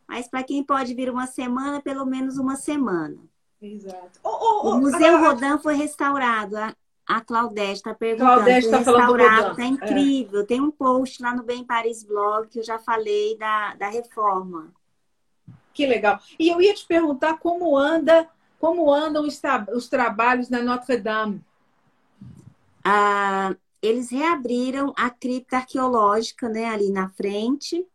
Mas 0.08 0.28
para 0.28 0.44
quem 0.44 0.64
pode 0.64 0.94
vir 0.94 1.10
uma 1.10 1.28
semana, 1.28 1.82
pelo 1.82 2.06
menos 2.06 2.38
uma 2.38 2.56
semana. 2.56 3.18
Exato. 3.66 4.20
Oh, 4.22 4.30
oh, 4.30 4.62
oh, 4.64 4.70
o 4.72 4.80
Museu 4.80 5.16
ah, 5.16 5.20
Rodin 5.20 5.58
foi 5.62 5.76
restaurado. 5.76 6.58
A, 6.58 6.76
a 7.08 7.22
Claudete 7.22 7.74
está 7.74 7.94
perguntando. 7.94 8.34
Claudete 8.34 8.66
está 8.66 8.78
restaurado, 8.80 9.52
está 9.52 9.66
incrível. 9.66 10.42
É. 10.42 10.46
Tem 10.46 10.60
um 10.60 10.70
post 10.70 11.22
lá 11.22 11.34
no 11.34 11.44
Bem 11.44 11.64
Paris 11.64 12.04
Blog 12.04 12.50
que 12.50 12.60
eu 12.60 12.64
já 12.64 12.78
falei 12.78 13.38
da, 13.38 13.76
da 13.76 13.90
reforma. 13.90 14.74
Que 15.74 15.86
legal. 15.86 16.20
E 16.38 16.50
eu 16.50 16.62
ia 16.62 16.74
te 16.74 16.86
perguntar 16.86 17.38
como 17.38 17.78
anda, 17.78 18.30
como 18.60 18.94
andam 18.94 19.26
os, 19.26 19.42
os 19.74 19.88
trabalhos 19.88 20.50
na 20.50 20.62
Notre 20.62 20.98
Dame. 20.98 21.42
Ah, 22.84 23.56
eles 23.82 24.12
reabriram 24.12 24.94
a 24.98 25.10
cripta 25.10 25.58
arqueológica, 25.58 26.50
né, 26.50 26.66
ali 26.66 26.90
na 26.90 27.10
frente. 27.10 27.88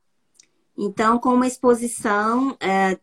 Então, 0.76 1.18
com 1.18 1.34
uma 1.34 1.46
exposição 1.46 2.56
é, 2.58 2.98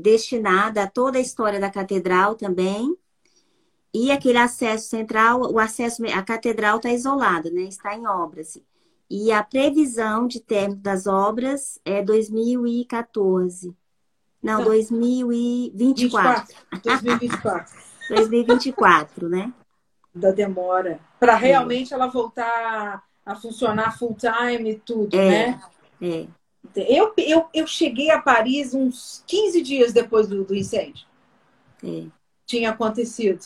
destinada 0.00 0.82
a 0.82 0.90
toda 0.90 1.18
a 1.18 1.20
história 1.20 1.60
da 1.60 1.70
catedral 1.70 2.34
também. 2.34 2.96
E 3.92 4.10
aquele 4.10 4.38
acesso 4.38 4.88
central, 4.88 5.40
o 5.52 5.58
acesso, 5.58 6.04
a 6.06 6.22
catedral 6.22 6.76
está 6.76 6.90
isolada, 6.90 7.50
né? 7.50 7.62
Está 7.62 7.94
em 7.94 8.06
obras. 8.06 8.56
E 9.10 9.32
a 9.32 9.42
previsão 9.42 10.28
de 10.28 10.38
término 10.40 10.80
das 10.80 11.08
obras 11.08 11.80
é 11.84 12.00
2014. 12.00 13.76
Não, 14.40 14.58
tá. 14.58 14.64
2024. 14.64 16.54
2024. 16.82 17.74
2024, 18.08 19.28
né? 19.28 19.52
Da 20.14 20.30
demora. 20.30 21.00
Para 21.18 21.34
realmente 21.34 21.92
é. 21.92 21.96
ela 21.96 22.06
voltar 22.06 23.02
a 23.26 23.34
funcionar 23.36 23.98
full 23.98 24.16
time 24.16 24.70
e 24.70 24.78
tudo, 24.78 25.14
é, 25.16 25.28
né? 25.28 25.60
É. 26.00 26.26
Eu, 26.76 27.12
eu, 27.16 27.46
eu 27.52 27.66
cheguei 27.66 28.10
a 28.10 28.20
Paris 28.20 28.74
uns 28.74 29.24
15 29.26 29.62
dias 29.62 29.92
depois 29.92 30.28
do, 30.28 30.44
do 30.44 30.54
incêndio. 30.54 31.06
É. 31.82 32.06
Tinha 32.46 32.70
acontecido. 32.70 33.44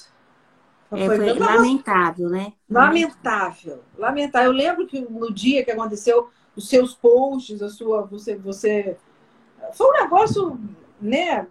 É, 0.92 1.06
foi, 1.06 1.16
foi 1.16 1.38
lamentável, 1.38 2.28
né? 2.28 2.52
Lamentável, 2.70 3.82
lamentável. 3.96 4.50
Eu 4.50 4.56
lembro 4.56 4.86
que 4.86 5.00
no 5.00 5.32
dia 5.32 5.64
que 5.64 5.70
aconteceu, 5.70 6.30
os 6.54 6.68
seus 6.68 6.94
posts, 6.94 7.62
a 7.62 7.68
sua, 7.68 8.02
você, 8.02 8.36
você, 8.36 8.96
foi 9.72 9.88
um 9.88 10.02
negócio, 10.02 10.60
né, 11.00 11.46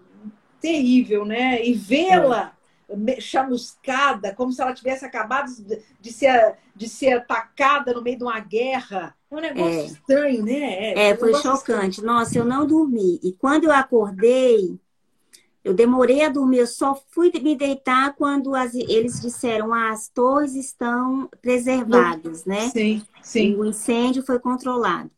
terrível, 0.61 1.25
né? 1.25 1.63
E 1.65 1.73
vê-la 1.73 2.53
é. 2.89 3.19
chamuscada, 3.19 4.33
como 4.33 4.51
se 4.51 4.61
ela 4.61 4.73
tivesse 4.73 5.05
acabado 5.05 5.51
de 5.99 6.11
ser, 6.11 6.55
de 6.75 6.87
ser 6.87 7.17
atacada 7.17 7.93
no 7.93 8.01
meio 8.01 8.17
de 8.17 8.23
uma 8.23 8.39
guerra. 8.39 9.15
É 9.33 9.35
um 9.35 9.41
negócio 9.41 9.79
é. 9.79 9.85
estranho, 9.85 10.45
né? 10.45 10.93
É, 10.93 11.09
é 11.09 11.13
um 11.15 11.17
foi 11.17 11.33
chocante. 11.33 11.89
Estranho. 11.89 12.13
Nossa, 12.13 12.37
eu 12.37 12.45
não 12.45 12.67
dormi. 12.67 13.19
E 13.23 13.33
quando 13.33 13.63
eu 13.63 13.71
acordei, 13.71 14.79
eu 15.63 15.73
demorei 15.73 16.23
a 16.23 16.29
dormir, 16.29 16.59
eu 16.59 16.67
só 16.67 17.01
fui 17.09 17.31
me 17.41 17.55
deitar 17.55 18.13
quando 18.13 18.53
as, 18.53 18.75
eles 18.75 19.19
disseram 19.19 19.73
ah, 19.73 19.89
as 19.89 20.07
torres 20.07 20.53
estão 20.53 21.27
preservadas, 21.41 22.45
né? 22.45 22.69
Sim, 22.69 23.01
sim. 23.23 23.51
E 23.51 23.55
o 23.55 23.65
incêndio 23.65 24.23
foi 24.23 24.37
controlado. 24.37 25.09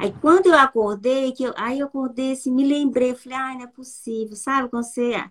Aí 0.00 0.12
quando 0.20 0.46
eu 0.46 0.58
acordei, 0.58 1.30
que 1.30 1.44
eu, 1.44 1.54
aí 1.56 1.78
eu 1.78 1.86
acordei 1.86 2.32
assim, 2.32 2.52
me 2.52 2.66
lembrei, 2.66 3.14
falei, 3.14 3.38
ai, 3.38 3.54
não 3.54 3.64
é 3.64 3.66
possível, 3.68 4.34
sabe? 4.34 4.68
Quando 4.68 4.82
você 4.82 5.24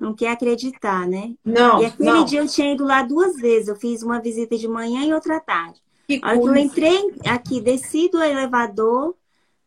não 0.00 0.14
quer 0.14 0.30
acreditar, 0.30 1.06
né? 1.06 1.34
Não. 1.44 1.82
E 1.82 1.84
aquele 1.84 2.10
não. 2.10 2.24
dia 2.24 2.40
eu 2.40 2.48
tinha 2.48 2.72
ido 2.72 2.84
lá 2.84 3.02
duas 3.02 3.36
vezes, 3.36 3.68
eu 3.68 3.76
fiz 3.76 4.02
uma 4.02 4.18
visita 4.18 4.56
de 4.56 4.66
manhã 4.66 5.04
e 5.04 5.12
outra 5.12 5.38
tarde. 5.38 5.81
Que 6.06 6.20
a 6.22 6.28
hora 6.28 6.40
que 6.40 6.48
eu 6.48 6.56
entrei 6.56 7.14
aqui, 7.26 7.60
desci 7.60 8.08
do 8.08 8.22
elevador, 8.22 9.14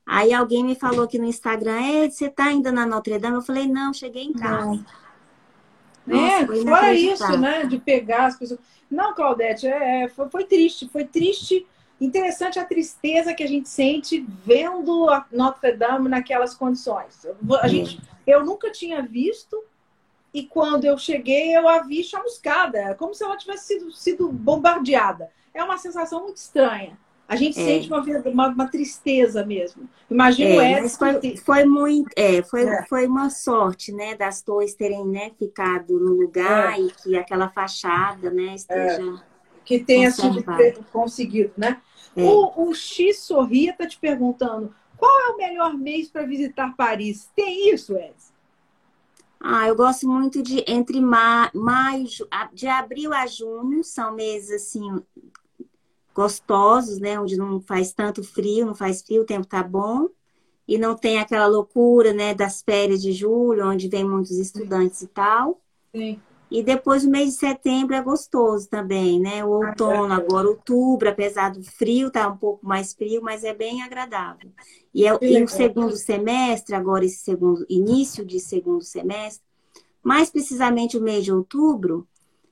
Aí 0.05 0.31
alguém 0.31 0.63
me 0.63 0.75
falou 0.75 1.05
aqui 1.05 1.17
no 1.17 1.25
Instagram, 1.25 1.81
é, 1.81 2.09
você 2.09 2.29
tá 2.29 2.45
ainda 2.45 2.71
na 2.71 2.85
Notre 2.85 3.17
Dame? 3.17 3.37
Eu 3.37 3.41
falei, 3.41 3.67
não, 3.67 3.91
cheguei 3.91 4.23
em 4.23 4.33
casa. 4.33 4.85
Nossa, 6.05 6.43
é, 6.43 6.45
fora 6.45 6.93
isso, 6.93 7.37
né? 7.37 7.65
De 7.65 7.79
pegar 7.79 8.27
as 8.27 8.37
pessoas. 8.37 8.59
Não, 8.89 9.15
Claudete, 9.15 9.65
é, 9.65 10.03
é, 10.03 10.07
foi, 10.07 10.29
foi 10.29 10.43
triste, 10.43 10.87
foi 10.89 11.05
triste. 11.05 11.65
Interessante 11.99 12.59
a 12.59 12.65
tristeza 12.65 13.33
que 13.33 13.41
a 13.41 13.47
gente 13.47 13.67
sente 13.67 14.23
vendo 14.45 15.09
a 15.09 15.25
Notre 15.31 15.71
Dame 15.71 16.07
naquelas 16.07 16.53
condições. 16.53 17.25
A 17.61 17.67
gente, 17.67 17.99
eu 18.27 18.45
nunca 18.45 18.71
tinha 18.71 19.01
visto, 19.01 19.57
e 20.31 20.43
quando 20.43 20.85
eu 20.85 20.97
cheguei, 20.99 21.55
eu 21.57 21.67
a 21.67 21.79
vi 21.79 22.03
chamuscada, 22.03 22.93
como 22.95 23.15
se 23.15 23.23
ela 23.23 23.37
tivesse 23.37 23.67
sido, 23.67 23.91
sido 23.91 24.31
bombardeada. 24.31 25.31
É 25.55 25.63
uma 25.63 25.77
sensação 25.77 26.21
muito 26.21 26.37
estranha. 26.37 26.97
A 27.27 27.35
gente 27.35 27.59
é. 27.59 27.65
sente 27.65 27.87
uma, 27.87 28.01
uma, 28.29 28.47
uma, 28.49 28.67
tristeza 28.67 29.43
mesmo. 29.43 29.89
Imagina 30.11 30.49
é, 30.49 30.57
o 30.57 30.85
Edson. 30.85 30.97
Foi, 30.97 31.37
foi, 31.37 31.65
muito, 31.65 32.09
é, 32.15 32.43
foi, 32.43 32.63
é. 32.67 32.85
foi 32.85 33.07
uma 33.07 33.31
sorte, 33.31 33.91
né, 33.91 34.15
das 34.15 34.43
torres 34.43 34.75
terem 34.75 35.07
né, 35.07 35.31
ficado 35.39 35.99
no 35.99 36.13
lugar 36.13 36.77
é. 36.77 36.81
e 36.81 36.91
que 36.91 37.17
aquela 37.17 37.49
fachada, 37.49 38.29
né, 38.29 38.53
esteja. 38.53 39.01
É. 39.01 39.35
Que 39.63 39.79
tenha 39.79 40.11
sido 40.11 40.43
conseguido, 40.91 41.51
né? 41.57 41.81
É. 42.15 42.21
O, 42.21 42.67
o 42.67 42.75
X 42.75 43.21
Sorria 43.21 43.71
está 43.71 43.87
te 43.87 43.97
perguntando 43.97 44.71
qual 44.95 45.21
é 45.21 45.29
o 45.31 45.37
melhor 45.37 45.73
mês 45.73 46.07
para 46.07 46.23
visitar 46.23 46.75
Paris? 46.75 47.29
Tem 47.35 47.73
isso, 47.73 47.97
Edson? 47.97 48.33
Ah, 49.39 49.67
eu 49.67 49.75
gosto 49.75 50.07
muito 50.07 50.41
de 50.41 50.63
entre 50.67 50.99
ma 50.99 51.51
maio, 51.53 52.07
de 52.53 52.67
abril 52.67 53.13
a 53.13 53.27
junho, 53.27 53.83
são 53.83 54.13
meses 54.13 54.63
assim 54.63 55.03
gostosos, 56.15 56.97
né? 56.97 57.19
Onde 57.19 57.35
não 57.35 57.59
faz 57.59 57.93
tanto 57.93 58.23
frio, 58.23 58.65
não 58.65 58.73
faz 58.73 59.01
frio, 59.01 59.23
o 59.23 59.25
tempo 59.25 59.45
tá 59.45 59.61
bom. 59.61 60.07
E 60.67 60.77
não 60.77 60.95
tem 60.95 61.19
aquela 61.19 61.45
loucura, 61.45 62.11
né, 62.11 62.33
das 62.33 62.63
férias 62.63 62.99
de 62.99 63.11
julho, 63.11 63.69
onde 63.69 63.87
vem 63.87 64.03
muitos 64.03 64.31
estudantes 64.31 65.03
e 65.03 65.07
tal. 65.07 65.61
Sim. 65.93 66.19
E 66.49 66.63
depois 66.63 67.03
o 67.03 67.09
mês 67.09 67.31
de 67.31 67.35
setembro 67.35 67.95
é 67.95 68.01
gostoso 68.01 68.67
também, 68.69 69.19
né? 69.19 69.43
O 69.43 69.49
outono, 69.49 70.13
agora 70.13 70.47
outubro, 70.47 71.09
apesar 71.09 71.51
do 71.51 71.61
frio, 71.63 72.09
tá 72.09 72.27
um 72.27 72.37
pouco 72.37 72.65
mais 72.65 72.93
frio, 72.93 73.21
mas 73.21 73.43
é 73.43 73.53
bem 73.53 73.81
agradável. 73.81 74.49
E, 74.93 75.05
é, 75.05 75.17
e 75.21 75.43
o 75.43 75.47
segundo 75.47 75.95
semestre, 75.97 76.73
agora 76.73 77.03
esse 77.03 77.17
segundo, 77.17 77.65
início 77.69 78.25
de 78.25 78.39
segundo 78.39 78.83
semestre, 78.83 79.43
mais 80.01 80.29
precisamente 80.29 80.97
o 80.97 81.01
mês 81.01 81.25
de 81.25 81.33
outubro, 81.33 82.07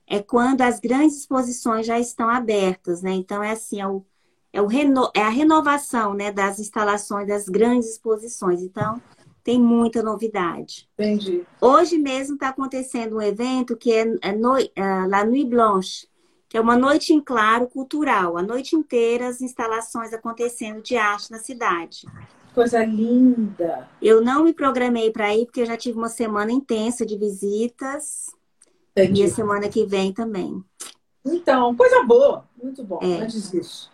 é 0.08 0.22
quando 0.22 0.62
as 0.62 0.80
grandes 0.80 1.18
exposições 1.18 1.86
já 1.86 2.00
estão 2.00 2.30
abertas, 2.30 3.02
né? 3.02 3.12
Então 3.12 3.44
é 3.44 3.52
assim, 3.52 3.82
é, 3.82 3.88
o, 3.88 4.06
é, 4.52 4.62
o 4.62 4.68
reno, 4.68 5.10
é 5.16 5.22
a 5.22 5.30
renovação 5.30 6.14
né, 6.14 6.32
das 6.32 6.60
instalações 6.60 7.28
das 7.28 7.48
grandes 7.48 7.90
exposições. 7.90 8.62
Então, 8.62 9.02
tem 9.44 9.60
muita 9.60 10.02
novidade. 10.02 10.88
Entendi. 10.98 11.44
Hoje 11.60 11.98
mesmo 11.98 12.36
está 12.36 12.50
acontecendo 12.50 13.18
um 13.18 13.22
evento 13.22 13.76
que 13.76 13.92
é, 13.92 14.06
é 14.22 14.32
no, 14.32 14.56
uh, 14.56 15.10
La 15.10 15.26
Nuit 15.26 15.50
Blanche, 15.50 16.08
que 16.48 16.58
é 16.58 16.62
uma 16.62 16.78
noite 16.78 17.14
em 17.14 17.20
claro 17.20 17.68
cultural. 17.68 18.38
A 18.38 18.42
noite 18.42 18.76
inteira 18.76 19.28
as 19.28 19.42
instalações 19.42 20.14
acontecendo 20.14 20.82
de 20.82 20.96
arte 20.96 21.30
na 21.30 21.40
cidade. 21.40 22.08
Coisa 22.54 22.86
linda! 22.86 23.90
Eu 24.02 24.22
não 24.22 24.44
me 24.44 24.54
programei 24.54 25.12
para 25.12 25.36
ir, 25.36 25.46
porque 25.46 25.62
eu 25.62 25.66
já 25.66 25.76
tive 25.76 25.98
uma 25.98 26.10
semana 26.10 26.52
intensa 26.52 27.06
de 27.06 27.18
visitas. 27.18 28.28
Entendi. 28.96 29.22
E 29.22 29.26
a 29.26 29.30
semana 29.30 29.68
que 29.70 29.86
vem 29.86 30.14
também. 30.14 30.64
Então, 31.26 31.76
coisa 31.76 32.04
boa, 32.04 32.46
muito 32.62 32.84
bom, 32.84 33.00
é. 33.02 33.22
antes 33.22 33.50
disso. 33.50 33.92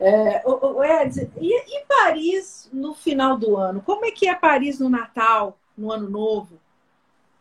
É, 0.00 0.42
o, 0.44 0.78
o 0.78 0.84
Ed, 0.84 1.30
e, 1.40 1.78
e, 1.78 1.86
Paris 1.86 2.68
no 2.72 2.92
final 2.92 3.38
do 3.38 3.56
ano? 3.56 3.80
Como 3.80 4.04
é 4.04 4.10
que 4.10 4.28
é 4.28 4.34
Paris 4.34 4.80
no 4.80 4.88
Natal, 4.88 5.58
no 5.78 5.92
Ano 5.92 6.10
Novo? 6.10 6.60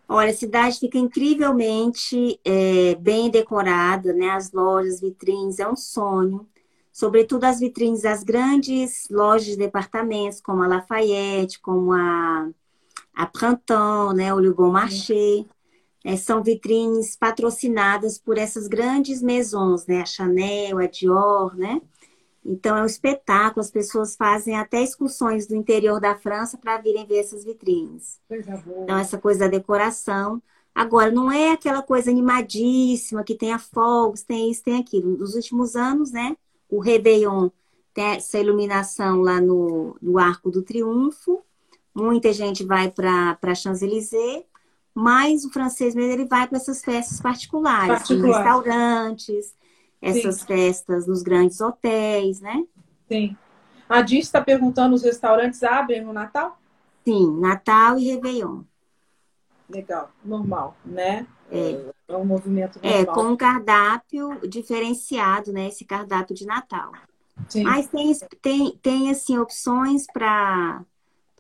Olha, 0.07 0.29
a 0.29 0.33
cidade 0.33 0.77
fica 0.77 0.97
incrivelmente 0.97 2.39
é, 2.45 2.95
bem 2.95 3.31
decorada, 3.31 4.13
né? 4.13 4.29
As 4.29 4.51
lojas, 4.51 5.01
vitrines, 5.01 5.57
é 5.59 5.67
um 5.67 5.75
sonho. 5.75 6.47
Sobretudo 6.91 7.45
as 7.45 7.59
vitrines 7.59 8.03
das 8.03 8.21
grandes 8.21 9.07
lojas 9.09 9.47
de 9.47 9.57
departamentos, 9.57 10.39
como 10.41 10.61
a 10.61 10.67
Lafayette, 10.67 11.59
como 11.61 11.93
a, 11.93 12.49
a 13.15 13.25
Printemps, 13.25 14.13
né? 14.13 14.33
O 14.33 14.39
Le 14.39 14.53
Bon 14.53 14.69
Marché. 14.69 15.39
É, 15.39 15.60
são 16.17 16.41
vitrines 16.41 17.15
patrocinadas 17.15 18.17
por 18.17 18.37
essas 18.37 18.67
grandes 18.67 19.21
maisons, 19.21 19.85
né? 19.85 20.01
A 20.01 20.05
Chanel, 20.05 20.79
a 20.79 20.87
Dior, 20.87 21.55
né? 21.55 21.81
Então 22.43 22.75
é 22.75 22.81
um 22.81 22.87
espetáculo, 22.87 23.61
as 23.61 23.69
pessoas 23.69 24.15
fazem 24.15 24.55
até 24.55 24.81
excursões 24.81 25.45
do 25.45 25.55
interior 25.55 25.99
da 25.99 26.15
França 26.15 26.57
para 26.57 26.77
virem 26.79 27.05
ver 27.05 27.19
essas 27.19 27.43
vitrines. 27.43 28.19
Então 28.83 28.97
essa 28.97 29.17
coisa 29.17 29.41
da 29.41 29.47
decoração. 29.47 30.41
Agora, 30.73 31.11
não 31.11 31.31
é 31.31 31.51
aquela 31.51 31.83
coisa 31.83 32.09
animadíssima 32.09 33.23
que 33.23 33.35
tem 33.35 33.51
a 33.51 33.59
fogos, 33.59 34.23
tem 34.23 34.49
isso, 34.49 34.63
tem 34.63 34.79
aquilo. 34.79 35.17
Nos 35.17 35.35
últimos 35.35 35.75
anos, 35.75 36.11
né? 36.11 36.35
O 36.69 36.79
Réveillon 36.79 37.49
tem 37.93 38.05
essa 38.15 38.39
iluminação 38.39 39.21
lá 39.21 39.39
no, 39.39 39.95
no 40.01 40.17
Arco 40.17 40.49
do 40.49 40.63
Triunfo. 40.63 41.41
Muita 41.93 42.31
gente 42.31 42.63
vai 42.63 42.89
para 42.89 43.53
Champs-Élysées 43.53 44.45
mas 44.93 45.45
o 45.45 45.51
francês 45.51 45.95
mesmo 45.95 46.11
ele 46.11 46.25
vai 46.25 46.47
para 46.47 46.57
essas 46.57 46.83
festas 46.83 47.19
particulares, 47.19 47.99
Particular. 47.99 48.37
restaurantes, 48.37 49.55
essas 50.01 50.39
Sim. 50.39 50.45
festas 50.47 51.07
nos 51.07 51.21
grandes 51.21 51.61
hotéis, 51.61 52.41
né? 52.41 52.65
Sim. 53.07 53.35
A 53.87 54.01
Diz 54.01 54.25
está 54.25 54.41
perguntando: 54.41 54.95
os 54.95 55.03
restaurantes 55.03 55.63
abrem 55.63 56.01
no 56.01 56.13
Natal? 56.13 56.57
Sim, 57.03 57.39
Natal 57.39 57.97
e 57.99 58.05
Réveillon. 58.05 58.63
Legal, 59.69 60.11
normal, 60.23 60.75
né? 60.85 61.25
É, 61.49 61.91
é 62.07 62.15
um 62.15 62.25
movimento 62.25 62.79
é, 62.81 62.87
normal. 62.87 63.01
É, 63.01 63.05
com 63.05 63.33
um 63.33 63.37
cardápio 63.37 64.39
diferenciado, 64.47 65.51
né? 65.51 65.67
Esse 65.67 65.85
cardápio 65.85 66.35
de 66.35 66.45
Natal. 66.45 66.91
Sim. 67.47 67.63
Mas 67.63 67.87
tem, 67.87 68.13
tem, 68.41 68.79
tem 68.81 69.11
assim, 69.11 69.37
opções 69.37 70.05
para 70.11 70.83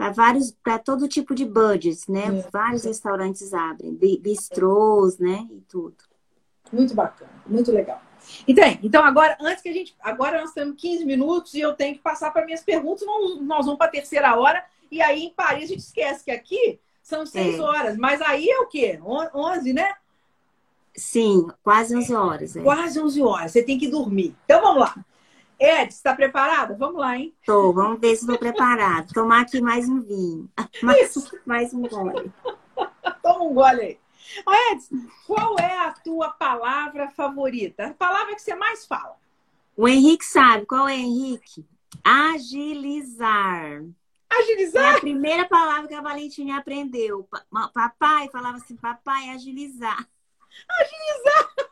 para 0.01 0.09
vários, 0.09 0.51
para 0.63 0.79
todo 0.79 1.07
tipo 1.07 1.35
de 1.35 1.45
budgets, 1.45 2.07
né? 2.07 2.25
É. 2.25 2.49
Vários 2.51 2.83
restaurantes 2.83 3.53
abrem, 3.53 3.93
bistrôs, 3.93 5.19
né? 5.19 5.47
E 5.51 5.61
tudo. 5.69 5.95
Muito 6.73 6.95
bacana, 6.95 7.31
muito 7.45 7.71
legal. 7.71 8.01
Então, 8.47 8.63
então 8.81 9.03
agora, 9.03 9.37
antes 9.39 9.61
que 9.61 9.69
a 9.69 9.73
gente. 9.73 9.95
Agora 10.01 10.41
nós 10.41 10.53
temos 10.53 10.75
15 10.75 11.05
minutos 11.05 11.53
e 11.53 11.59
eu 11.59 11.73
tenho 11.73 11.93
que 11.95 12.01
passar 12.01 12.31
para 12.31 12.45
minhas 12.45 12.63
perguntas, 12.63 13.05
nós, 13.05 13.41
nós 13.41 13.65
vamos 13.65 13.77
para 13.77 13.87
a 13.87 13.91
terceira 13.91 14.35
hora, 14.35 14.65
e 14.89 15.01
aí 15.03 15.25
em 15.25 15.33
Paris 15.33 15.65
a 15.65 15.73
gente 15.73 15.79
esquece 15.79 16.23
que 16.25 16.31
aqui 16.31 16.79
São 17.03 17.23
seis 17.23 17.59
é. 17.59 17.61
horas. 17.61 17.95
Mas 17.95 18.21
aí 18.21 18.49
é 18.49 18.59
o 18.59 18.65
quê? 18.65 18.99
Onze, 19.35 19.71
né? 19.71 19.93
Sim, 20.95 21.47
quase 21.63 21.95
11 21.95 22.15
horas. 22.15 22.55
É. 22.55 22.61
Quase 22.63 22.99
11 22.99 23.21
horas. 23.21 23.51
Você 23.51 23.61
tem 23.61 23.77
que 23.77 23.87
dormir. 23.87 24.35
Então 24.45 24.61
vamos 24.61 24.81
lá. 24.81 25.05
Ed, 25.61 25.93
está 25.93 26.15
preparada? 26.15 26.75
Vamos 26.75 26.99
lá, 26.99 27.15
hein? 27.15 27.35
Tô, 27.45 27.71
vamos 27.71 27.99
ver 27.99 28.15
se 28.15 28.21
estou 28.21 28.35
preparada. 28.35 29.07
Tomar 29.13 29.41
aqui 29.41 29.61
mais 29.61 29.87
um 29.87 30.01
vinho. 30.01 30.49
Mais, 30.81 31.15
Isso. 31.15 31.39
mais 31.45 31.71
um 31.71 31.83
gole. 31.83 32.31
Toma 33.21 33.43
um 33.43 33.53
gole 33.53 33.81
aí. 33.81 33.99
Ed, 34.71 34.83
qual 35.27 35.59
é 35.59 35.77
a 35.85 35.91
tua 35.91 36.29
palavra 36.31 37.11
favorita? 37.11 37.85
A 37.85 37.93
palavra 37.93 38.33
que 38.33 38.41
você 38.41 38.55
mais 38.55 38.87
fala? 38.87 39.15
O 39.77 39.87
Henrique 39.87 40.25
sabe. 40.25 40.65
Qual 40.65 40.87
é, 40.87 40.95
Henrique? 40.95 41.63
Agilizar. 42.03 43.83
Agilizar? 44.31 44.95
É 44.95 44.97
a 44.97 44.99
primeira 44.99 45.47
palavra 45.47 45.87
que 45.87 45.93
a 45.93 46.01
Valentina 46.01 46.57
aprendeu. 46.57 47.29
Papai 47.71 48.29
falava 48.29 48.57
assim, 48.57 48.75
papai, 48.75 49.29
agilizar. 49.29 50.07
Agilizar! 50.67 51.70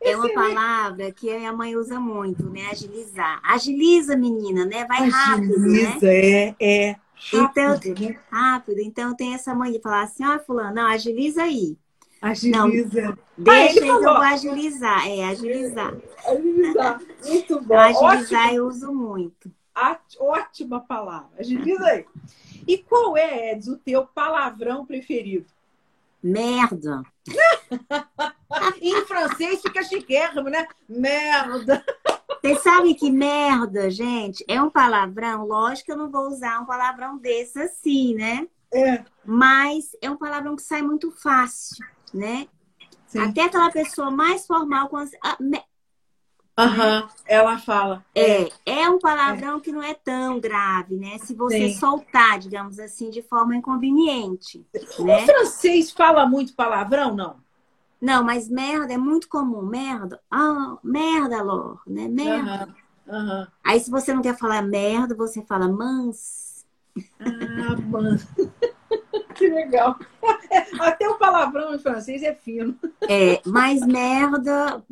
É 0.00 0.16
uma 0.16 0.32
palavra 0.32 1.10
que 1.10 1.30
a 1.30 1.38
minha 1.38 1.52
mãe 1.52 1.76
usa 1.76 1.98
muito, 1.98 2.48
né? 2.48 2.68
Agilizar. 2.70 3.40
Agiliza, 3.42 4.16
menina, 4.16 4.64
né? 4.64 4.84
Vai 4.84 5.08
rápido, 5.08 5.58
né? 5.58 5.86
Agiliza, 5.86 6.06
é, 6.06 6.54
é. 6.60 6.96
Rápido, 7.32 7.88
então, 7.88 8.08
né? 8.08 8.18
rápido. 8.30 8.80
Então 8.80 9.16
tem 9.16 9.34
essa 9.34 9.54
mãe 9.54 9.72
de 9.72 9.80
falar 9.80 10.02
assim, 10.02 10.24
ó, 10.24 10.36
oh, 10.36 10.38
fulano, 10.38 10.74
não, 10.74 10.86
agiliza 10.86 11.42
aí. 11.42 11.76
Agiliza. 12.22 12.58
Não, 12.58 13.18
deixa, 13.36 13.78
então 13.78 13.96
eu 13.96 14.02
vou 14.02 14.22
agilizar. 14.22 15.06
É, 15.06 15.24
agilizar. 15.24 15.94
Agilizar. 16.26 17.00
Muito 17.26 17.60
bom. 17.62 17.76
agilizar 17.76 18.46
Ótimo. 18.46 18.56
eu 18.56 18.66
uso 18.66 18.92
muito. 18.92 19.50
Ótima 20.18 20.80
palavra. 20.80 21.30
Agiliza 21.38 21.84
aí. 21.84 22.04
E 22.66 22.78
qual 22.78 23.16
é, 23.16 23.52
Eds, 23.52 23.68
o 23.68 23.76
teu 23.76 24.06
palavrão 24.06 24.84
preferido? 24.84 25.46
Merda. 26.22 27.02
em 28.80 29.04
francês 29.04 29.60
fica 29.60 29.82
chiquérrimo, 29.82 30.48
né? 30.48 30.66
Merda. 30.88 31.84
Vocês 32.40 32.62
sabem 32.62 32.94
que 32.94 33.10
merda, 33.10 33.90
gente, 33.90 34.44
é 34.48 34.62
um 34.62 34.70
palavrão. 34.70 35.44
Lógico 35.44 35.86
que 35.86 35.92
eu 35.92 35.96
não 35.96 36.10
vou 36.10 36.28
usar 36.28 36.60
um 36.60 36.66
palavrão 36.66 37.18
desse 37.18 37.60
assim, 37.60 38.14
né? 38.14 38.46
É. 38.72 39.04
Mas 39.24 39.96
é 40.00 40.10
um 40.10 40.16
palavrão 40.16 40.54
que 40.54 40.62
sai 40.62 40.82
muito 40.82 41.10
fácil, 41.10 41.84
né? 42.12 42.46
Sim. 43.06 43.20
Até 43.20 43.42
aquela 43.42 43.70
pessoa 43.70 44.10
mais 44.10 44.46
formal, 44.46 44.88
quando... 44.88 45.10
Ah, 45.22 45.36
me... 45.40 45.62
Aham, 46.56 47.02
uhum, 47.02 47.08
ela 47.24 47.58
fala. 47.58 48.04
É, 48.14 48.48
é 48.66 48.90
um 48.90 48.98
palavrão 48.98 49.58
é. 49.58 49.60
que 49.60 49.70
não 49.70 49.82
é 49.82 49.94
tão 49.94 50.40
grave, 50.40 50.96
né? 50.96 51.16
Se 51.18 51.32
você 51.32 51.68
Sim. 51.68 51.78
soltar, 51.78 52.38
digamos 52.40 52.80
assim, 52.80 53.10
de 53.10 53.22
forma 53.22 53.54
inconveniente. 53.54 54.66
O 54.98 55.04
né? 55.04 55.24
francês 55.24 55.92
fala 55.92 56.26
muito 56.26 56.54
palavrão, 56.54 57.14
não? 57.14 57.47
Não, 58.00 58.22
mas 58.22 58.48
merda 58.48 58.92
é 58.92 58.98
muito 58.98 59.28
comum. 59.28 59.62
Merda. 59.62 60.20
Ah, 60.30 60.78
merda, 60.82 61.42
Lor, 61.42 61.80
né? 61.86 62.08
Merda. 62.08 62.74
Uhum, 63.06 63.16
uhum. 63.16 63.46
Aí, 63.64 63.80
se 63.80 63.90
você 63.90 64.14
não 64.14 64.22
quer 64.22 64.36
falar 64.36 64.62
merda, 64.62 65.14
você 65.14 65.42
fala 65.42 65.68
mans. 65.68 66.66
Ah, 67.20 67.76
mans. 67.86 68.26
que 69.34 69.48
legal. 69.48 69.98
Até 70.80 71.08
o 71.08 71.18
palavrão 71.18 71.74
em 71.74 71.78
francês 71.78 72.22
é 72.22 72.34
fino. 72.34 72.78
É, 73.08 73.40
mas 73.44 73.84
merda 73.86 74.82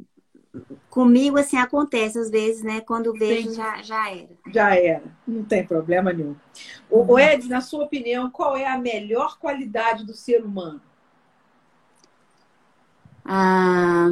Comigo, 0.89 1.39
assim, 1.39 1.57
acontece 1.57 2.19
às 2.19 2.31
vezes, 2.31 2.63
né? 2.63 2.81
Quando 2.81 3.13
vejo, 3.13 3.53
já, 3.53 3.83
já 3.83 4.11
era. 4.11 4.29
Já 4.51 4.75
era. 4.75 5.03
Não 5.27 5.45
tem 5.45 5.63
problema 5.67 6.13
nenhum. 6.13 6.35
O, 6.89 7.19
Ed, 7.19 7.49
na 7.49 7.61
sua 7.61 7.85
opinião, 7.85 8.31
qual 8.31 8.57
é 8.57 8.67
a 8.67 8.79
melhor 8.79 9.39
qualidade 9.39 10.05
do 10.05 10.15
ser 10.15 10.43
humano? 10.43 10.81
Ah, 13.29 14.09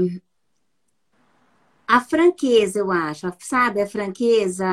a 1.86 2.00
franqueza, 2.00 2.78
eu 2.78 2.90
acho. 2.90 3.32
Sabe, 3.40 3.80
a 3.80 3.86
franqueza. 3.86 4.66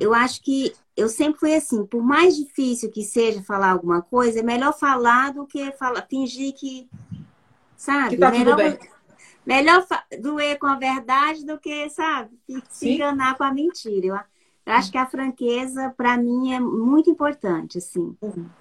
Eu 0.00 0.12
acho 0.14 0.42
que 0.42 0.72
eu 0.96 1.08
sempre 1.08 1.38
fui 1.38 1.54
assim, 1.54 1.86
por 1.86 2.02
mais 2.02 2.36
difícil 2.36 2.90
que 2.90 3.04
seja 3.04 3.42
falar 3.42 3.70
alguma 3.70 4.02
coisa, 4.02 4.40
é 4.40 4.42
melhor 4.42 4.76
falar 4.76 5.32
do 5.32 5.46
que 5.46 5.70
falar, 5.72 6.06
fingir 6.08 6.52
que. 6.54 6.88
Sabe? 7.76 8.10
Que 8.10 8.16
tá 8.16 8.30
melhor, 8.30 8.56
tudo 8.56 8.56
bem. 8.56 8.78
Melhor 9.46 9.86
doer 10.20 10.58
com 10.58 10.66
a 10.66 10.74
verdade 10.74 11.46
do 11.46 11.58
que, 11.58 11.88
sabe, 11.88 12.36
se 12.68 12.90
enganar 12.90 13.36
com 13.36 13.44
a 13.44 13.52
mentira. 13.52 14.06
Eu, 14.06 14.18
eu 14.68 14.74
acho 14.74 14.92
que 14.92 14.98
a 14.98 15.06
franqueza, 15.06 15.94
para 15.96 16.18
mim, 16.18 16.52
é 16.52 16.60
muito 16.60 17.08
importante, 17.08 17.78
assim. 17.78 18.14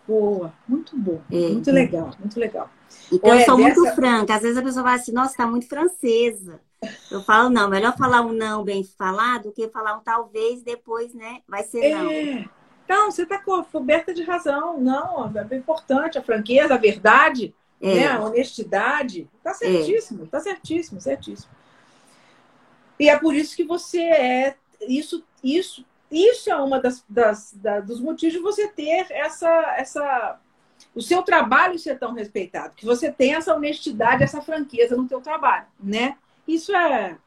Boa, 0.08 0.54
muito 0.66 0.98
bom. 0.98 1.22
É, 1.30 1.50
muito 1.50 1.70
é. 1.70 1.74
legal, 1.74 2.12
muito 2.18 2.40
legal. 2.40 2.70
Então, 3.12 3.30
Olha, 3.30 3.42
eu 3.42 3.46
sou 3.46 3.58
dessa... 3.58 3.80
muito 3.82 3.96
franca. 3.96 4.36
Às 4.36 4.42
vezes 4.42 4.58
a 4.58 4.62
pessoa 4.62 4.86
fala 4.86 4.96
assim, 4.96 5.12
nossa, 5.12 5.36
tá 5.36 5.46
muito 5.46 5.68
francesa. 5.68 6.62
Eu 7.12 7.22
falo, 7.24 7.50
não, 7.50 7.70
melhor 7.70 7.98
falar 7.98 8.22
um 8.22 8.32
não 8.32 8.64
bem 8.64 8.86
falado 8.86 9.44
do 9.44 9.52
que 9.52 9.68
falar 9.68 9.98
um 9.98 10.00
talvez, 10.00 10.64
depois, 10.64 11.14
né? 11.14 11.42
Vai 11.46 11.64
ser 11.64 11.84
é. 11.84 11.96
não. 11.96 12.50
Não, 12.88 13.12
você 13.12 13.24
está 13.24 13.38
coberta 13.38 14.14
de 14.14 14.24
razão. 14.24 14.80
Não, 14.80 15.30
é 15.52 15.56
importante 15.58 16.18
a 16.18 16.24
franqueza, 16.24 16.76
a 16.76 16.78
verdade. 16.78 17.54
É. 17.82 17.96
Né? 17.96 18.08
A 18.08 18.22
honestidade. 18.22 19.30
Tá 19.44 19.54
certíssimo, 19.54 20.24
é. 20.24 20.28
tá 20.28 20.40
certíssimo, 20.40 21.02
certíssimo. 21.02 21.52
E 22.98 23.10
é 23.10 23.20
por 23.20 23.36
isso 23.36 23.58
que 23.58 23.66
você 23.66 24.00
é. 24.00 24.56
Isso, 24.88 25.22
isso, 25.44 25.86
isso 26.12 26.50
é 26.50 26.56
uma 26.56 26.80
das, 26.80 27.04
das 27.08 27.54
da, 27.54 27.80
dos 27.80 28.00
motivos 28.00 28.34
de 28.34 28.40
você 28.42 28.68
ter 28.68 29.08
essa, 29.12 29.50
essa. 29.78 30.40
O 30.96 31.02
seu 31.02 31.22
trabalho 31.22 31.78
ser 31.78 32.00
tão 32.00 32.14
respeitado, 32.14 32.76
que 32.76 32.86
você 32.86 33.12
tem 33.12 33.36
essa 33.36 33.54
honestidade, 33.54 34.24
essa 34.24 34.42
franqueza 34.42 34.96
no 34.96 35.08
teu 35.08 35.22
trabalho, 35.22 35.68
né? 35.80 36.18
Isso 36.48 36.74
é, 36.76 37.18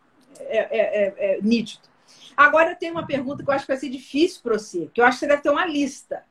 é, 0.40 0.58
é, 0.58 0.78
é, 0.78 1.34
é 1.36 1.42
nítido. 1.42 1.88
Agora 2.36 2.70
eu 2.70 2.76
tenho 2.76 2.92
uma 2.92 3.06
pergunta 3.06 3.42
que 3.42 3.50
eu 3.50 3.54
acho 3.54 3.66
que 3.66 3.72
vai 3.72 3.76
ser 3.76 3.90
difícil 3.90 4.40
para 4.42 4.58
você, 4.58 4.88
que 4.94 5.00
eu 5.00 5.04
acho 5.04 5.18
que 5.18 5.20
você 5.20 5.28
deve 5.28 5.42
ter 5.42 5.50
uma 5.50 5.66
lista. 5.66 6.24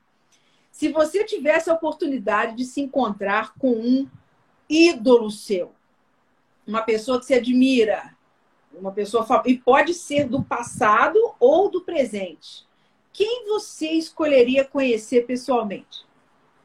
Se 0.72 0.92
você 0.92 1.24
tivesse 1.24 1.70
a 1.70 1.74
oportunidade 1.74 2.56
de 2.56 2.66
se 2.66 2.82
encontrar 2.82 3.54
com 3.56 3.72
um 3.72 4.10
ídolo 4.68 5.30
seu, 5.30 5.74
uma 6.66 6.82
pessoa 6.82 7.20
que 7.20 7.26
você 7.26 7.36
admira, 7.36 8.16
uma 8.74 8.92
pessoa 8.92 9.26
e 9.46 9.58
pode 9.58 9.94
ser 9.94 10.28
do 10.28 10.44
passado 10.44 11.18
ou 11.40 11.70
do 11.70 11.82
presente, 11.82 12.68
quem 13.12 13.46
você 13.48 13.92
escolheria 13.92 14.64
conhecer 14.64 15.26
pessoalmente? 15.26 16.08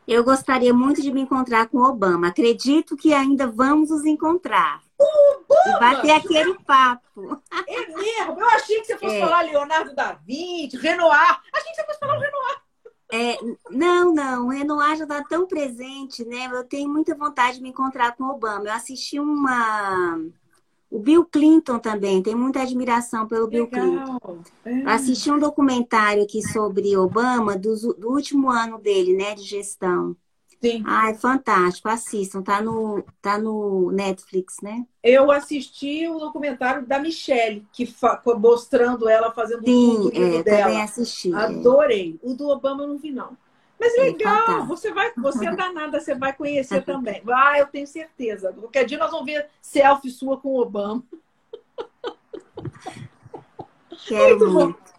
Eu 0.07 0.23
gostaria 0.23 0.73
muito 0.73 1.01
de 1.01 1.11
me 1.11 1.23
encontrar 1.23 1.67
com 1.69 1.79
Obama. 1.79 2.29
Acredito 2.29 2.97
que 2.97 3.15
ainda 3.15 3.47
vamos 3.47 3.89
nos 3.89 4.05
encontrar. 4.05 4.83
Obama! 4.99 5.77
E 5.77 5.79
vai 5.79 6.01
ter 6.03 6.11
aquele 6.11 6.55
papo. 6.61 7.43
É 7.67 7.87
mesmo? 7.89 8.39
Eu 8.39 8.49
achei 8.51 8.81
que 8.81 8.87
você 8.87 8.99
fosse 8.99 9.17
é. 9.17 9.21
falar 9.21 9.43
Leonardo 9.43 9.95
da 9.95 10.13
Vinci, 10.13 10.77
Renoir. 10.77 11.41
Achei 11.53 11.71
que 11.71 11.77
você 11.77 11.85
fosse 11.87 11.99
falar 11.99 12.19
Renoir. 12.19 12.65
É, 13.11 13.39
não, 13.71 14.13
não, 14.13 14.47
o 14.47 14.51
Renoir 14.51 14.97
já 14.97 15.05
está 15.05 15.23
tão 15.25 15.47
presente, 15.47 16.25
né? 16.25 16.49
Eu 16.51 16.65
tenho 16.65 16.89
muita 16.89 17.15
vontade 17.15 17.57
de 17.57 17.63
me 17.63 17.71
encontrar 17.71 18.17
com 18.17 18.25
o 18.25 18.31
Obama. 18.31 18.67
Eu 18.67 18.73
assisti 18.73 19.19
uma. 19.19 20.19
O 20.95 21.01
Bill 21.01 21.25
Clinton 21.25 21.81
também, 21.81 22.23
tem 22.23 22.37
muita 22.37 22.63
admiração 22.63 23.27
pelo 23.27 23.49
Legal. 23.49 23.67
Bill 23.67 23.67
Clinton. 23.67 24.39
É. 24.65 24.85
Assisti 24.85 25.29
um 25.29 25.41
documentário 25.41 26.23
aqui 26.23 26.41
sobre 26.41 26.97
Obama 26.97 27.59
do, 27.59 27.75
do 27.95 28.13
último 28.13 28.49
ano 28.49 28.79
dele, 28.79 29.17
né, 29.17 29.35
de 29.35 29.43
gestão. 29.43 30.17
Sim. 30.63 30.85
Ah, 30.87 31.11
é 31.11 31.15
fantástico. 31.15 31.89
Assistam, 31.89 32.43
tá 32.43 32.63
no, 32.63 33.05
tá 33.21 33.37
no 33.37 33.91
Netflix, 33.91 34.59
né? 34.63 34.87
Eu 35.03 35.33
assisti 35.33 36.07
o 36.07 36.17
documentário 36.21 36.87
da 36.87 37.01
Michelle, 37.01 37.67
que 37.73 37.93
mostrando 38.39 39.09
ela 39.09 39.33
fazendo 39.33 39.65
Sim, 39.65 39.97
o 39.97 40.09
é, 40.15 40.45
dela. 40.45 40.63
também 40.63 40.81
assisti. 40.81 41.33
É. 41.33 41.37
Adorei. 41.37 42.21
É. 42.23 42.31
O 42.31 42.35
do 42.35 42.49
Obama 42.49 42.85
eu 42.85 42.89
não 42.89 42.99
vi, 42.99 43.11
não. 43.11 43.37
Mas 43.85 43.97
legal, 43.99 44.67
você 44.67 44.93
vai, 44.93 45.13
você 45.15 45.47
é 45.47 45.53
danada, 45.55 46.01
você 46.01 46.15
vai 46.15 46.33
conhecer 46.33 46.83
também. 46.83 47.23
Ah, 47.31 47.59
eu 47.59 47.67
tenho 47.67 47.87
certeza. 47.87 48.53
Qualquer 48.53 48.87
dia 48.87 48.97
nós 48.97 49.11
vamos 49.11 49.27
ver 49.27 49.47
selfie 49.61 50.11
sua 50.11 50.39
com 50.39 50.49
o 50.49 50.63
Obama. 50.63 51.03
Quero 54.07 54.51
muito. 54.51 54.55
muito. 54.55 54.95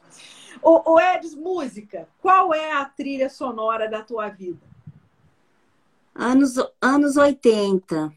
O, 0.61 0.93
o 0.93 0.99
Eds, 0.99 1.35
música. 1.35 2.07
Qual 2.21 2.53
é 2.53 2.73
a 2.73 2.85
trilha 2.85 3.29
sonora 3.29 3.89
da 3.89 4.01
tua 4.01 4.29
vida? 4.29 4.61
Anos, 6.13 6.55
anos 6.81 7.17
80. 7.17 8.13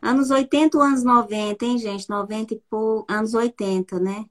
Anos 0.00 0.30
80 0.30 0.76
ou 0.76 0.82
anos 0.82 1.02
90, 1.02 1.64
hein, 1.64 1.78
gente? 1.78 2.08
90 2.08 2.54
e 2.54 2.62
pouco. 2.70 3.12
Anos 3.12 3.34
80, 3.34 3.98
né? 3.98 4.26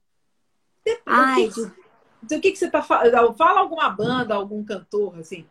Ai, 1.06 1.50
de... 1.50 1.85
o 2.32 2.42
que, 2.42 2.52
que 2.52 2.58
você 2.58 2.70
tá 2.70 2.82
falando? 2.82 3.34
Fala 3.36 3.60
alguma 3.60 3.90
banda, 3.90 4.34
algum 4.34 4.64
cantor, 4.64 5.20
assim. 5.20 5.46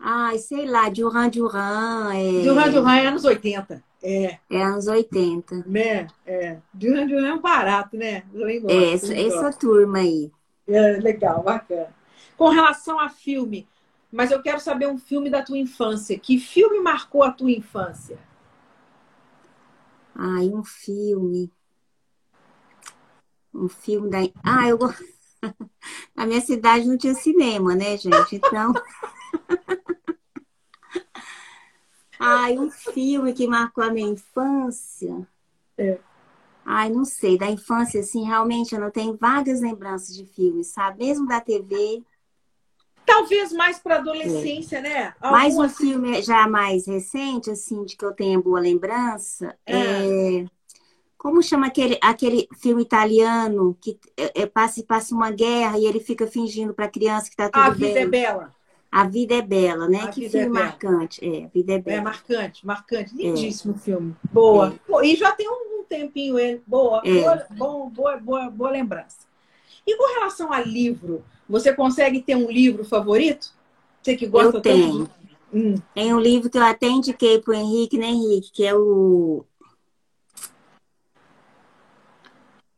Ai, 0.00 0.38
sei 0.38 0.66
lá, 0.66 0.88
Duran 0.88 1.28
Duran. 1.28 2.14
É... 2.14 2.42
Duran 2.42 2.70
Duran 2.70 2.96
é 2.96 3.06
anos 3.06 3.24
80. 3.24 3.82
É. 4.02 4.38
É 4.48 4.62
anos 4.62 4.86
80. 4.86 5.64
Né? 5.66 6.06
É. 6.24 6.58
Duran 6.72 7.06
Duran 7.06 7.28
é 7.28 7.34
um 7.34 7.40
barato, 7.40 7.96
né? 7.96 8.22
Gosto, 8.32 8.70
é, 8.70 8.92
essa, 8.92 9.14
essa 9.14 9.52
turma 9.52 9.98
aí. 9.98 10.30
É, 10.66 10.92
legal, 10.98 11.42
bacana. 11.42 11.94
Com 12.36 12.50
relação 12.50 13.00
a 13.00 13.08
filme, 13.08 13.66
mas 14.12 14.30
eu 14.30 14.40
quero 14.40 14.60
saber 14.60 14.86
um 14.86 14.98
filme 14.98 15.28
da 15.28 15.42
tua 15.42 15.58
infância. 15.58 16.18
Que 16.18 16.38
filme 16.38 16.80
marcou 16.80 17.24
a 17.24 17.32
tua 17.32 17.50
infância? 17.50 18.18
Ai, 20.14 20.48
um 20.48 20.62
filme. 20.62 21.52
Um 23.52 23.68
filme 23.68 24.10
da. 24.10 24.18
Ah, 24.44 24.68
eu 24.68 24.78
gosto. 24.78 25.17
Na 26.14 26.26
minha 26.26 26.40
cidade 26.40 26.86
não 26.86 26.96
tinha 26.96 27.14
cinema, 27.14 27.74
né, 27.74 27.96
gente? 27.96 28.36
Então. 28.36 28.72
Ai, 32.18 32.58
um 32.58 32.70
filme 32.70 33.32
que 33.32 33.46
marcou 33.46 33.84
a 33.84 33.90
minha 33.90 34.08
infância. 34.08 35.26
É. 35.76 35.98
Ai, 36.64 36.90
não 36.90 37.04
sei. 37.04 37.38
Da 37.38 37.48
infância, 37.48 38.00
assim, 38.00 38.24
realmente 38.24 38.74
eu 38.74 38.80
não 38.80 38.90
tenho 38.90 39.16
vagas 39.16 39.60
lembranças 39.60 40.14
de 40.14 40.26
filmes, 40.26 40.66
sabe? 40.66 41.04
Mesmo 41.04 41.26
da 41.26 41.40
TV. 41.40 42.02
Talvez 43.06 43.52
mais 43.52 43.78
para 43.78 43.96
adolescência, 43.96 44.78
é. 44.78 44.82
né? 44.82 45.14
Algum 45.20 45.36
mais 45.36 45.56
um 45.56 45.62
assim... 45.62 45.92
filme 45.92 46.20
já 46.20 46.46
mais 46.46 46.86
recente, 46.86 47.50
assim, 47.50 47.84
de 47.84 47.96
que 47.96 48.04
eu 48.04 48.12
tenha 48.12 48.38
boa 48.40 48.60
lembrança. 48.60 49.56
É. 49.64 50.42
é... 50.42 50.57
Como 51.18 51.42
chama 51.42 51.66
aquele, 51.66 51.98
aquele 52.00 52.48
filme 52.60 52.82
italiano 52.82 53.76
que 53.80 53.98
é, 54.16 54.42
é 54.42 54.46
passa, 54.46 54.82
passa 54.84 55.14
uma 55.14 55.32
guerra 55.32 55.76
e 55.76 55.84
ele 55.84 55.98
fica 55.98 56.26
fingindo 56.28 56.72
para 56.72 56.84
a 56.84 56.90
criança 56.90 57.26
que 57.26 57.32
está 57.32 57.50
tudo 57.50 57.76
bem? 57.76 57.90
A 57.90 57.94
Vida 57.94 58.00
é 58.00 58.06
Bela. 58.06 58.54
A 58.90 59.04
Vida 59.04 59.34
é 59.34 59.42
Bela, 59.42 59.88
né? 59.88 60.02
A 60.02 60.08
que 60.08 60.28
filme 60.28 60.46
é 60.46 60.48
marcante. 60.48 61.24
É, 61.24 61.44
A 61.44 61.48
Vida 61.48 61.72
é 61.74 61.78
Bela. 61.78 61.98
É 61.98 62.00
marcante, 62.00 62.64
marcante. 62.64 63.14
Lindíssimo 63.16 63.74
filme. 63.74 64.14
Boa. 64.32 64.78
E 65.02 65.16
já 65.16 65.32
tem 65.32 65.48
um 65.50 65.82
tempinho 65.88 66.38
ele. 66.38 66.62
Boa, 66.66 67.02
é. 67.04 67.20
boa, 67.20 67.46
boa, 67.50 67.90
boa, 67.90 68.16
boa, 68.16 68.50
boa 68.50 68.70
lembrança. 68.70 69.26
E 69.86 69.96
com 69.96 70.14
relação 70.14 70.52
a 70.52 70.60
livro, 70.60 71.24
você 71.48 71.72
consegue 71.72 72.22
ter 72.22 72.36
um 72.36 72.50
livro 72.50 72.84
favorito? 72.84 73.52
Você 74.02 74.14
que 74.14 74.26
gosta 74.26 74.58
eu 74.58 74.60
tenho. 74.60 74.98
Tanto 75.06 75.10
hum. 75.52 75.74
Tem 75.94 76.14
um 76.14 76.20
livro 76.20 76.48
que 76.50 76.58
eu 76.58 76.62
até 76.62 76.86
indiquei 76.86 77.40
para 77.40 77.52
o 77.52 77.54
Henrique, 77.54 77.98
né, 77.98 78.06
Henrique? 78.06 78.52
Que 78.52 78.64
é 78.66 78.74
o. 78.74 79.44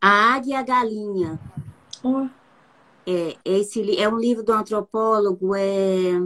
A 0.01 0.35
Águia 0.35 0.55
e 0.55 0.57
a 0.57 0.63
Galinha. 0.63 1.39
Oh. 2.03 2.27
É, 3.07 3.37
esse 3.45 3.99
é 3.99 4.09
um 4.09 4.19
livro 4.19 4.43
do 4.43 4.53
antropólogo 4.53 5.55
é 5.55 6.21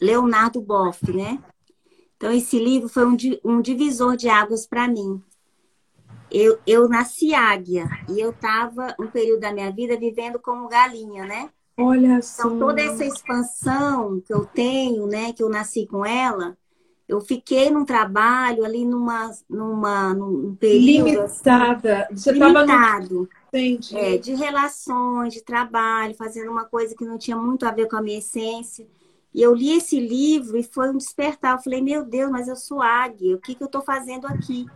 Leonardo 0.00 0.60
Boff, 0.60 1.12
né? 1.12 1.42
Então, 2.16 2.32
esse 2.32 2.58
livro 2.58 2.88
foi 2.88 3.04
um, 3.06 3.16
um 3.44 3.60
divisor 3.60 4.16
de 4.16 4.28
águas 4.28 4.66
para 4.66 4.88
mim 4.88 5.22
eu, 6.30 6.58
eu 6.66 6.88
nasci 6.88 7.34
águia 7.34 7.88
e 8.08 8.20
eu 8.20 8.30
estava 8.30 8.94
um 9.00 9.06
período 9.06 9.40
da 9.40 9.52
minha 9.52 9.70
vida 9.70 9.96
vivendo 9.96 10.38
como 10.38 10.68
galinha, 10.68 11.24
né? 11.24 11.50
Olha 11.78 12.20
só. 12.22 12.46
Então, 12.46 12.58
toda 12.58 12.80
essa 12.80 13.04
expansão 13.04 14.20
que 14.20 14.32
eu 14.32 14.44
tenho, 14.46 15.06
né, 15.06 15.32
que 15.32 15.42
eu 15.42 15.48
nasci 15.48 15.86
com 15.86 16.04
ela, 16.04 16.56
eu 17.08 17.20
fiquei 17.20 17.70
num 17.70 17.84
trabalho 17.84 18.64
ali 18.64 18.84
numa, 18.84 19.30
numa, 19.48 20.12
num 20.12 20.56
período. 20.56 21.20
Assim, 21.20 21.42
Limitada. 21.44 22.08
Você 22.10 22.32
limitado. 22.32 23.14
No... 23.14 23.28
Entendi. 23.48 23.96
É, 23.96 24.18
de 24.18 24.34
relações, 24.34 25.32
de 25.32 25.42
trabalho, 25.42 26.14
fazendo 26.14 26.50
uma 26.50 26.64
coisa 26.64 26.96
que 26.96 27.04
não 27.04 27.16
tinha 27.16 27.36
muito 27.36 27.64
a 27.64 27.70
ver 27.70 27.88
com 27.88 27.96
a 27.96 28.02
minha 28.02 28.18
essência. 28.18 28.86
E 29.32 29.40
eu 29.40 29.54
li 29.54 29.76
esse 29.76 30.00
livro 30.00 30.56
e 30.56 30.64
foi 30.64 30.90
um 30.90 30.96
despertar. 30.96 31.56
Eu 31.56 31.62
falei, 31.62 31.80
meu 31.80 32.04
Deus, 32.04 32.30
mas 32.30 32.48
eu 32.48 32.56
sou 32.56 32.82
águia, 32.82 33.36
o 33.36 33.40
que, 33.40 33.54
que 33.54 33.62
eu 33.62 33.66
estou 33.66 33.82
fazendo 33.82 34.26
aqui? 34.26 34.66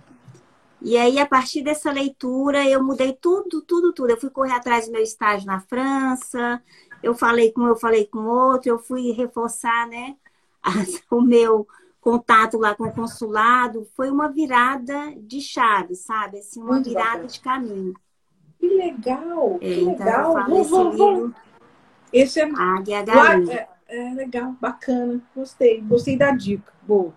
E 0.83 0.97
aí, 0.97 1.19
a 1.19 1.27
partir 1.27 1.63
dessa 1.63 1.91
leitura, 1.91 2.67
eu 2.67 2.83
mudei 2.83 3.13
tudo, 3.13 3.61
tudo, 3.61 3.93
tudo. 3.93 4.11
Eu 4.11 4.21
fui 4.21 4.31
correr 4.31 4.53
atrás 4.53 4.87
do 4.87 4.93
meu 4.93 5.03
estágio 5.03 5.47
na 5.47 5.61
França, 5.61 6.63
eu 7.03 7.15
falei 7.15 7.53
com 7.53 7.63
um, 7.63 7.67
eu 7.69 7.77
falei 7.77 8.07
com 8.07 8.19
outro, 8.21 8.71
eu 8.71 8.79
fui 8.79 9.11
reforçar, 9.13 9.87
né, 9.89 10.17
o 11.11 11.21
meu 11.21 11.67
contato 12.01 12.59
lá 12.59 12.75
com 12.75 12.85
o 12.85 12.93
consulado. 12.93 13.87
Foi 13.95 14.11
uma 14.11 14.29
virada 14.29 15.15
de 15.19 15.41
chave, 15.41 15.95
sabe? 15.95 16.39
Assim, 16.39 16.61
uma 16.61 16.75
Muito 16.75 16.89
virada 16.89 17.11
bacana. 17.11 17.29
de 17.29 17.41
caminho. 17.41 17.95
Que 18.59 18.69
legal, 18.69 19.55
é, 19.57 19.59
que 19.59 19.81
então 19.81 19.93
legal. 19.93 20.27
Eu 20.27 20.33
falo 20.33 20.61
esse 20.61 20.83
livro, 20.83 21.35
esse 22.13 22.41
é, 22.41 22.51
Águia 22.55 23.03
Galinha. 23.03 23.69
É, 23.89 24.11
é 24.11 24.15
legal, 24.15 24.55
bacana. 24.61 25.21
Gostei, 25.35 25.81
gostei 25.81 26.17
da 26.17 26.31
dica. 26.33 26.73
Boa. 26.83 27.15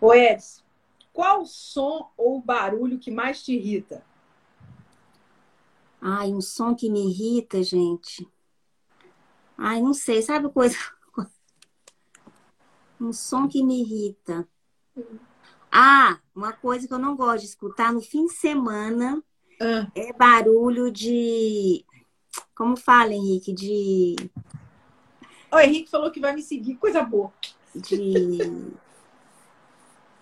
Ô, 0.00 0.14
Edson, 0.14 0.62
qual 1.12 1.44
som 1.44 2.10
ou 2.16 2.40
barulho 2.40 2.98
que 2.98 3.10
mais 3.10 3.42
te 3.42 3.54
irrita? 3.54 4.02
Ai, 6.00 6.32
um 6.32 6.40
som 6.40 6.74
que 6.74 6.88
me 6.88 7.10
irrita, 7.10 7.62
gente. 7.62 8.26
Ai, 9.58 9.82
não 9.82 9.92
sei, 9.92 10.22
sabe 10.22 10.48
coisa. 10.48 10.76
Um 13.00 13.12
som 13.12 13.48
que 13.48 13.62
me 13.62 13.80
irrita. 13.80 14.46
Ah, 15.72 16.18
uma 16.34 16.52
coisa 16.52 16.86
que 16.86 16.92
eu 16.92 16.98
não 16.98 17.16
gosto 17.16 17.40
de 17.40 17.46
escutar 17.46 17.92
no 17.92 18.00
fim 18.00 18.26
de 18.26 18.32
semana 18.32 19.22
ah. 19.60 19.86
é 19.94 20.12
barulho 20.12 20.90
de. 20.90 21.84
Como 22.54 22.76
fala, 22.76 23.12
Henrique? 23.12 23.52
De. 23.52 24.16
O 25.52 25.58
Henrique 25.58 25.90
falou 25.90 26.10
que 26.10 26.20
vai 26.20 26.34
me 26.34 26.42
seguir, 26.42 26.76
coisa 26.76 27.02
boa. 27.02 27.32
De. 27.74 28.38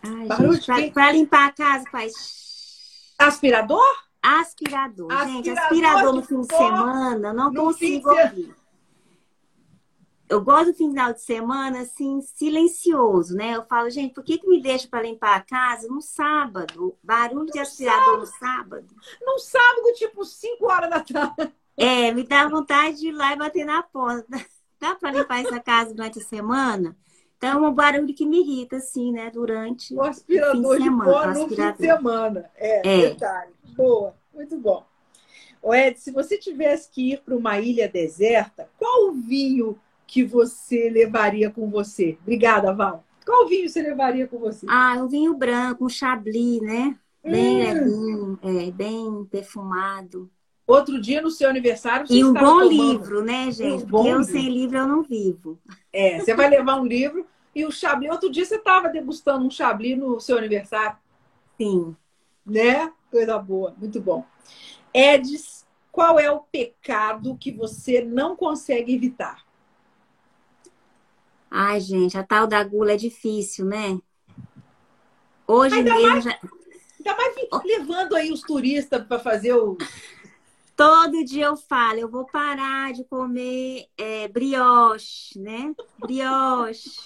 Ai, 0.00 0.28
gente, 0.46 0.66
pra, 0.66 0.90
pra, 0.92 1.12
limpar 1.12 1.48
a 1.48 1.52
casa 1.52 1.84
faz. 1.90 3.12
Aspirador? 3.18 3.82
Aspirador. 4.22 5.10
aspirador 5.12 5.32
gente, 5.32 5.50
aspirador 5.50 6.12
no 6.12 6.22
fim 6.22 6.40
de 6.40 6.54
semana, 6.54 7.32
não 7.32 7.52
consigo 7.52 8.10
ouvir. 8.10 8.54
Eu 10.28 10.42
gosto 10.42 10.72
do 10.72 10.74
final 10.74 11.12
de 11.12 11.22
semana, 11.22 11.80
assim, 11.80 12.20
silencioso, 12.20 13.34
né? 13.34 13.56
Eu 13.56 13.64
falo, 13.64 13.88
gente, 13.88 14.12
por 14.12 14.22
que, 14.22 14.36
que 14.38 14.46
me 14.46 14.60
deixa 14.60 14.86
para 14.86 15.02
limpar 15.02 15.36
a 15.36 15.40
casa 15.40 15.88
no 15.88 16.02
sábado? 16.02 16.96
Barulho 17.02 17.50
de 17.50 17.58
aspirador 17.58 18.18
no 18.18 18.26
sábado. 18.26 18.86
No 19.22 19.38
sábado, 19.38 19.94
tipo 19.94 20.24
5 20.24 20.66
horas 20.66 20.90
da 20.90 21.00
tarde. 21.00 21.52
É, 21.76 22.12
me 22.12 22.24
dá 22.24 22.46
vontade 22.46 22.98
de 22.98 23.08
ir 23.08 23.12
lá 23.12 23.32
e 23.32 23.36
bater 23.36 23.64
na 23.64 23.82
porta. 23.82 24.26
Dá 24.80 24.94
para 24.94 25.10
limpar 25.10 25.40
essa 25.40 25.58
casa 25.58 25.92
durante 25.92 26.20
a 26.20 26.22
semana? 26.22 26.96
Então, 27.36 27.64
é 27.64 27.68
um 27.68 27.74
barulho 27.74 28.14
que 28.14 28.24
me 28.24 28.40
irrita, 28.40 28.76
assim, 28.76 29.10
né? 29.10 29.28
Durante 29.28 29.92
o 29.92 30.02
aspirador 30.02 30.76
de, 30.76 30.84
semana, 30.84 31.10
pó 31.10 31.26
no 31.26 31.42
aspirador. 31.42 31.76
fim 31.76 31.82
de 31.82 31.88
semana. 31.88 32.50
É, 32.54 32.88
é, 32.88 33.08
detalhe. 33.08 33.52
Boa, 33.76 34.14
muito 34.32 34.56
bom. 34.56 34.84
O 35.60 35.74
Ed, 35.74 35.98
se 35.98 36.12
você 36.12 36.38
tivesse 36.38 36.88
que 36.90 37.12
ir 37.12 37.22
para 37.22 37.36
uma 37.36 37.58
ilha 37.58 37.88
deserta, 37.88 38.70
qual 38.78 39.08
o 39.08 39.12
vinho 39.12 39.76
que 40.08 40.24
você 40.24 40.88
levaria 40.88 41.50
com 41.50 41.70
você? 41.70 42.18
Obrigada, 42.22 42.72
Val. 42.72 43.04
Qual 43.24 43.46
vinho 43.46 43.68
você 43.68 43.82
levaria 43.82 44.26
com 44.26 44.38
você? 44.38 44.66
Ah, 44.68 44.96
o 45.04 45.06
vinho 45.06 45.34
branco, 45.34 45.84
um 45.84 45.88
chablis, 45.88 46.62
né? 46.62 46.96
Bem 47.22 47.56
hum. 47.56 47.58
levinho, 47.58 48.38
é, 48.42 48.70
bem 48.70 49.28
perfumado. 49.30 50.30
Outro 50.66 50.98
dia, 50.98 51.20
no 51.20 51.30
seu 51.30 51.48
aniversário, 51.48 52.06
você 52.06 52.14
E 52.14 52.24
um 52.24 52.32
bom 52.32 52.40
tomando... 52.40 52.70
livro, 52.70 53.22
né, 53.22 53.50
gente? 53.50 53.84
Um 53.84 53.86
Porque 53.86 54.08
eu 54.08 54.18
livro. 54.18 54.32
sem 54.32 54.48
livro 54.48 54.78
eu 54.78 54.86
não 54.88 55.02
vivo. 55.02 55.58
É, 55.92 56.18
você 56.18 56.34
vai 56.34 56.48
levar 56.48 56.80
um 56.80 56.86
livro 56.86 57.26
e 57.54 57.66
o 57.66 57.70
Chablis. 57.70 58.10
Outro 58.10 58.30
dia 58.30 58.46
você 58.46 58.56
estava 58.56 58.88
degustando 58.88 59.46
um 59.46 59.50
Chablis 59.50 59.98
no 59.98 60.18
seu 60.20 60.38
aniversário. 60.38 60.96
Sim. 61.58 61.94
Né? 62.46 62.90
Coisa 63.10 63.38
boa, 63.38 63.74
muito 63.78 64.00
bom. 64.00 64.24
Edis, 64.92 65.66
qual 65.92 66.18
é 66.18 66.30
o 66.30 66.40
pecado 66.40 67.36
que 67.38 67.52
você 67.52 68.02
não 68.02 68.34
consegue 68.34 68.94
evitar? 68.94 69.47
Ai, 71.50 71.80
gente, 71.80 72.16
a 72.16 72.22
tal 72.22 72.46
da 72.46 72.62
gula 72.62 72.92
é 72.92 72.96
difícil, 72.96 73.64
né? 73.64 73.98
Hoje 75.46 75.76
ainda 75.76 75.94
mesmo 75.94 76.08
mais, 76.08 76.24
já. 76.24 76.38
Ainda 76.98 77.16
mais 77.16 77.64
levando 77.64 78.14
aí 78.14 78.30
os 78.30 78.42
turistas 78.42 79.02
para 79.06 79.18
fazer 79.18 79.54
o 79.54 79.76
Todo 80.78 81.24
dia 81.24 81.46
eu 81.46 81.56
falo, 81.56 81.98
eu 81.98 82.08
vou 82.08 82.24
parar 82.24 82.92
de 82.92 83.02
comer 83.02 83.86
é, 83.96 84.28
brioche, 84.28 85.36
né? 85.36 85.74
Brioche. 85.98 87.00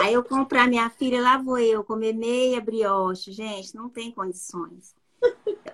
Aí 0.00 0.14
eu 0.14 0.24
comprar 0.24 0.66
minha 0.66 0.88
filha, 0.88 1.20
lá 1.20 1.36
vou 1.36 1.58
eu 1.58 1.84
comer 1.84 2.14
meia 2.14 2.62
brioche. 2.62 3.30
Gente, 3.30 3.74
não 3.74 3.90
tem 3.90 4.10
condições. 4.10 4.94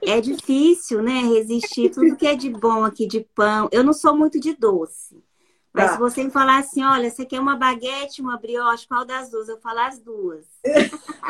É 0.03 0.21
difícil, 0.21 1.01
né? 1.01 1.21
Resistir 1.21 1.91
tudo 1.91 2.17
que 2.17 2.27
é 2.27 2.35
de 2.35 2.51
bom 2.51 2.85
aqui, 2.85 3.07
de 3.07 3.21
pão. 3.33 3.69
Eu 3.71 3.85
não 3.85 3.93
sou 3.93 4.17
muito 4.17 4.41
de 4.41 4.55
doce. 4.55 5.23
Mas 5.73 5.87
tá. 5.87 5.93
se 5.93 5.99
você 5.99 6.25
me 6.25 6.31
falar 6.31 6.59
assim, 6.59 6.83
olha, 6.83 7.11
você 7.11 7.25
quer 7.25 7.41
uma 7.41 7.57
baguete, 7.57 8.23
uma 8.23 8.37
brioche, 8.37 8.87
qual 8.87 9.05
das 9.05 9.31
duas? 9.31 9.49
Eu 9.49 9.61
falo 9.61 9.81
as 9.81 9.99
duas. 9.99 10.47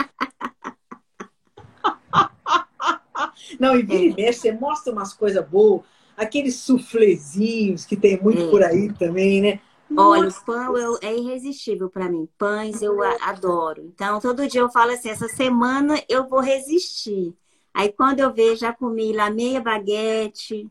Não, 3.59 3.77
e 3.77 3.83
vira 3.83 4.05
e 4.05 4.15
mexe, 4.15 4.41
você 4.41 4.53
mostra 4.53 4.93
umas 4.93 5.13
coisas 5.13 5.45
boas, 5.47 5.83
aqueles 6.17 6.57
suflezinhos 6.57 7.85
que 7.85 7.97
tem 7.97 8.21
muito 8.21 8.43
é. 8.43 8.51
por 8.51 8.63
aí 8.63 8.93
também, 8.93 9.41
né? 9.41 9.61
Olha, 9.97 10.29
o 10.29 10.45
pão 10.45 10.77
eu, 10.77 10.99
é 11.01 11.17
irresistível 11.17 11.89
para 11.89 12.11
mim. 12.11 12.29
Pães 12.37 12.83
eu 12.83 13.03
adoro. 13.23 13.87
Então, 13.87 14.21
todo 14.21 14.47
dia 14.47 14.61
eu 14.61 14.71
falo 14.71 14.93
assim: 14.93 15.09
essa 15.09 15.29
semana 15.29 16.03
eu 16.09 16.29
vou 16.29 16.41
resistir. 16.41 17.35
Aí, 17.73 17.91
quando 17.91 18.21
eu 18.21 18.33
vejo, 18.33 18.61
já 18.61 18.73
comi 18.73 19.13
lá 19.13 19.31
meia 19.31 19.61
baguete, 19.61 20.69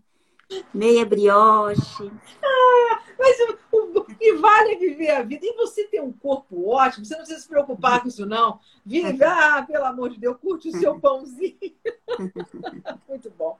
meia 0.73 1.05
brioche. 1.05 2.11
Ah, 2.43 2.99
mas 3.17 3.37
o, 3.71 3.99
o, 3.99 4.05
E 4.19 4.35
vale 4.37 4.75
viver 4.75 5.11
a 5.11 5.23
vida. 5.23 5.45
E 5.45 5.55
você 5.55 5.85
tem 5.85 6.01
um 6.01 6.11
corpo 6.11 6.69
ótimo, 6.69 7.05
você 7.05 7.13
não 7.13 7.21
precisa 7.21 7.41
se 7.41 7.47
preocupar 7.47 8.01
com 8.01 8.07
isso, 8.07 8.25
não. 8.25 8.59
Vive, 8.85 9.23
ah, 9.23 9.63
pelo 9.67 9.85
amor 9.85 10.09
de 10.09 10.19
Deus, 10.19 10.37
curte 10.37 10.69
o 10.69 10.79
seu 10.79 10.97
pãozinho. 11.01 11.57
Muito 13.07 13.29
bom. 13.31 13.57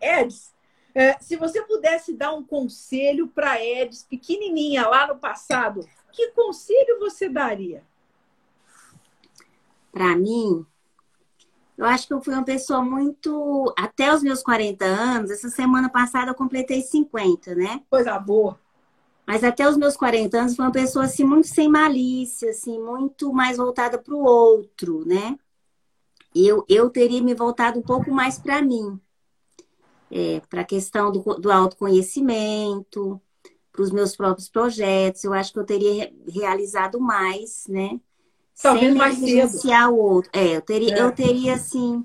Eds, 0.00 0.54
é, 0.94 1.18
se 1.20 1.36
você 1.36 1.62
pudesse 1.62 2.12
dar 2.14 2.32
um 2.32 2.42
conselho 2.42 3.28
para 3.28 3.62
Eds, 3.62 4.02
pequenininha 4.02 4.88
lá 4.88 5.06
no 5.06 5.16
passado, 5.16 5.86
que 6.12 6.30
conselho 6.30 6.98
você 6.98 7.28
daria? 7.28 7.84
Para 9.92 10.16
mim, 10.16 10.66
eu 11.76 11.84
acho 11.84 12.06
que 12.06 12.14
eu 12.14 12.22
fui 12.22 12.32
uma 12.32 12.44
pessoa 12.44 12.82
muito. 12.82 13.72
Até 13.78 14.12
os 14.12 14.22
meus 14.22 14.42
40 14.42 14.84
anos, 14.84 15.30
essa 15.30 15.50
semana 15.50 15.90
passada 15.90 16.30
eu 16.30 16.34
completei 16.34 16.80
50, 16.80 17.54
né? 17.54 17.82
Coisa 17.90 18.18
boa. 18.18 18.58
Mas 19.26 19.42
até 19.42 19.68
os 19.68 19.76
meus 19.76 19.96
40 19.96 20.38
anos, 20.38 20.54
fui 20.54 20.64
uma 20.64 20.70
pessoa 20.70 21.06
assim, 21.06 21.24
muito 21.24 21.48
sem 21.48 21.68
malícia, 21.68 22.50
assim, 22.50 22.80
muito 22.80 23.32
mais 23.32 23.56
voltada 23.56 23.98
para 23.98 24.14
o 24.14 24.24
outro, 24.24 25.04
né? 25.04 25.36
Eu, 26.34 26.64
eu 26.68 26.88
teria 26.90 27.20
me 27.20 27.34
voltado 27.34 27.78
um 27.78 27.82
pouco 27.82 28.10
mais 28.10 28.38
para 28.38 28.62
mim, 28.62 29.00
é, 30.10 30.40
para 30.48 30.60
a 30.60 30.64
questão 30.64 31.10
do, 31.10 31.22
do 31.40 31.50
autoconhecimento, 31.50 33.20
para 33.72 33.82
os 33.82 33.90
meus 33.90 34.14
próprios 34.14 34.48
projetos. 34.48 35.24
Eu 35.24 35.32
acho 35.32 35.52
que 35.52 35.58
eu 35.58 35.64
teria 35.64 36.12
realizado 36.28 37.00
mais, 37.00 37.64
né? 37.68 37.98
Talvez 38.62 38.86
sem 38.86 38.94
mais 38.94 39.18
cedo. 39.18 39.90
o 39.90 39.96
outro. 39.96 40.30
É, 40.32 40.56
eu 40.56 40.62
teria, 40.62 40.94
é. 40.94 41.02
eu 41.02 41.12
teria 41.12 41.54
assim 41.54 42.04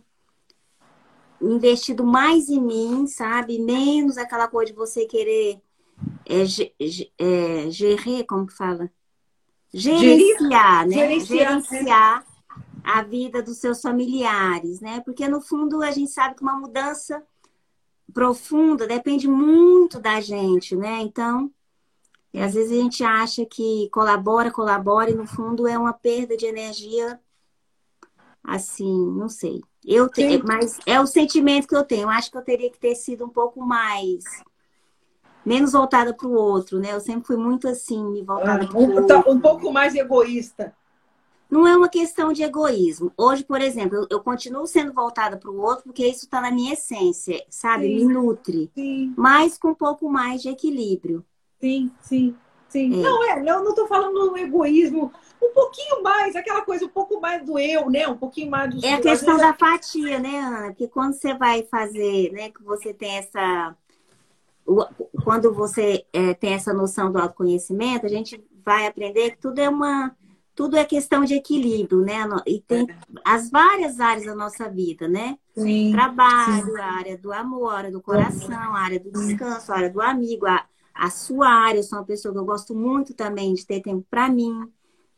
investido 1.39 2.03
mais 2.03 2.49
em 2.49 2.59
mim, 2.59 3.05
sabe? 3.07 3.59
Menos 3.59 4.17
aquela 4.17 4.47
coisa 4.47 4.71
de 4.71 4.77
você 4.77 5.05
querer 5.05 5.61
é, 6.25 6.43
é, 7.17 7.69
gerir, 7.69 8.25
como 8.25 8.47
que 8.47 8.53
fala? 8.53 8.89
Gerenciar, 9.73 10.87
né? 10.87 11.19
Gerenciar, 11.19 12.25
a 12.83 13.03
vida 13.03 13.41
dos 13.41 13.57
seus 13.57 13.81
familiares, 13.81 14.81
né? 14.81 15.01
Porque 15.01 15.27
no 15.27 15.41
fundo 15.41 15.81
a 15.81 15.91
gente 15.91 16.11
sabe 16.11 16.35
que 16.35 16.41
uma 16.41 16.57
mudança 16.57 17.23
profunda 18.13 18.87
depende 18.87 19.27
muito 19.27 19.99
da 19.99 20.19
gente, 20.19 20.75
né? 20.75 20.99
Então, 21.01 21.51
às 22.33 22.53
vezes 22.53 22.71
a 22.71 22.81
gente 22.81 23.03
acha 23.03 23.45
que 23.45 23.89
colabora, 23.91 24.51
colabora, 24.51 25.11
e 25.11 25.15
no 25.15 25.27
fundo 25.27 25.67
é 25.67 25.77
uma 25.77 25.93
perda 25.93 26.35
de 26.35 26.45
energia, 26.45 27.19
assim, 28.43 29.11
não 29.11 29.29
sei. 29.29 29.61
Eu 29.83 30.09
tenho, 30.09 30.43
mas 30.45 30.79
é 30.85 30.99
o 30.99 31.07
sentimento 31.07 31.67
que 31.67 31.75
eu 31.75 31.83
tenho. 31.83 32.03
Eu 32.03 32.09
acho 32.09 32.29
que 32.29 32.37
eu 32.37 32.43
teria 32.43 32.69
que 32.69 32.79
ter 32.79 32.95
sido 32.95 33.25
um 33.25 33.29
pouco 33.29 33.61
mais 33.61 34.23
menos 35.45 35.73
voltada 35.73 36.13
para 36.13 36.27
o 36.27 36.33
outro, 36.33 36.79
né? 36.79 36.93
Eu 36.93 36.99
sempre 36.99 37.27
fui 37.27 37.37
muito 37.37 37.67
assim, 37.67 38.23
voltada 38.23 38.67
para 38.67 38.77
o 38.77 39.05
tá 39.07 39.17
outro. 39.17 39.31
Um 39.31 39.39
pouco 39.39 39.71
mais 39.71 39.95
egoísta. 39.95 40.73
Não 41.51 41.67
é 41.67 41.75
uma 41.75 41.89
questão 41.89 42.31
de 42.31 42.43
egoísmo. 42.43 43.11
Hoje, 43.17 43.43
por 43.43 43.59
exemplo, 43.59 44.07
eu, 44.09 44.21
continuo 44.21 44.65
sendo 44.65 44.93
voltada 44.93 45.35
para 45.35 45.51
o 45.51 45.59
outro 45.59 45.83
porque 45.83 46.07
isso 46.07 46.23
está 46.23 46.39
na 46.39 46.49
minha 46.49 46.73
essência, 46.73 47.43
sabe? 47.49 47.87
Sim. 47.87 48.05
Me 48.05 48.13
nutre. 48.13 48.71
Sim. 48.73 49.13
Mas 49.17 49.57
com 49.57 49.71
um 49.71 49.75
pouco 49.75 50.09
mais 50.09 50.41
de 50.41 50.47
equilíbrio. 50.47 51.25
Sim, 51.59 51.91
sim, 51.99 52.35
sim. 52.69 53.01
É. 53.01 53.03
Não, 53.03 53.23
é, 53.25 53.39
eu 53.39 53.63
não 53.63 53.69
estou 53.71 53.85
falando 53.85 54.29
do 54.29 54.37
egoísmo, 54.37 55.11
um 55.41 55.53
pouquinho 55.53 56.01
mais, 56.01 56.37
aquela 56.37 56.61
coisa, 56.61 56.85
um 56.85 56.89
pouco 56.89 57.19
mais 57.19 57.45
do 57.45 57.59
eu, 57.59 57.89
né? 57.89 58.07
Um 58.07 58.17
pouquinho 58.17 58.49
mais 58.49 58.73
do 58.73 58.85
É 58.85 58.93
a 58.93 59.01
questão 59.01 59.35
da 59.35 59.53
fatia, 59.53 60.19
né, 60.19 60.39
Ana? 60.39 60.67
Porque 60.67 60.87
quando 60.87 61.13
você 61.13 61.33
vai 61.33 61.63
fazer, 61.63 62.31
né, 62.31 62.49
que 62.49 62.63
você 62.63 62.93
tem 62.93 63.17
essa. 63.17 63.75
Quando 65.23 65.53
você 65.53 66.05
é, 66.13 66.33
tem 66.33 66.53
essa 66.53 66.73
noção 66.73 67.11
do 67.11 67.17
autoconhecimento, 67.19 68.05
a 68.05 68.09
gente 68.09 68.43
vai 68.63 68.87
aprender 68.87 69.31
que 69.31 69.37
tudo 69.37 69.59
é 69.59 69.69
uma. 69.69 70.15
Tudo 70.53 70.75
é 70.75 70.83
questão 70.83 71.23
de 71.23 71.33
equilíbrio, 71.33 72.01
né? 72.01 72.19
E 72.45 72.59
tem 72.59 72.87
as 73.23 73.49
várias 73.49 73.99
áreas 73.99 74.25
da 74.25 74.35
nossa 74.35 74.69
vida, 74.69 75.07
né? 75.07 75.37
Sim, 75.55 75.91
Trabalho, 75.91 76.75
sim. 76.75 76.79
a 76.79 76.85
área 76.85 77.17
do 77.17 77.31
amor, 77.31 77.73
a 77.73 77.77
área 77.77 77.91
do 77.91 78.01
coração, 78.01 78.75
a 78.75 78.79
área 78.79 78.99
do 78.99 79.11
descanso, 79.11 79.71
a 79.71 79.77
área 79.77 79.89
do 79.89 80.01
amigo, 80.01 80.45
a, 80.45 80.65
a 80.93 81.09
sua 81.09 81.47
área. 81.47 81.79
Eu 81.79 81.83
sou 81.83 81.99
uma 81.99 82.05
pessoa 82.05 82.33
que 82.33 82.39
eu 82.39 82.45
gosto 82.45 82.75
muito 82.75 83.13
também 83.13 83.53
de 83.53 83.65
ter 83.65 83.81
tempo 83.81 84.05
para 84.09 84.29
mim, 84.29 84.69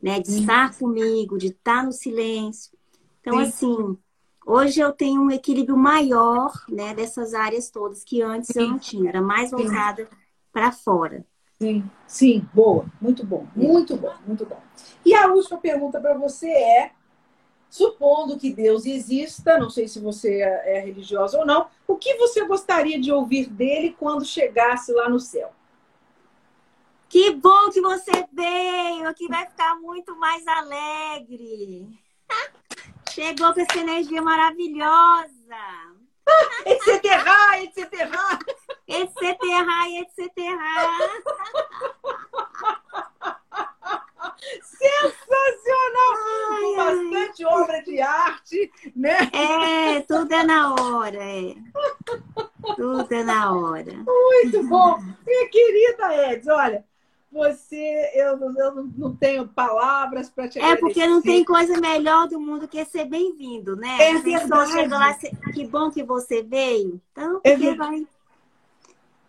né? 0.02 0.20
De 0.20 0.30
estar 0.40 0.78
comigo, 0.78 1.38
de 1.38 1.48
estar 1.48 1.84
no 1.84 1.92
silêncio. 1.92 2.72
Então, 3.20 3.38
Sim. 3.38 3.44
assim, 3.44 3.98
hoje 4.46 4.80
eu 4.80 4.92
tenho 4.92 5.22
um 5.22 5.32
equilíbrio 5.32 5.78
maior, 5.78 6.52
né? 6.70 6.94
Dessas 6.94 7.34
áreas 7.34 7.70
todas 7.70 8.04
que 8.04 8.22
antes 8.22 8.50
Sim. 8.54 8.60
eu 8.60 8.68
não 8.70 8.80
tinha. 8.80 9.10
Era 9.10 9.22
mais 9.22 9.52
voltada 9.52 10.08
para 10.52 10.72
fora. 10.72 11.26
Sim, 11.60 11.84
sim, 12.08 12.48
boa, 12.54 12.86
muito 13.00 13.26
bom, 13.26 13.48
muito 13.56 13.96
bom, 13.96 14.14
muito 14.28 14.46
bom. 14.46 14.62
E 15.06 15.14
a 15.14 15.28
última 15.28 15.58
pergunta 15.60 16.00
para 16.00 16.14
você 16.14 16.50
é: 16.50 16.92
supondo 17.70 18.38
que 18.38 18.54
Deus 18.54 18.86
exista, 18.86 19.58
não 19.58 19.70
sei 19.70 19.88
se 19.88 20.00
você 20.00 20.42
é, 20.42 20.80
religiosa 20.80 21.40
ou 21.40 21.46
não, 21.46 21.68
o 21.88 21.96
que 21.96 22.16
você 22.16 22.46
gostaria 22.46 23.00
de 23.00 23.12
ouvir 23.12 23.50
dele 23.50 23.96
quando 23.98 24.26
chegasse 24.26 24.92
lá 24.92 25.10
no 25.10 25.20
céu? 25.20 25.52
Que 27.08 27.32
bom 27.32 27.70
que 27.72 27.80
você 27.80 28.28
veio, 28.34 29.08
aqui 29.08 29.28
vai 29.28 29.46
ficar 29.46 29.76
muito 29.80 30.16
mais 30.18 30.46
alegre. 30.48 31.88
Chegou 33.14 33.54
com 33.54 33.62
essa 33.62 33.78
energia 33.80 34.22
maravilhosa. 34.22 35.30
etc, 36.66 37.04
etc. 37.62 38.10
Etc, 38.88 39.40
etc. 40.00 40.34
Sensacional! 44.64 46.14
Ai, 46.52 46.62
Com 46.62 46.76
bastante 46.76 47.46
ai. 47.46 47.54
obra 47.54 47.84
de 47.84 48.02
arte, 48.02 48.72
né? 48.96 49.18
É, 49.32 50.02
tudo 50.02 50.34
é 50.34 50.44
na 50.44 50.74
hora, 50.74 51.24
é. 51.24 51.56
Tudo 52.76 53.14
é 53.14 53.24
na 53.24 53.52
hora. 53.54 53.94
Muito 53.94 54.64
bom! 54.68 54.98
Minha 55.26 55.50
querida 55.50 56.32
Eds, 56.32 56.48
olha, 56.48 56.86
você, 57.34 58.12
eu, 58.14 58.40
eu 58.40 58.90
não 58.96 59.16
tenho 59.16 59.48
palavras 59.48 60.30
para 60.30 60.48
te 60.48 60.60
agradecer. 60.60 60.78
É 60.78 60.80
porque 60.80 61.08
não 61.08 61.20
tem 61.20 61.44
coisa 61.44 61.82
melhor 61.82 62.28
do 62.28 62.40
mundo 62.40 62.68
que 62.68 62.86
ser 62.86 63.06
bem-vindo, 63.06 63.76
né? 63.76 63.98
É 64.00 64.20
verdade. 64.20 64.72
Chega 64.72 64.98
lá, 64.98 65.18
que 65.52 65.66
bom 65.66 65.90
que 65.90 66.04
você 66.04 66.44
veio. 66.44 67.02
Então, 67.12 67.42
é 67.44 67.52
é 67.54 67.76
vai. 67.76 68.08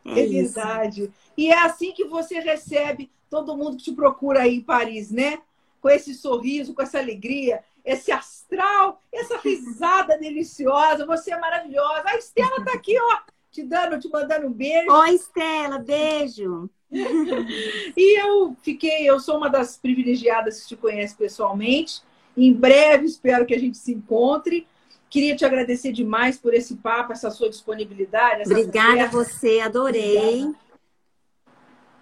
É, 0.04 0.20
é 0.20 0.26
verdade. 0.26 1.10
E 1.36 1.50
é 1.50 1.58
assim 1.58 1.92
que 1.92 2.04
você 2.04 2.38
recebe 2.40 3.10
todo 3.30 3.56
mundo 3.56 3.78
que 3.78 3.84
te 3.84 3.92
procura 3.92 4.42
aí 4.42 4.56
em 4.56 4.60
Paris, 4.60 5.10
né? 5.10 5.38
Com 5.80 5.88
esse 5.88 6.14
sorriso, 6.14 6.74
com 6.74 6.82
essa 6.82 6.98
alegria, 6.98 7.64
esse 7.82 8.12
astral, 8.12 9.00
essa 9.10 9.38
risada 9.38 10.18
deliciosa. 10.18 11.06
Você 11.06 11.32
é 11.32 11.40
maravilhosa. 11.40 12.02
A 12.04 12.16
Estela 12.16 12.58
está 12.58 12.74
aqui, 12.74 12.96
ó, 13.00 13.18
te 13.50 13.62
dando, 13.62 13.98
te 13.98 14.10
mandando 14.10 14.46
um 14.46 14.52
beijo. 14.52 14.92
Oi, 14.92 15.14
Estela, 15.14 15.78
beijo. 15.78 16.68
e 17.96 18.20
eu 18.20 18.56
fiquei, 18.62 19.08
eu 19.08 19.18
sou 19.18 19.36
uma 19.36 19.48
das 19.48 19.76
privilegiadas 19.76 20.62
que 20.62 20.68
te 20.68 20.76
conhece 20.76 21.14
pessoalmente. 21.16 22.02
Em 22.36 22.52
breve 22.52 23.06
espero 23.06 23.46
que 23.46 23.54
a 23.54 23.58
gente 23.58 23.76
se 23.76 23.92
encontre. 23.92 24.66
Queria 25.10 25.36
te 25.36 25.44
agradecer 25.44 25.92
demais 25.92 26.36
por 26.38 26.54
esse 26.54 26.76
papo, 26.76 27.12
essa 27.12 27.30
sua 27.30 27.48
disponibilidade. 27.48 28.42
Essa 28.42 28.52
Obrigada 28.52 29.04
a 29.04 29.08
você, 29.08 29.60
adorei. 29.60 30.42
Obrigada. 30.42 30.64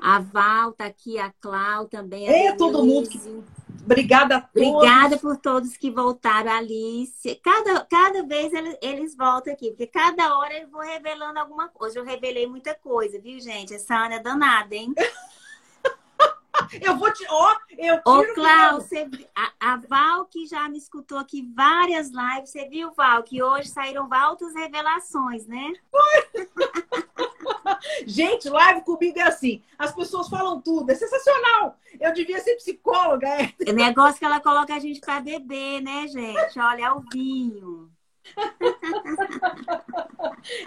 A 0.01 0.19
Val 0.19 0.73
tá 0.73 0.87
aqui, 0.87 1.17
a 1.17 1.33
Clau 1.41 1.87
também. 1.87 2.27
A 2.29 2.33
é, 2.33 2.35
Denise. 2.35 2.57
todo 2.57 2.85
mundo 2.85 3.09
que 3.09 3.19
Obrigada 3.85 4.37
a 4.37 4.41
todos. 4.41 4.69
Obrigada 4.69 5.19
por 5.19 5.37
todos 5.37 5.77
que 5.77 5.91
voltaram, 5.91 6.53
Alice. 6.53 7.35
Cada, 7.43 7.85
cada 7.85 8.23
vez 8.23 8.53
eles, 8.53 8.77
eles 8.81 9.17
voltam 9.17 9.53
aqui, 9.53 9.71
porque 9.71 9.87
cada 9.87 10.39
hora 10.39 10.57
eu 10.57 10.69
vou 10.69 10.81
revelando 10.81 11.39
alguma 11.39 11.69
coisa. 11.69 11.99
Eu 11.99 12.05
revelei 12.05 12.47
muita 12.47 12.75
coisa, 12.75 13.19
viu, 13.21 13.41
gente? 13.41 13.75
Essa 13.75 13.97
Ana 13.97 14.17
é 14.17 14.19
danada, 14.21 14.75
hein? 14.75 14.95
eu 16.81 16.97
vou 16.97 17.13
te. 17.13 17.27
Ó, 17.29 17.57
eu 17.77 17.97
Ô, 18.07 18.35
Clau, 18.35 18.81
você, 18.81 19.09
a, 19.35 19.73
a, 19.73 19.77
Val 19.77 20.27
que 20.27 20.47
já 20.47 20.69
me 20.69 20.79
escutou 20.79 21.19
aqui 21.19 21.51
várias 21.55 22.09
lives, 22.09 22.51
você 22.51 22.69
viu, 22.69 22.93
Val, 22.93 23.23
que 23.23 23.43
hoje 23.43 23.69
saíram 23.69 24.09
altas 24.13 24.55
revelações, 24.55 25.47
né? 25.47 25.73
Gente, 28.07 28.49
live 28.49 28.83
comigo 28.83 29.19
é 29.19 29.23
assim. 29.23 29.63
As 29.79 29.93
pessoas 29.93 30.29
falam 30.29 30.61
tudo, 30.61 30.91
é 30.91 30.95
sensacional. 30.95 31.77
Eu 32.01 32.13
devia 32.13 32.41
ser 32.41 32.57
psicóloga. 32.57 33.29
É, 33.29 33.53
é 33.67 33.73
negócio 33.73 34.19
que 34.19 34.25
ela 34.25 34.41
coloca 34.41 34.75
a 34.75 34.79
gente 34.79 35.01
para 35.01 35.21
beber, 35.21 35.81
né, 35.81 36.07
gente? 36.09 36.59
Olha, 36.59 36.87
é 36.87 36.93
o 36.93 37.01
vinho. 37.13 37.91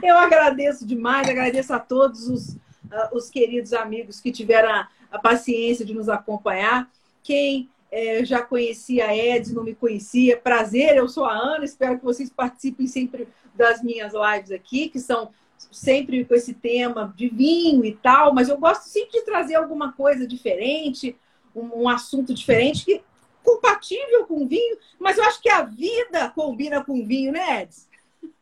Eu 0.02 0.18
agradeço 0.18 0.86
demais, 0.86 1.30
agradeço 1.30 1.74
a 1.74 1.80
todos 1.80 2.28
os, 2.28 2.50
uh, 2.50 3.14
os 3.14 3.30
queridos 3.30 3.74
amigos 3.74 4.20
que 4.20 4.32
tiveram 4.32 4.70
a, 4.70 4.90
a, 5.12 5.20
paciência 5.20 5.86
de 5.86 5.94
nos 5.94 6.10
acompanhar. 6.10 6.90
Quem 7.24 7.70
eh, 7.92 8.24
já 8.24 8.42
conhecia 8.42 9.08
a 9.08 9.16
Eds, 9.16 9.52
não 9.52 9.64
me 9.64 9.74
conhecia, 9.74 10.38
prazer, 10.38 10.96
eu 10.96 11.08
sou 11.08 11.26
a 11.26 11.34
Ana, 11.34 11.66
espero 11.66 11.98
que 11.98 12.06
vocês 12.06 12.30
participem 12.30 12.88
sempre 12.88 13.28
das 13.56 13.82
minhas 13.82 14.14
lives 14.14 14.52
aqui, 14.52 14.90
que 14.90 15.00
são 15.00 15.32
sempre 15.72 16.26
com 16.26 16.36
esse 16.36 16.54
tema 16.54 17.14
de 17.16 17.30
vinho 17.30 17.86
e 17.86 17.94
tal, 17.96 18.34
mas 18.34 18.50
eu 18.50 18.58
gosto 18.58 18.84
sempre 18.84 19.20
de 19.20 19.26
trazer 19.26 19.56
alguma 19.56 19.92
coisa 19.92 20.28
diferente, 20.28 21.16
um, 21.56 21.84
um 21.84 21.90
assunto 21.90 22.34
diferente 22.34 22.86
que 22.86 23.02
compatível 23.44 24.26
com 24.26 24.48
vinho, 24.48 24.78
mas 25.00 25.18
eu 25.18 25.24
acho 25.24 25.42
que 25.42 25.50
a 25.50 25.62
vida 25.62 26.30
combina 26.32 26.84
com 26.84 27.06
vinho, 27.06 27.32
né, 27.32 27.64
Edson? 27.64 27.86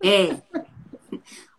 É. 0.02 0.38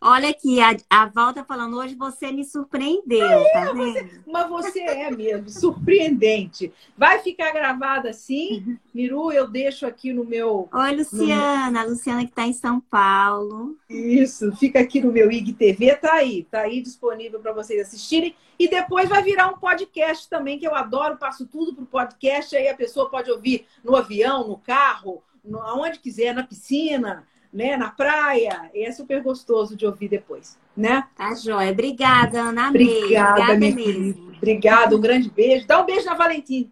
Olha 0.07 0.29
aqui, 0.29 0.61
a, 0.61 0.77
a 0.91 1.07
Val 1.07 1.33
tá 1.33 1.43
falando, 1.43 1.79
hoje 1.79 1.95
você 1.95 2.31
me 2.31 2.45
surpreendeu, 2.45 3.27
é, 3.27 3.53
tá? 3.53 3.73
Você, 3.73 4.21
mas 4.27 4.49
você 4.51 4.81
é 4.81 5.11
mesmo, 5.11 5.49
surpreendente. 5.49 6.71
Vai 6.97 7.21
ficar 7.21 7.53
gravado 7.53 8.07
assim. 8.07 8.79
Miru, 8.93 9.33
eu 9.33 9.49
deixo 9.49 9.87
aqui 9.87 10.13
no 10.13 10.23
meu... 10.23 10.69
Oi, 10.71 10.97
Luciana. 10.97 11.71
No... 11.71 11.79
A 11.79 11.85
Luciana 11.85 12.27
que 12.27 12.33
tá 12.33 12.47
em 12.47 12.53
São 12.53 12.81
Paulo. 12.81 13.79
Isso, 13.89 14.55
fica 14.57 14.81
aqui 14.81 15.01
no 15.01 15.11
meu 15.11 15.33
IGTV, 15.33 15.97
tá 15.97 16.13
aí. 16.13 16.45
Tá 16.51 16.61
aí 16.61 16.83
disponível 16.83 17.41
para 17.41 17.55
vocês 17.55 17.81
assistirem. 17.81 18.37
E 18.59 18.69
depois 18.69 19.09
vai 19.09 19.23
virar 19.23 19.49
um 19.49 19.57
podcast 19.57 20.29
também, 20.29 20.59
que 20.59 20.67
eu 20.69 20.75
adoro, 20.75 21.17
passo 21.17 21.47
tudo 21.47 21.75
pro 21.75 21.87
podcast. 21.87 22.55
Aí 22.55 22.69
a 22.69 22.77
pessoa 22.77 23.09
pode 23.09 23.31
ouvir 23.31 23.67
no 23.83 23.97
avião, 23.97 24.47
no 24.47 24.59
carro, 24.59 25.23
no, 25.43 25.63
aonde 25.63 25.99
quiser, 25.99 26.35
na 26.35 26.43
piscina 26.43 27.27
né, 27.55 27.77
na 27.77 27.89
praia, 27.89 28.69
é 28.75 28.91
super 28.91 29.23
gostoso 29.23 29.77
de 29.77 29.87
ouvir 29.87 30.09
depois, 30.09 30.59
né? 30.77 31.07
Tá 31.17 31.33
joia. 31.37 31.71
Obrigada, 31.71 32.43
Ana. 32.43 32.67
Amei. 32.67 33.05
Obrigada, 33.05 33.31
Obrigada 33.31 33.59
mesmo. 33.59 34.33
Obrigada, 34.37 34.97
um 34.97 35.01
grande 35.01 35.31
beijo. 35.31 35.65
Dá 35.65 35.81
um 35.81 35.87
beijo 35.87 36.05
na 36.05 36.15
Valentina. 36.15 36.69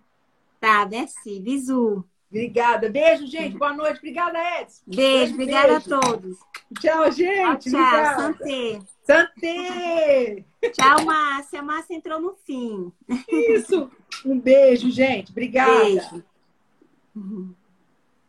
Tá, 0.61 0.85
merci. 0.91 1.39
Bisu. 1.39 2.05
Obrigada. 2.28 2.89
Beijo, 2.89 3.26
gente. 3.26 3.57
Boa 3.57 3.74
noite. 3.74 3.99
Obrigada, 3.99 4.39
Edson. 4.61 4.83
Beijo, 4.87 5.35
obrigada 5.35 5.78
beijo. 5.78 5.95
a 5.95 6.01
todos. 6.01 6.39
Tchau, 6.80 7.12
gente. 7.12 7.70
Tchau, 7.70 7.80
tchau. 7.80 8.16
Santé. 8.16 8.78
Santé. 9.05 10.45
Tchau, 10.72 11.05
Márcia. 11.05 11.61
A 11.61 11.62
Márcia 11.62 11.95
entrou 11.95 12.20
no 12.20 12.35
fim. 12.45 12.93
Isso. 13.28 13.89
Um 14.24 14.39
beijo, 14.41 14.91
gente. 14.91 15.30
Obrigada. 15.30 15.85
Beijo. 15.85 16.24